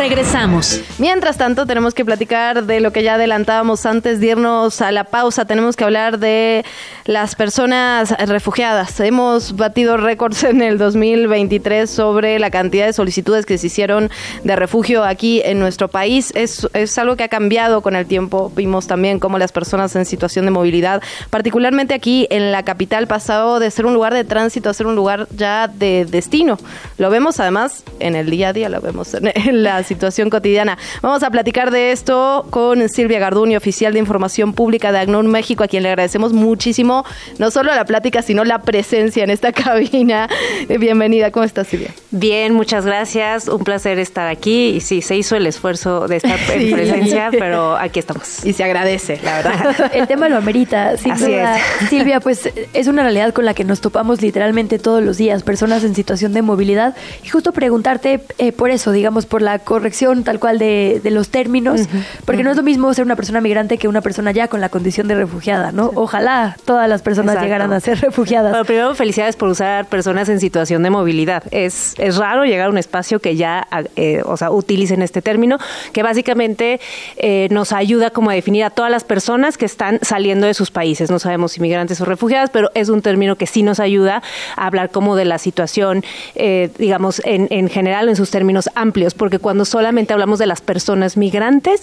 [0.00, 0.80] Regresamos.
[0.98, 5.04] Mientras tanto, tenemos que platicar de lo que ya adelantábamos antes de irnos a la
[5.04, 5.44] pausa.
[5.44, 6.64] Tenemos que hablar de
[7.04, 8.98] las personas refugiadas.
[9.00, 14.10] Hemos batido récords en el 2023 sobre la cantidad de solicitudes que se hicieron
[14.42, 16.32] de refugio aquí en nuestro país.
[16.34, 18.50] Es, es algo que ha cambiado con el tiempo.
[18.56, 23.58] Vimos también cómo las personas en situación de movilidad, particularmente aquí en la capital, pasado
[23.58, 26.58] de ser un lugar de tránsito a ser un lugar ya de destino.
[26.96, 30.78] Lo vemos además en el día a día, lo vemos en la situación cotidiana.
[31.02, 35.64] Vamos a platicar de esto con Silvia Garduño, oficial de Información Pública de ACNUR México,
[35.64, 37.04] a quien le agradecemos muchísimo,
[37.38, 40.28] no solo la plática, sino la presencia en esta cabina.
[40.68, 41.92] Bienvenida, ¿cómo estás, Silvia?
[42.12, 46.38] Bien, muchas gracias, un placer estar aquí y sí, se hizo el esfuerzo de estar
[46.54, 48.46] en presencia, pero aquí estamos.
[48.46, 49.90] Y se agradece, la verdad.
[49.92, 51.88] el tema lo amerita, sin Así Es.
[51.88, 55.82] Silvia, pues es una realidad con la que nos topamos literalmente todos los días, personas
[55.82, 56.94] en situación de movilidad,
[57.24, 61.80] y justo preguntarte eh, por eso, digamos, por la corrección tal cual de, los términos,
[62.26, 64.68] porque no es lo mismo ser una persona migrante que una persona ya con la
[64.68, 65.90] condición de refugiada, ¿no?
[65.94, 68.52] Ojalá todas las personas llegaran a ser refugiadas.
[68.52, 71.42] Bueno, primero, felicidades por usar personas en situación de movilidad.
[71.50, 73.66] Es, es raro llegar a un espacio que ya,
[73.96, 75.58] eh, o sea, utilicen este término,
[75.92, 76.78] que básicamente
[77.16, 80.70] eh, nos ayuda como a definir a todas las personas que están saliendo de sus
[80.70, 81.10] países.
[81.10, 84.22] No sabemos si migrantes o refugiadas, pero es un término que sí nos ayuda
[84.56, 86.04] a hablar como de la situación,
[86.34, 90.60] eh, digamos, en, en general, en sus términos amplios, porque cuando solamente hablamos de las
[90.60, 91.82] personas migrantes,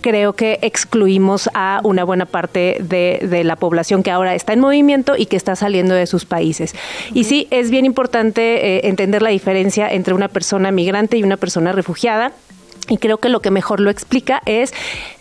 [0.00, 5.14] creo que excluimos a una buena parte de, la población que ahora está en movimiento
[5.16, 6.74] y que está saliendo de sus países.
[7.14, 11.36] Y sí, es bien importante eh, entender la diferencia entre una persona migrante y una
[11.36, 12.32] persona refugiada.
[12.88, 14.72] Y creo que lo que mejor lo explica es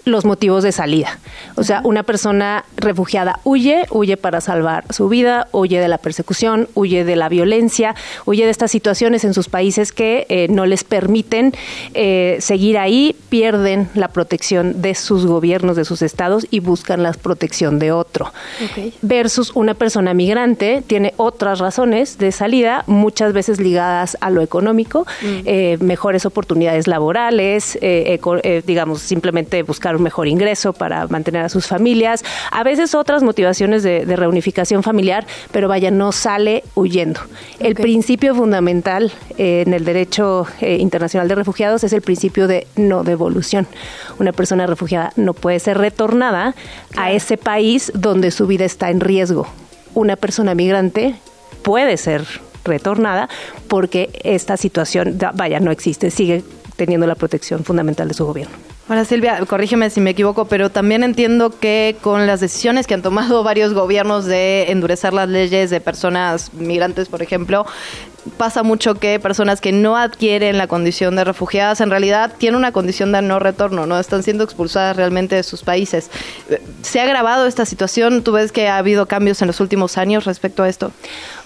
[0.07, 1.19] los motivos de salida.
[1.55, 6.67] O sea, una persona refugiada huye, huye para salvar su vida, huye de la persecución,
[6.73, 7.95] huye de la violencia,
[8.25, 11.53] huye de estas situaciones en sus países que eh, no les permiten
[11.93, 17.11] eh, seguir ahí, pierden la protección de sus gobiernos, de sus estados y buscan la
[17.11, 18.31] protección de otro.
[19.01, 25.05] Versus una persona migrante tiene otras razones de salida, muchas veces ligadas a lo económico,
[25.21, 25.25] mm.
[25.45, 27.56] eh, mejores oportunidades laborales,
[28.65, 33.83] digamos, simplemente buscar un mejor ingreso para mantener a sus familias, a veces otras motivaciones
[33.83, 37.19] de, reunificación familiar, pero vaya, no sale huyendo.
[37.59, 42.67] El principio fundamental eh, en el derecho eh, internacional de refugiados es el principio de
[42.75, 43.67] no devolución.
[44.19, 46.55] Una persona refugiada no puede ser retornada
[46.95, 49.47] a ese país donde su vida está en riesgo.
[49.93, 51.15] Una persona migrante
[51.61, 52.25] puede ser
[52.63, 53.29] retornada
[53.67, 56.43] porque esta situación, vaya, no existe, sigue
[56.77, 58.55] teniendo la protección fundamental de su gobierno.
[58.87, 63.01] Ahora, Silvia, corrígeme si me equivoco, pero también entiendo que con las decisiones que han
[63.01, 67.65] tomado varios gobiernos de endurecer las leyes de personas migrantes, por ejemplo,
[68.37, 72.71] pasa mucho que personas que no adquieren la condición de refugiadas en realidad tienen una
[72.71, 76.09] condición de no retorno, no están siendo expulsadas realmente de sus países.
[76.81, 78.23] ¿Se ha agravado esta situación?
[78.23, 80.91] ¿Tú ves que ha habido cambios en los últimos años respecto a esto?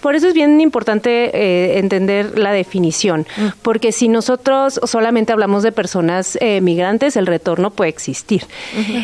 [0.01, 3.47] Por eso es bien importante eh, entender la definición, mm.
[3.61, 8.45] porque si nosotros solamente hablamos de personas eh, migrantes, el retorno puede existir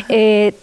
[0.08, 0.54] eh,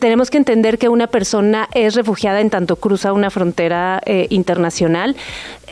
[0.00, 5.16] tenemos que entender que una persona es refugiada en tanto cruza una frontera eh, internacional.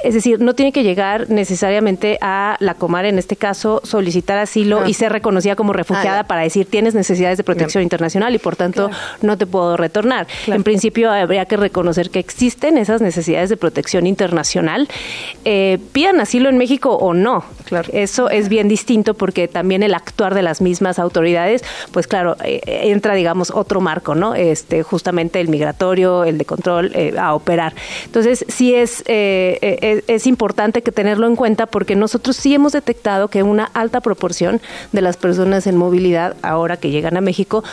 [0.05, 4.87] Es decir, no tiene que llegar necesariamente a la Comar, en este caso, solicitar asilo
[4.87, 8.57] y ser reconocida como refugiada Ah, para decir tienes necesidades de protección internacional y por
[8.57, 8.91] tanto
[9.23, 10.27] no te puedo retornar.
[10.47, 14.89] En principio habría que reconocer que existen esas necesidades de protección internacional.
[15.45, 17.45] Eh, pidan asilo en México o no.
[17.93, 22.61] Eso es bien distinto porque también el actuar de las mismas autoridades, pues claro, eh,
[22.65, 24.35] entra, digamos, otro marco, ¿no?
[24.35, 27.75] Este, justamente el migratorio, el de control, eh, a operar.
[28.05, 32.55] Entonces, sí es, eh, eh, es, es importante que tenerlo en cuenta porque nosotros sí
[32.55, 34.61] hemos detectado que una alta proporción
[34.93, 37.65] de las personas en movilidad, ahora que llegan a México,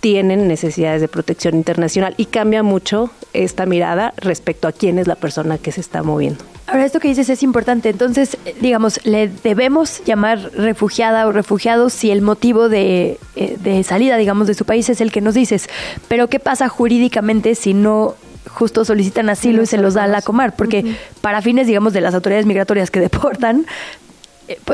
[0.00, 5.16] tienen necesidades de protección internacional y cambia mucho esta mirada respecto a quién es la
[5.16, 6.44] persona que se está moviendo.
[6.66, 7.88] Ahora, esto que dices es importante.
[7.88, 13.82] Entonces, eh, digamos, ¿le debemos llamar refugiada o refugiado si el motivo de, eh, de
[13.84, 15.68] salida, digamos, de su país es el que nos dices?
[16.08, 18.16] Pero, ¿qué pasa jurídicamente si no
[18.48, 20.56] justo solicitan asilo y se los da la comar?
[20.56, 23.64] Porque para fines, digamos, de las autoridades migratorias que deportan,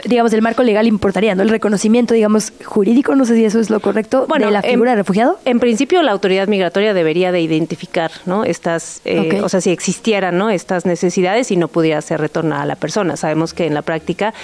[0.04, 1.42] digamos, el marco legal importaría, ¿no?
[1.42, 4.96] El reconocimiento, digamos, jurídico, no sé si eso es lo correcto, de la figura de
[4.96, 5.38] refugiado.
[5.44, 8.44] En principio, la autoridad migratoria debería de identificar, ¿no?
[8.44, 10.50] Estas, eh, o sea, si existieran, ¿no?
[10.50, 13.16] Estas necesidades y no pudiera ser retornada a la persona.
[13.16, 14.34] Sabemos que en la práctica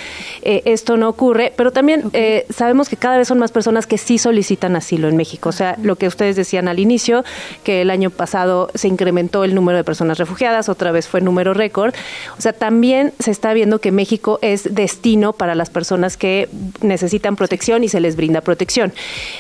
[0.43, 3.99] eh, esto no ocurre, pero también eh, sabemos que cada vez son más personas que
[3.99, 5.49] sí solicitan asilo en México.
[5.49, 7.25] O sea, lo que ustedes decían al inicio,
[7.63, 11.55] que el año pasado se incrementó el número de personas refugiadas, otra vez fue número
[11.55, 11.95] récord.
[12.37, 16.49] O sea, también se está viendo que México es destino para las personas que
[16.81, 18.93] necesitan protección y se les brinda protección.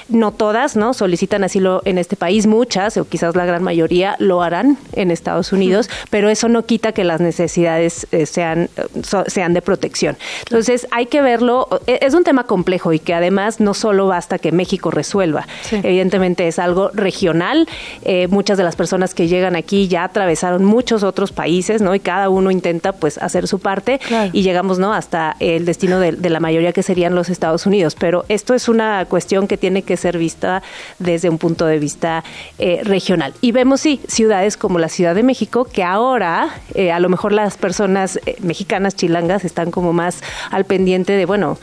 [0.08, 0.94] No todas, ¿no?
[0.94, 5.52] Solicitan asilo en este país, muchas, o quizás la gran mayoría, lo harán en Estados
[5.52, 8.68] Unidos, pero eso no quita que las necesidades eh, sean,
[9.02, 10.16] so- sean de protección.
[10.44, 14.38] Entonces, hay que verlo, eh, es un tema complejo y que además no solo basta
[14.38, 15.46] que México resuelva.
[15.72, 17.68] Evidentemente es algo regional.
[18.04, 21.94] Eh, muchas de las personas que llegan aquí ya atravesaron muchos otros países, ¿no?
[21.94, 24.00] Y cada uno intenta pues hacer su parte
[24.32, 24.92] y llegamos, ¿no?
[24.92, 27.94] Hasta el destino de, la mayoría que serían los Estados Unidos.
[27.98, 30.62] Pero esto es una cuestión que tiene que ser vista
[30.98, 32.24] desde un punto de vista
[32.58, 33.34] eh, regional.
[33.40, 37.32] Y vemos, sí, ciudades como la Ciudad de México, que ahora eh, a lo mejor
[37.32, 41.58] las personas eh, mexicanas chilangas están como más al pendiente de, bueno,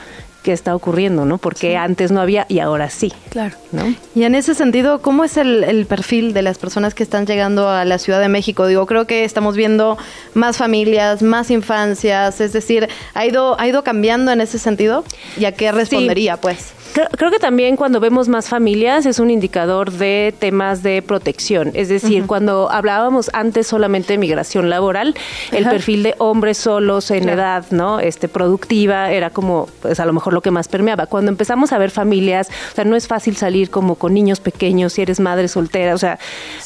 [0.48, 1.40] qué está ocurriendo, ¿no?
[1.40, 3.12] Porque antes no había y ahora sí.
[3.32, 3.54] Claro.
[3.74, 3.94] ¿no?
[4.16, 7.68] Y en ese sentido, ¿cómo es el, el perfil de las personas que están llegando
[7.68, 8.66] a la Ciudad de México?
[8.66, 9.98] Digo, creo que estamos viendo
[10.36, 15.04] más familias, más infancias, es decir, ¿ha ido, ha ido cambiando en ese sentido?
[15.38, 16.72] ¿Y a qué respondería, pues?
[16.94, 21.72] Creo, creo que también cuando vemos más familias es un indicador de temas de protección.
[21.74, 25.14] Es decir, cuando hablábamos antes solamente de migración laboral,
[25.52, 27.38] el perfil de hombres solos en Claro.
[27.38, 28.00] edad, ¿no?
[28.00, 31.08] Este productiva era como pues a lo mejor lo que más permeaba.
[31.08, 34.94] Cuando empezamos a ver familias, o sea, no es fácil salir como con niños pequeños
[34.94, 36.20] si eres madre soltera, o sea,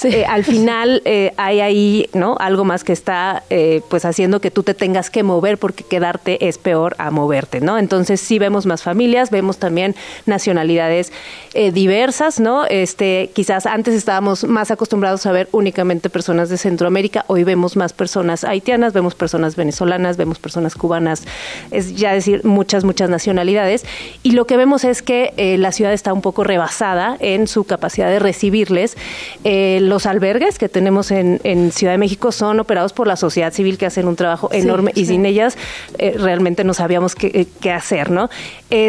[0.04, 2.36] eh, al final eh, hay ahí, ¿no?
[2.38, 6.50] Algo más que está eh, pues haciendo que tú te tengas que mover porque quedarte
[6.50, 7.78] es peor a moverte, ¿no?
[7.78, 9.96] Entonces sí vemos más familias, vemos también
[10.26, 11.14] nacionalidades
[11.74, 12.66] diversas, ¿no?
[12.66, 17.94] Este, quizás antes estábamos más acostumbrados a ver únicamente personas de Centroamérica, hoy vemos más
[17.94, 21.24] personas haitianas, vemos personas venezolanas, vemos personas cubanas,
[21.72, 23.51] es ya decir, muchas, muchas nacionalidades.
[24.24, 27.64] Y lo que vemos es que eh, la ciudad está un poco rebasada en su
[27.64, 28.98] capacidad de recibirles.
[29.44, 33.54] Eh, los albergues que tenemos en, en Ciudad de México son operados por la sociedad
[33.54, 35.08] civil que hacen un trabajo Sí, enorme y sí.
[35.08, 35.58] sin ellas
[35.98, 38.30] eh, realmente no sabíamos qué, qué hacer, ¿no?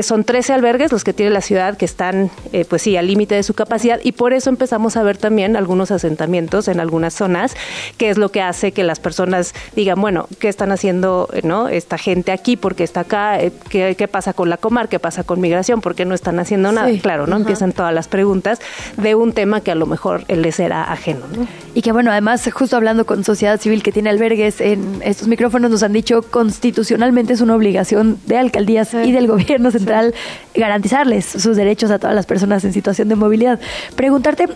[0.02, 2.30] Son 13 albergues los que tiene la ciudad que están,
[2.68, 5.90] pues sí, al límite de su capacidad y por eso empezamos a ver también algunos
[5.90, 7.56] asentamientos en algunas zonas,
[7.98, 11.68] que es lo que hace que las personas digan, bueno, ¿qué están haciendo, no?
[11.68, 13.38] Esta gente aquí, porque está acá,
[13.70, 14.88] ¿qué, qué pasa con la comar?
[14.88, 15.80] ¿Qué pasa con migración?
[15.80, 16.88] ¿Por qué no están haciendo nada?
[16.88, 17.00] Sí.
[17.00, 17.36] Claro, ¿no?
[17.36, 18.60] Empiezan todas las preguntas
[18.96, 21.46] de un tema que a lo mejor les era ajeno, ¿no?
[21.74, 25.70] Y que bueno, además, justo hablando con sociedad civil que tiene albergues en estos micrófonos,
[25.70, 30.14] nos han dicho constitucionalmente es una obligación de alcaldías y del gobierno central
[30.54, 33.58] garantizarles sus derechos a todas las personas en situación de movilidad.
[33.96, 34.48] Preguntarte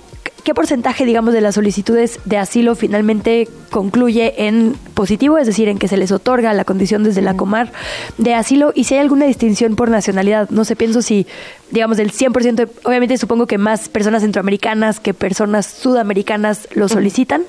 [0.46, 5.76] qué porcentaje, digamos, de las solicitudes de asilo finalmente concluye en positivo, es decir, en
[5.76, 7.72] que se les otorga la condición desde la comar
[8.16, 10.48] de asilo y si hay alguna distinción por nacionalidad.
[10.50, 11.26] No sé, pienso si,
[11.72, 17.42] digamos, del 100%, de- obviamente supongo que más personas centroamericanas que personas sudamericanas lo solicitan.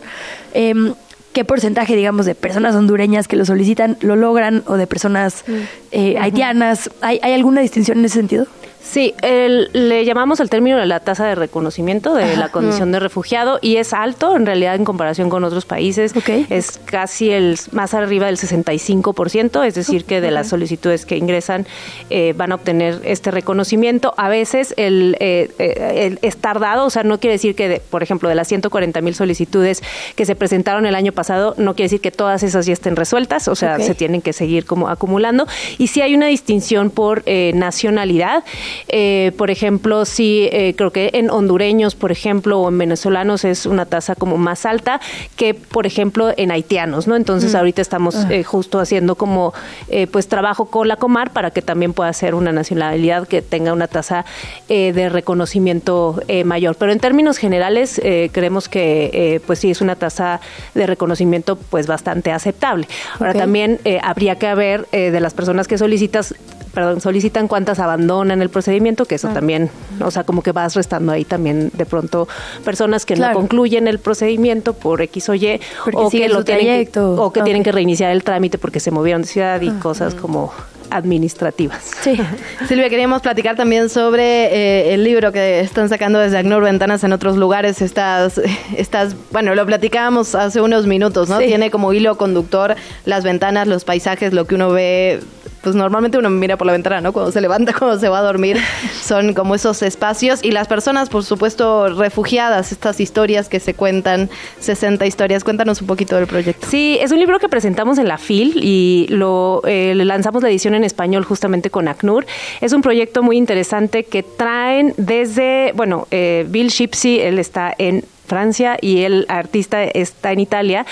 [0.56, 0.94] Em,
[1.34, 5.45] ¿Qué porcentaje, digamos, de personas hondureñas que lo solicitan lo logran o de personas
[5.91, 6.90] eh, haitianas?
[7.02, 8.48] ¿Hay, ¿Hay alguna distinción en ese sentido?
[8.89, 12.99] Sí, el- le llamamos el término de la tasa de reconocimiento de la condición de
[13.01, 16.14] refugiado y es alto en realidad en comparación con otros países.
[16.49, 21.68] Es casi el más arriba del 65%, es decir, que de las solicitudes que ingresan
[22.09, 24.14] eh, van a obtener este reconocimiento.
[24.18, 27.80] A veces el, eh, eh, el es tardado, o sea, no quiere decir que, de-
[27.81, 29.84] por ejemplo, de las 140 mil solicitudes
[30.15, 33.47] que se presentaron el año pasado, no quiere decir que todas esas ya estén resueltas,
[33.49, 35.45] o sea, se tienen que seguir como acumulando.
[35.77, 38.45] Y sí hay una distinción por eh, nacionalidad.
[38.87, 43.65] Eh, por ejemplo, sí eh, creo que en hondureños, por ejemplo, o en venezolanos es
[43.65, 44.99] una tasa como más alta
[45.35, 47.15] que, por ejemplo, en haitianos, ¿no?
[47.15, 47.57] Entonces Mm.
[47.57, 48.27] ahorita estamos Ah.
[48.31, 49.53] eh, justo haciendo como
[49.89, 53.73] eh, pues trabajo con la Comar para que también pueda ser una nacionalidad que tenga
[53.73, 54.25] una tasa
[54.69, 56.75] eh, de reconocimiento mayor.
[56.75, 60.39] Pero en términos generales eh, creemos que pues sí es una tasa
[60.73, 62.87] de reconocimiento pues bastante aceptable.
[63.19, 66.33] Ahora también habría que ver de las personas que solicitas
[66.77, 69.33] perdón, solicitan cuántas abandonan el procedimiento, que eso Ah.
[69.33, 72.27] también, o sea, como que vas restando ahí también de pronto
[72.63, 73.33] personas que Claro.
[73.33, 77.33] no concluyen el procedimiento por X o Y, Porque o que lo tienen que, o
[77.33, 79.79] que Ah, tienen que reiniciar el trámite porque se movieron de ciudad y Ah.
[79.81, 80.53] cosas como
[80.91, 81.91] administrativas.
[82.01, 82.15] Sí.
[82.67, 87.11] Silvia, queríamos platicar también sobre eh, el libro que están sacando desde ACNUR Ventanas en
[87.11, 87.81] otros lugares.
[87.81, 88.39] Estas,
[88.77, 91.39] estas, bueno, lo platicábamos hace unos minutos, ¿no?
[91.39, 91.47] Sí.
[91.47, 92.75] Tiene como hilo conductor
[93.05, 95.19] las ventanas, los paisajes, lo que uno ve.
[95.61, 97.13] Pues normalmente uno mira por la ventana, ¿no?
[97.13, 98.57] Cuando se levanta, cuando se va a dormir,
[99.01, 100.43] son como esos espacios.
[100.43, 104.29] Y las personas, por supuesto, refugiadas, estas historias que se cuentan,
[104.59, 105.43] 60 historias.
[105.43, 106.67] Cuéntanos un poquito del proyecto.
[106.67, 110.75] Sí, es un libro que presentamos en la FIL y lo eh, lanzamos la edición
[110.75, 112.25] en español justamente con ACNUR.
[112.61, 118.03] Es un proyecto muy interesante que traen desde, bueno, eh, Bill Shipsey, él está en
[118.27, 120.85] Francia y el artista está en Italia.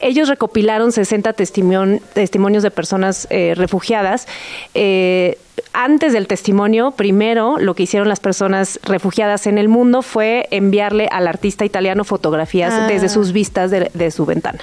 [0.00, 4.26] Ellos recopilaron 60 testimon- testimonios de personas eh, refugiadas.
[4.74, 5.38] Eh,
[5.72, 11.08] antes del testimonio, primero lo que hicieron las personas refugiadas en el mundo fue enviarle
[11.10, 12.86] al artista italiano fotografías Ah.
[12.86, 14.58] desde sus vistas de, de su ventana.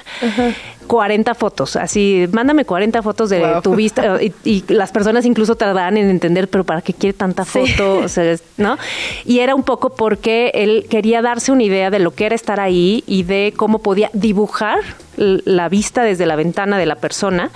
[0.86, 3.60] 40 fotos, así, mándame 40 fotos de Wow.
[3.62, 7.44] tu vista y, y las personas incluso tardaban en entender, pero ¿para qué quiere tanta
[7.44, 7.98] foto?
[7.98, 8.78] O sea, es- ¿no?
[9.24, 12.60] Y era un poco porque él quería darse una idea de lo que era estar
[12.60, 14.78] ahí y de cómo podía dibujar
[15.16, 17.50] la vista desde la ventana de la persona.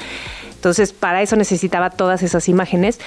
[0.60, 3.00] Entonces, para eso necesitaba todas esas imágenes.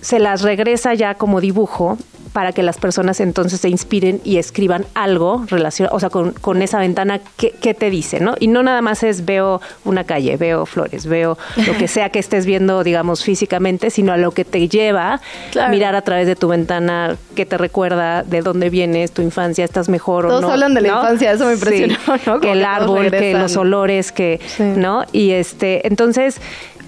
[0.00, 1.98] Se las regresa ya como dibujo
[2.32, 6.60] para que las personas entonces se inspiren y escriban algo relacionado, o sea, con, con
[6.60, 8.20] esa ventana, ¿qué, qué te dice?
[8.20, 8.34] ¿no?
[8.38, 12.18] Y no nada más es veo una calle, veo flores, veo lo que sea que
[12.18, 15.20] estés viendo, digamos, físicamente, sino a lo que te lleva
[15.50, 15.70] Claro.
[15.70, 19.88] mirar a través de tu ventana, qué te recuerda, de dónde vienes, tu infancia, estás
[19.88, 20.50] mejor o Todos no.
[20.50, 21.00] hablan de la ¿no?
[21.00, 21.58] infancia, eso me Sí.
[21.58, 22.22] impresionó, ¿no?
[22.24, 25.04] Como Que el todos árbol, que los olores, que, ¿no?
[25.10, 26.38] Y este, entonces,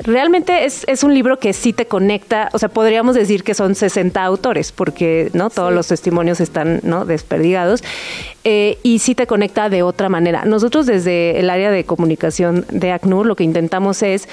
[0.03, 3.75] realmente es, es un libro que sí te conecta, o sea, podríamos decir que son
[3.75, 5.51] 60 autores, porque, ¿no?
[5.51, 7.05] Todos los testimonios están, ¿no?
[7.05, 7.83] Desperdigados,
[8.45, 10.45] eh, y sí te conecta de otra manera.
[10.45, 14.29] Nosotros desde el área de comunicación de ACNUR lo que intentamos es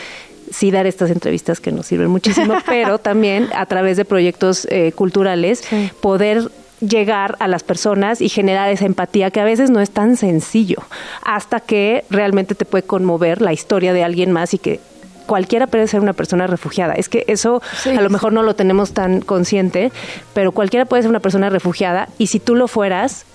[0.52, 4.92] sí dar estas entrevistas que nos sirven muchísimo, pero también a través de proyectos eh,
[4.94, 5.64] culturales
[6.02, 10.18] poder llegar a las personas y generar esa empatía que a veces no es tan
[10.18, 10.78] sencillo,
[11.24, 14.80] hasta que realmente te puede conmover la historia de alguien más y que
[15.26, 16.94] cualquiera puede ser una persona refugiada.
[16.94, 19.92] Es que eso a lo mejor no lo tenemos tan consciente,
[20.34, 23.26] pero cualquiera puede ser una persona refugiada y si tú lo fueras,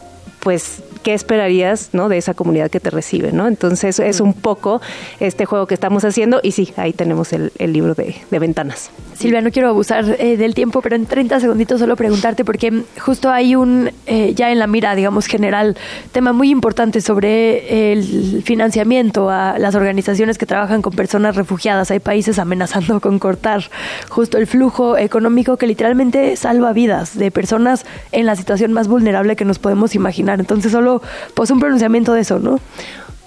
[0.41, 2.09] pues qué esperarías, ¿no?
[2.09, 3.47] de esa comunidad que te recibe, ¿no?
[3.47, 4.81] Entonces es un poco
[5.19, 8.91] este juego que estamos haciendo y sí, ahí tenemos el, el libro de, de ventanas.
[9.15, 12.85] Silvia, no quiero abusar eh, del tiempo, pero en 30 segunditos solo preguntarte, porque mm,
[13.01, 15.77] justo hay un, eh, ya en la mira, digamos, general,
[16.13, 21.91] tema muy importante sobre el financiamiento a las organizaciones que trabajan con personas refugiadas.
[21.91, 23.65] Hay países amenazando con cortar
[24.09, 29.37] justo el flujo económico que literalmente salva vidas de personas en la situación más vulnerable
[29.37, 30.30] que nos podemos imaginar.
[30.39, 31.03] Entonces, solo
[31.35, 32.61] pues un pronunciamiento de eso, ¿no?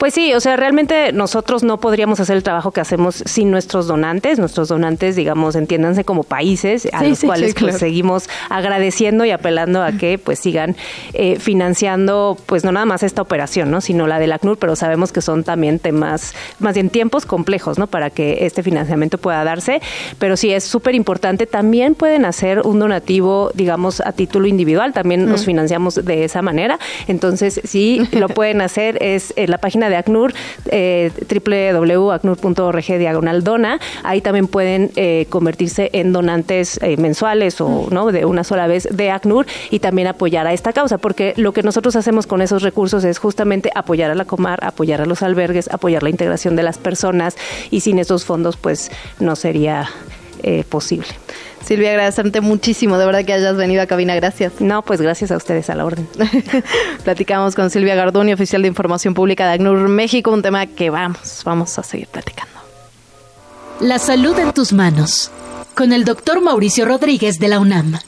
[0.03, 3.87] Pues sí, o sea, realmente nosotros no podríamos hacer el trabajo que hacemos sin nuestros
[3.87, 4.37] donantes.
[4.37, 7.71] Nuestros donantes, digamos, entiéndanse como países a Sí, los sí, cuales sí, claro.
[7.71, 10.75] pues seguimos agradeciendo y apelando a que pues sigan
[11.13, 13.79] eh, financiando pues no nada más esta operación, ¿no?
[13.79, 17.87] sino la del ACNUR, pero sabemos que son también temas, más bien tiempos complejos, ¿no?
[17.87, 19.81] Para que este financiamiento pueda darse,
[20.19, 21.45] pero sí es súper importante.
[21.45, 25.45] También pueden hacer un donativo, digamos, a título individual, también nos Mm.
[25.45, 26.77] financiamos de esa manera.
[27.07, 30.33] Entonces, sí, lo pueden hacer es en la página de ACNUR,
[30.65, 33.79] eh, www.acnur.org diagonal dona.
[34.03, 38.87] Ahí también pueden eh, convertirse en donantes eh, mensuales o no de una sola vez
[38.91, 42.61] de ACNUR y también apoyar a esta causa, porque lo que nosotros hacemos con esos
[42.61, 46.63] recursos es justamente apoyar a la Comar, apoyar a los albergues, apoyar la integración de
[46.63, 47.37] las personas
[47.71, 49.89] y sin esos fondos pues no sería
[50.41, 51.07] eh, posible.
[51.63, 54.59] Silvia, agradecerte muchísimo, de verdad que hayas venido a cabina, gracias.
[54.59, 56.07] No, pues gracias a ustedes a la orden.
[57.03, 61.41] Platicamos con Silvia Gardoni, oficial de Información Pública de ACNUR México, un tema que vamos,
[61.45, 62.51] vamos a seguir platicando.
[63.79, 65.31] La salud en tus manos,
[65.75, 67.99] con el doctor Mauricio Rodríguez de la UNAM.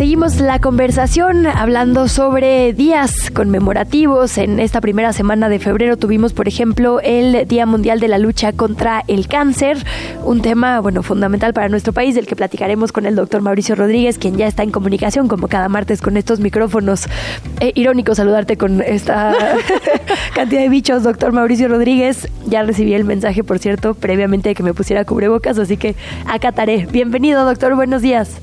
[0.00, 4.38] Seguimos la conversación hablando sobre días conmemorativos.
[4.38, 8.54] En esta primera semana de febrero tuvimos, por ejemplo, el Día Mundial de la Lucha
[8.54, 9.76] contra el Cáncer,
[10.24, 14.16] un tema, bueno, fundamental para nuestro país, del que platicaremos con el doctor Mauricio Rodríguez,
[14.16, 17.04] quien ya está en comunicación como cada martes con estos micrófonos.
[17.60, 19.34] Eh, irónico saludarte con esta
[20.34, 22.26] cantidad de bichos, doctor Mauricio Rodríguez.
[22.46, 25.94] Ya recibí el mensaje, por cierto, previamente de que me pusiera cubrebocas, así que
[26.24, 26.88] acataré.
[26.90, 28.40] Bienvenido, doctor, buenos días.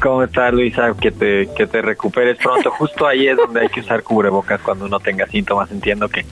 [0.00, 0.94] ¿Cómo estás, Luisa?
[0.98, 2.70] Que te, que te recuperes pronto.
[2.78, 5.70] Justo ahí es donde hay que usar cubrebocas cuando uno tenga síntomas.
[5.70, 6.24] Entiendo que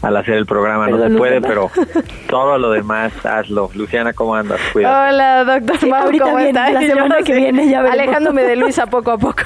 [0.00, 1.70] al hacer el programa no se puede, pero
[2.28, 3.70] todo lo demás hazlo.
[3.74, 4.60] Luciana, ¿cómo andas?
[4.72, 5.12] Cuídate.
[5.12, 6.72] Hola, doctor Mau, ¿cómo estás?
[6.72, 8.02] La semana que viene ya veremos.
[8.04, 9.42] Alejándome de Luisa poco a poco.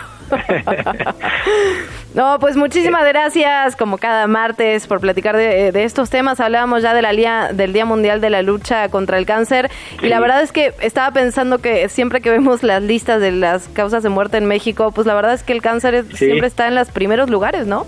[2.17, 6.41] No, pues muchísimas gracias, como cada martes, por platicar de, de estos temas.
[6.41, 9.71] Hablábamos ya de la día, del Día Mundial de la Lucha contra el Cáncer
[10.03, 13.69] y la verdad es que estaba pensando que siempre que vemos las listas de las
[13.69, 16.25] causas de muerte en México, pues la verdad es que el cáncer es- Sí.
[16.25, 17.87] siempre está en los primeros lugares, ¿no?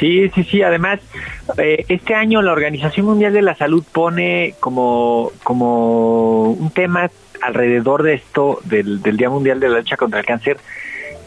[0.00, 0.62] Sí, sí, sí.
[0.62, 1.00] Además,
[1.58, 7.10] eh, este año la Organización Mundial de la Salud pone como, como un tema
[7.42, 10.56] alrededor de esto, del, del Día Mundial de la Lucha contra el Cáncer,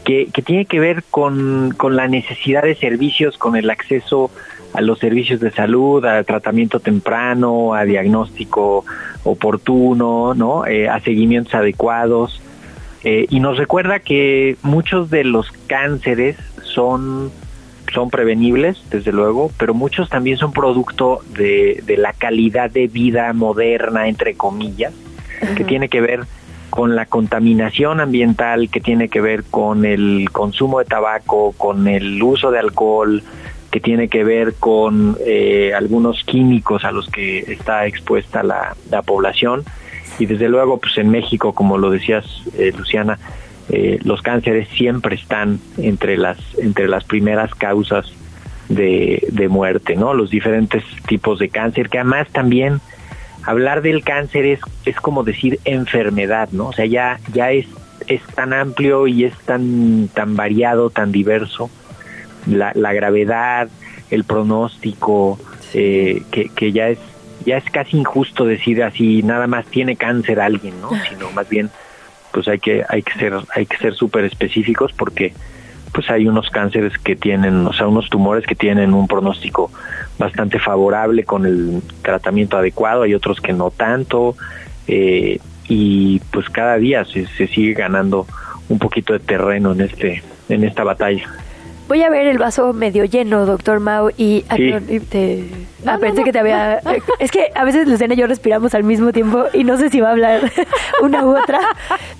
[0.08, 4.30] que, que tiene que ver con, con la necesidad de servicios, con el acceso
[4.72, 8.86] a los servicios de salud, a tratamiento temprano, a diagnóstico
[9.24, 10.66] oportuno, ¿no?
[10.66, 12.40] Eh, a seguimientos adecuados.
[13.04, 17.30] Eh, y nos recuerda que muchos de los cánceres son
[17.92, 23.30] son prevenibles, desde luego, pero muchos también son producto de, de la calidad de vida
[23.34, 24.94] moderna, entre comillas,
[25.56, 26.26] que tiene que ver
[26.70, 32.22] con la contaminación ambiental, que tiene que ver con el consumo de tabaco, con el
[32.22, 33.22] uso de alcohol,
[33.70, 39.02] que tiene que ver con eh, algunos químicos a los que está expuesta la, la
[39.02, 39.64] población.
[40.18, 42.24] Y desde luego, pues en México, como lo decías,
[42.56, 43.18] eh, Luciana,
[43.68, 48.10] eh, los cánceres siempre están entre las entre las primeras causas
[48.68, 50.14] de, de muerte, ¿no?
[50.14, 52.80] Los diferentes tipos de cáncer, que además también
[53.48, 56.68] hablar del cáncer es, es como decir enfermedad, ¿no?
[56.68, 57.66] O sea, ya, ya es,
[58.06, 61.70] es tan amplio y es tan, tan variado, tan diverso,
[62.46, 63.70] la, la gravedad,
[64.10, 65.38] el pronóstico,
[65.72, 66.98] eh, que, que ya es
[67.46, 70.90] ya es casi injusto decir así nada más tiene cáncer alguien, ¿no?
[71.08, 71.70] Sino más bien
[72.32, 75.32] pues hay que hay que ser hay que ser súper específicos porque
[75.92, 79.70] pues hay unos cánceres que tienen, o sea, unos tumores que tienen un pronóstico
[80.18, 84.36] bastante favorable con el tratamiento adecuado, hay otros que no tanto,
[84.86, 85.38] eh,
[85.68, 88.26] y pues cada día se, se sigue ganando
[88.68, 91.24] un poquito de terreno en este en esta batalla.
[91.88, 94.44] Voy a ver el vaso medio lleno, doctor Mao, y...
[94.56, 94.70] Sí.
[94.70, 95.44] no, y te-
[95.86, 96.80] ah, pensé que te había...
[97.18, 100.00] Es que a veces Luciana y yo respiramos al mismo tiempo y no sé si
[100.00, 100.52] va a hablar
[101.02, 101.60] una u otra,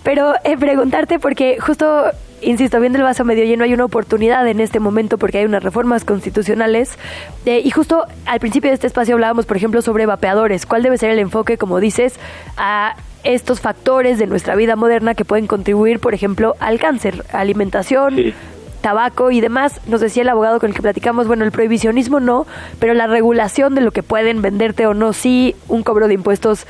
[0.03, 2.05] pero eh, preguntarte porque justo,
[2.43, 5.63] insisto, viendo el vaso medio lleno hay una oportunidad en este momento porque hay unas
[5.63, 6.99] reformas constitucionales
[7.47, 10.67] eh, y justo al principio de este espacio hablábamos, por ejemplo, sobre vapeadores.
[10.67, 12.15] ¿Cuál debe ser el enfoque, como dices,
[12.57, 17.25] a estos factores de nuestra vida moderna que pueden contribuir, por ejemplo, al cáncer?
[17.33, 18.35] Alimentación,
[18.81, 19.81] tabaco y demás.
[19.87, 22.47] Nos decía el abogado con el que platicamos, bueno, el prohibicionismo no,
[22.79, 26.67] pero la regulación de lo que pueden venderte o no, sí, un cobro de impuestos.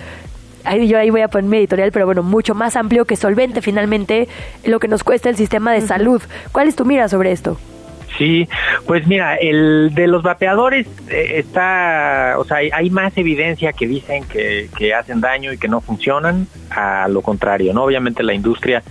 [0.69, 3.63] Ahí, yo ahí voy a poner mi editorial, pero bueno, mucho más amplio que solvente
[3.63, 4.29] finalmente
[4.65, 6.23] lo que nos cuesta el sistema de salud.
[6.53, 7.59] ¿Cuál es tu mira sobre esto?
[8.19, 8.49] Sí,
[8.87, 13.87] pues mira, el de los vapeadores eh, está, o sea, hay, hay más evidencia que
[13.87, 17.85] dicen que, que hacen daño y que no funcionan, a lo contrario, ¿no?
[17.85, 18.83] Obviamente la industria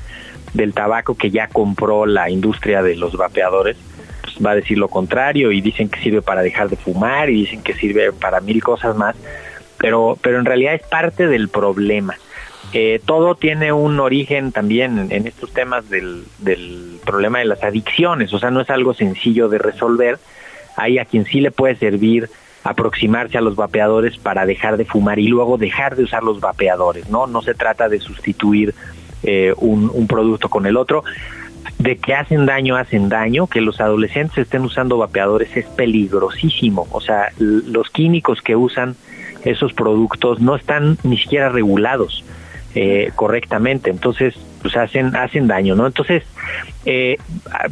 [0.54, 3.76] del tabaco que ya compró la industria de los vapeadores,
[4.22, 7.41] pues va a decir lo contrario y dicen que sirve para dejar de fumar y
[7.41, 9.16] dicen que sirve para mil cosas más,
[9.78, 12.16] pero, pero en realidad es parte del problema.
[12.74, 18.34] Eh, todo tiene un origen también en, estos temas del, del problema de las adicciones,
[18.34, 20.20] o sea, no es algo sencillo de resolver.
[20.76, 22.30] Hay a quien sí le puede servir
[22.64, 27.10] aproximarse a los vapeadores para dejar de fumar y luego dejar de usar los vapeadores,
[27.10, 27.26] ¿no?
[27.26, 28.76] No se trata de sustituir
[29.24, 31.04] eh, un, un producto con el otro.
[31.80, 33.48] De que hacen daño, hacen daño.
[33.48, 36.88] Que los adolescentes estén usando vapeadores es peligrosísimo.
[36.91, 38.95] O sea, los químicos que usan
[39.44, 42.24] esos productos no están ni siquiera regulados
[42.76, 43.90] eh, correctamente.
[43.90, 45.88] Entonces, pues hacen, hacen daño, ¿no?
[45.88, 46.24] Entonces,
[46.86, 47.18] eh,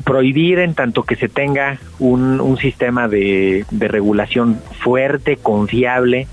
[0.03, 6.27] prohibir en tanto que se tenga un, un sistema de, de regulación fuerte, confiable,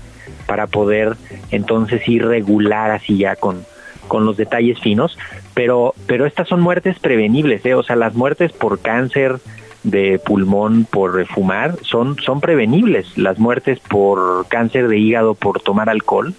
[0.45, 1.15] para poder
[1.51, 3.65] entonces ir regular así ya con,
[4.07, 5.17] con los detalles finos,
[5.53, 7.75] pero, pero estas son muertes prevenibles, ¿eh?
[7.75, 9.37] o sea, las muertes por cáncer
[9.83, 15.89] de pulmón por fumar son, son prevenibles, las muertes por cáncer de hígado por tomar
[15.89, 16.33] alcohol,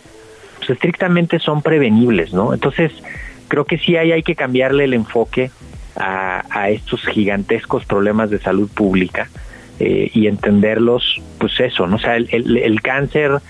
[0.59, 2.55] pues estrictamente son prevenibles, ¿no?
[2.55, 2.93] Entonces,
[3.49, 5.51] creo que sí hay, hay que cambiarle el enfoque
[5.97, 9.29] a, a estos gigantescos problemas de salud pública
[9.79, 11.97] eh, y entenderlos, pues eso, ¿no?
[11.97, 13.41] O sea, el, el, el cáncer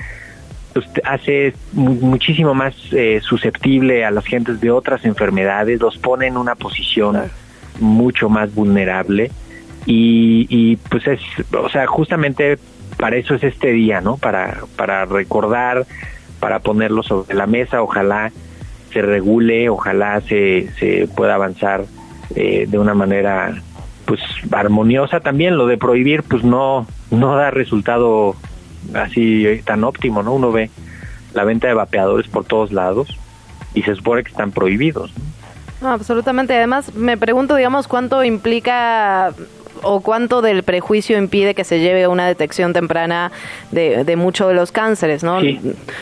[0.72, 6.36] pues, hace muchísimo más eh, susceptible a las gentes de otras enfermedades, los pone en
[6.36, 7.30] una posición
[7.78, 9.30] mucho más vulnerable
[9.86, 11.20] y, y pues es,
[11.52, 12.58] o sea, justamente
[12.96, 14.16] para eso es este día, ¿no?
[14.16, 15.86] Para, para recordar,
[16.40, 18.32] para ponerlo sobre la mesa, ojalá
[18.92, 21.84] se regule, ojalá se, se pueda avanzar
[22.34, 23.54] eh, de una manera
[24.06, 24.20] pues
[24.52, 28.36] armoniosa también lo de prohibir pues no no da resultado
[28.92, 30.68] así tan óptimo no uno ve
[31.32, 33.18] la venta de vapeadores por todos lados
[33.72, 35.10] y se supone que están prohibidos
[35.80, 35.90] ¿no?
[35.90, 36.54] Absolutamente.
[36.54, 39.32] Además, me pregunto, digamos, cuánto implica
[39.84, 43.30] o cuánto del prejuicio impide que se lleve a una detección temprana
[43.70, 45.40] de, de muchos de los cánceres, ¿no?
[45.40, 45.60] Sí.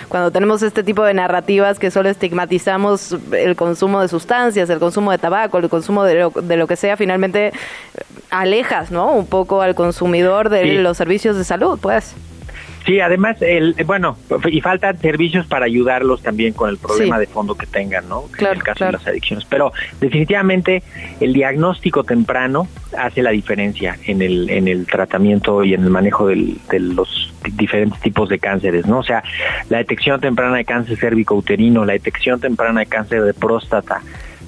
[0.08, 5.10] Cuando tenemos este tipo de narrativas que solo estigmatizamos el consumo de sustancias, el consumo
[5.10, 7.52] de tabaco, el consumo de lo, de lo que sea, finalmente eh,
[8.30, 9.12] alejas, ¿no?
[9.12, 10.72] Un poco al consumidor de Sí.
[10.78, 12.14] los servicios de salud, pues.
[12.84, 14.16] Sí, además, el, bueno,
[14.50, 17.20] y faltan servicios para ayudarlos también con el problema Sí.
[17.20, 18.24] de fondo que tengan, ¿no?
[18.26, 18.92] en Claro, el caso claro.
[18.92, 19.44] de las adicciones.
[19.48, 20.82] Pero definitivamente
[21.20, 22.66] el diagnóstico temprano
[22.98, 27.32] hace la diferencia en el, en el tratamiento y en el manejo del- de los
[27.54, 28.98] diferentes tipos de cánceres, ¿no?
[28.98, 29.22] O sea,
[29.70, 34.00] la detección temprana de cáncer cérvico-uterino, la detección temprana de cáncer de próstata,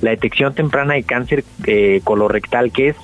[0.03, 2.97] la detección temprana de cáncer eh, colorectal, que es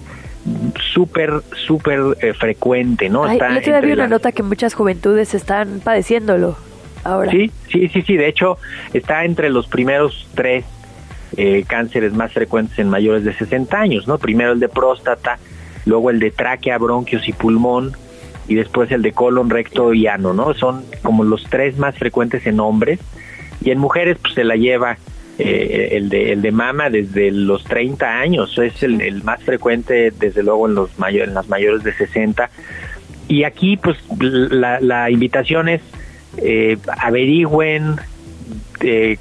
[0.95, 3.25] súper, súper eh, frecuente, ¿no?
[3.25, 6.57] Ay, Está vi entre una nota que muchas juventudes están padeciéndolo
[7.05, 7.31] ahora.
[7.31, 8.17] Sí, sí, sí, sí.
[8.17, 8.59] De hecho,
[8.93, 10.65] está entre los primeros tres
[11.37, 14.19] eh, cánceres más frecuentes en mayores de 60 años, ¿no?
[14.19, 15.39] Primero el de próstata,
[15.85, 17.93] luego el de tráquea, bronquios y pulmón,
[18.49, 20.55] y después el de colon, recto y ano, ¿no?
[20.55, 22.99] Son como los tres más frecuentes en hombres,
[23.63, 24.97] y en mujeres pues se la lleva
[25.41, 30.43] eh, el, de, el de mama desde los 30 años, es el, más frecuente desde
[30.43, 32.51] luego en, los mayo- en las mayores de 60,
[33.29, 35.81] y aquí pues la, la invitación es
[36.39, 37.97] eh, averigüen
[38.81, 39.17] eh,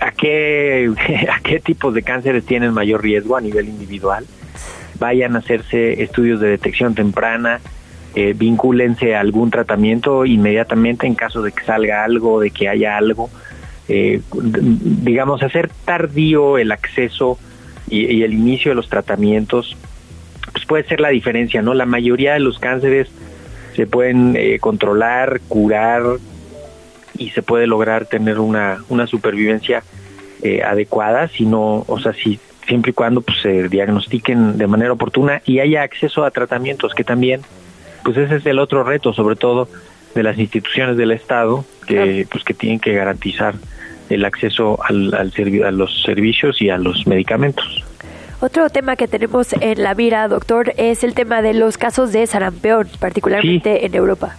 [0.00, 0.90] a qué
[1.30, 4.24] a qué tipos de cánceres tienen mayor riesgo a nivel individual.
[4.98, 7.60] Vayan a hacerse estudios de detección temprana
[8.14, 12.96] eh, vincúlense a algún tratamiento inmediatamente en caso de que salga algo de que haya
[12.96, 13.28] algo
[13.88, 17.38] eh, digamos hacer tardío el acceso
[17.88, 19.76] y, y el inicio de los tratamientos
[20.52, 23.08] pues puede ser la diferencia no la mayoría de los cánceres
[23.74, 26.02] se pueden eh, controlar curar
[27.18, 29.82] y se puede lograr tener una, una supervivencia
[30.42, 35.42] eh, adecuada, sino, o sea, si siempre y cuando pues, se diagnostiquen de manera oportuna
[35.44, 37.42] y haya acceso a tratamientos, que también,
[38.02, 39.68] pues ese es el otro reto, sobre todo
[40.14, 43.54] de las instituciones del Estado, que pues que tienen que garantizar
[44.10, 45.32] el acceso al, al
[45.64, 47.84] a los servicios y a los medicamentos.
[48.40, 52.26] Otro tema que tenemos en la mira, doctor, es el tema de los casos de
[52.26, 54.36] sarampión, particularmente en Europa.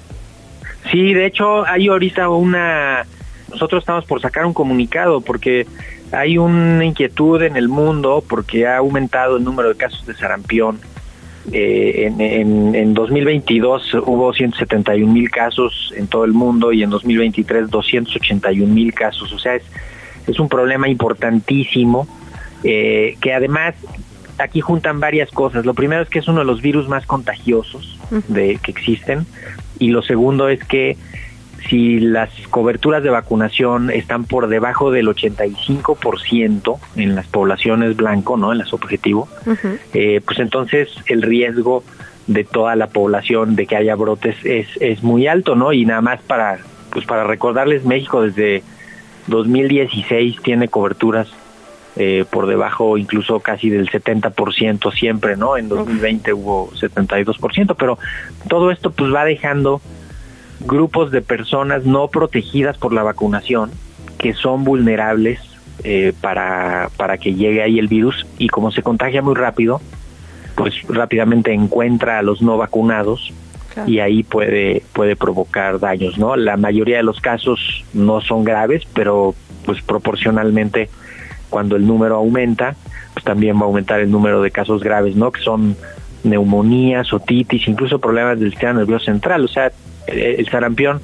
[0.92, 3.06] Sí, de hecho hay ahorita una,
[3.50, 5.66] nosotros estamos por sacar un comunicado porque
[6.12, 10.80] hay una inquietud en el mundo porque ha aumentado el número de casos de sarampión.
[11.52, 16.90] Eh, en, en, en 2022 hubo 171 mil casos en todo el mundo y en
[16.90, 19.32] 2023 281 mil casos.
[19.32, 19.64] O sea, es,
[20.28, 22.08] es un problema importantísimo
[22.64, 23.76] eh, que además
[24.38, 25.66] aquí juntan varias cosas.
[25.66, 29.26] Lo primero es que es uno de los virus más contagiosos de que existen
[29.80, 30.98] y lo segundo es que
[31.70, 38.52] si las coberturas de vacunación están por debajo del 85% en las poblaciones blanco, ¿no?
[38.52, 39.28] En las objetivo,
[39.94, 41.84] eh, pues entonces el riesgo
[42.28, 45.74] de toda la población de que haya brotes es, es muy alto, ¿no?
[45.74, 46.60] Y nada más para
[46.92, 48.64] pues para recordarles México desde
[49.28, 51.28] 2016 tiene coberturas
[51.98, 55.58] eh, por debajo incluso casi del 70% siempre, ¿no?
[55.58, 57.98] En 2020 hubo 72%, pero
[58.48, 59.82] todo esto pues va dejando
[60.66, 63.72] grupos de personas no protegidas por la vacunación
[64.18, 65.40] que son vulnerables
[65.84, 69.82] eh, para, para que llegue ahí el virus y como se contagia muy rápido,
[70.56, 73.34] pues rápidamente encuentra a los no vacunados
[73.74, 73.90] Claro.
[73.92, 76.38] y ahí puede puede provocar daños, ¿no?
[76.38, 79.36] La mayoría de los casos no son graves, pero
[79.66, 80.90] pues proporcionalmente
[81.50, 82.78] cuando el número aumenta,
[83.14, 85.30] pues también va a aumentar el número de casos graves, ¿no?
[85.30, 85.76] Que son
[86.24, 89.72] neumonías, otitis, incluso problemas del sistema nervioso central, o sea,
[90.08, 91.02] el, el sarampión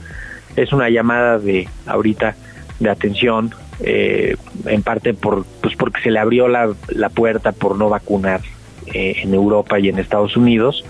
[0.55, 2.35] es una llamada de ahorita
[2.79, 7.77] de atención, eh, en parte por pues porque se le abrió la, la puerta por
[7.77, 8.41] no vacunar
[8.87, 10.83] eh, en Europa y en Estados Unidos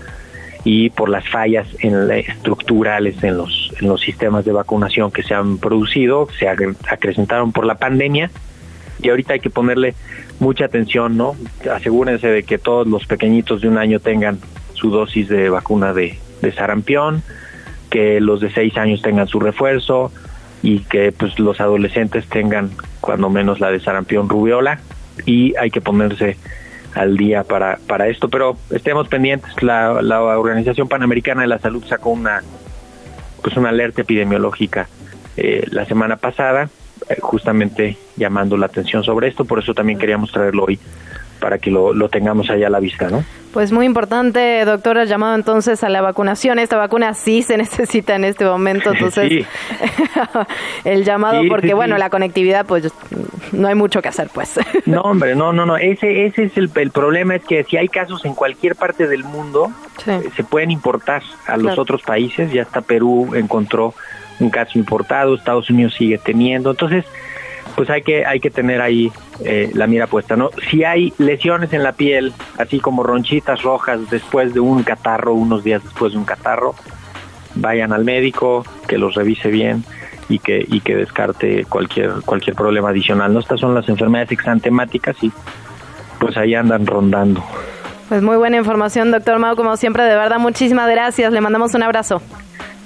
[0.64, 5.58] y por las fallas estructurales en los en los sistemas de vacunación que se han
[5.58, 8.30] producido, se acrecentaron por la pandemia
[9.00, 9.94] y ahorita hay que ponerle
[10.38, 11.34] mucha atención, ¿no?
[11.74, 14.38] Asegúrense de que todos los pequeñitos de un año tengan
[14.74, 16.18] su dosis de vacuna de
[16.54, 17.22] sarampión,
[17.92, 20.10] que los de seis años tengan su refuerzo
[20.62, 22.70] y que pues los adolescentes tengan
[23.02, 24.80] cuando menos la de sarampión rubiola
[25.26, 26.38] y hay que ponerse
[26.94, 29.62] al día para, para esto, pero estemos pendientes.
[29.62, 32.42] La, la Organización Panamericana de la Salud sacó una
[33.42, 34.88] pues una alerta epidemiológica
[35.36, 36.70] eh, la semana pasada
[37.10, 40.78] eh, justamente llamando la atención sobre esto, por eso también queríamos traerlo hoy
[41.40, 43.22] para que lo, lo tengamos allá a la vista, ¿no?
[43.52, 46.58] Pues muy importante, doctor, el llamado entonces a la vacunación.
[46.58, 49.46] Esta vacuna sí se necesita en este momento, entonces
[50.84, 52.92] el llamado, porque bueno, la conectividad, pues
[53.52, 54.58] no hay mucho que hacer, pues.
[54.86, 55.76] no, hombre, no, no, no.
[55.76, 59.24] Ese, ese es el, el problema, es que si hay casos en cualquier parte del
[59.24, 59.70] mundo,
[60.06, 62.50] eh, se pueden importar a los otros países.
[62.52, 63.94] Ya hasta Perú encontró
[64.40, 66.70] un caso importado, Estados Unidos sigue teniendo.
[66.70, 67.04] Entonces,
[67.76, 69.10] pues hay que hay que tener ahí
[69.44, 74.10] eh, la mira puesta no si hay lesiones en la piel así como ronchitas rojas
[74.10, 76.74] después de un catarro unos días después de un catarro
[77.54, 79.84] vayan al médico que los revise bien
[80.28, 85.16] y que y que descarte cualquier cualquier problema adicional no estas son las enfermedades exantemáticas
[85.22, 85.32] y
[86.22, 87.42] pues ahí andan rondando.
[88.08, 91.32] Pues muy buena información doctor Mau como siempre de verdad muchísimas gracias.
[91.32, 92.22] Le mandamos un abrazo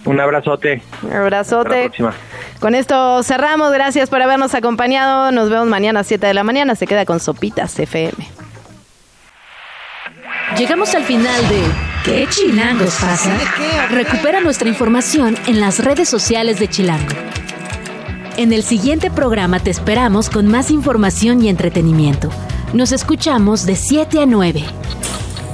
[0.07, 0.83] un abrazote.
[1.03, 1.91] Un abrazote.
[2.61, 3.73] Con esto cerramos.
[3.73, 5.33] Gracias por habernos acompañado.
[5.33, 6.75] Nos vemos mañana a 7 de la mañana.
[6.75, 8.27] Se queda con Sopitas FM.
[10.57, 11.61] Llegamos al final de
[12.05, 13.37] ¿Qué chilangos pasa?
[13.91, 17.15] Recupera nuestra información en las redes sociales de Chilango.
[18.37, 22.31] En el siguiente programa te esperamos con más información y entretenimiento.
[22.73, 24.63] Nos escuchamos de 7 a 9.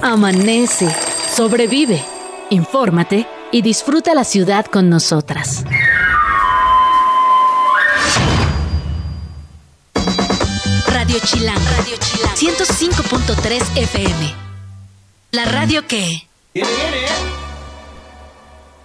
[0.03, 0.89] Amanece,
[1.35, 2.03] sobrevive,
[2.51, 5.65] infórmate y disfruta la ciudad con nosotras.
[10.87, 14.35] Radio Chilán, Radio Chilán, 105.3 FM.
[15.33, 16.27] La radio que...
[16.55, 17.42] ¡Viene, viene!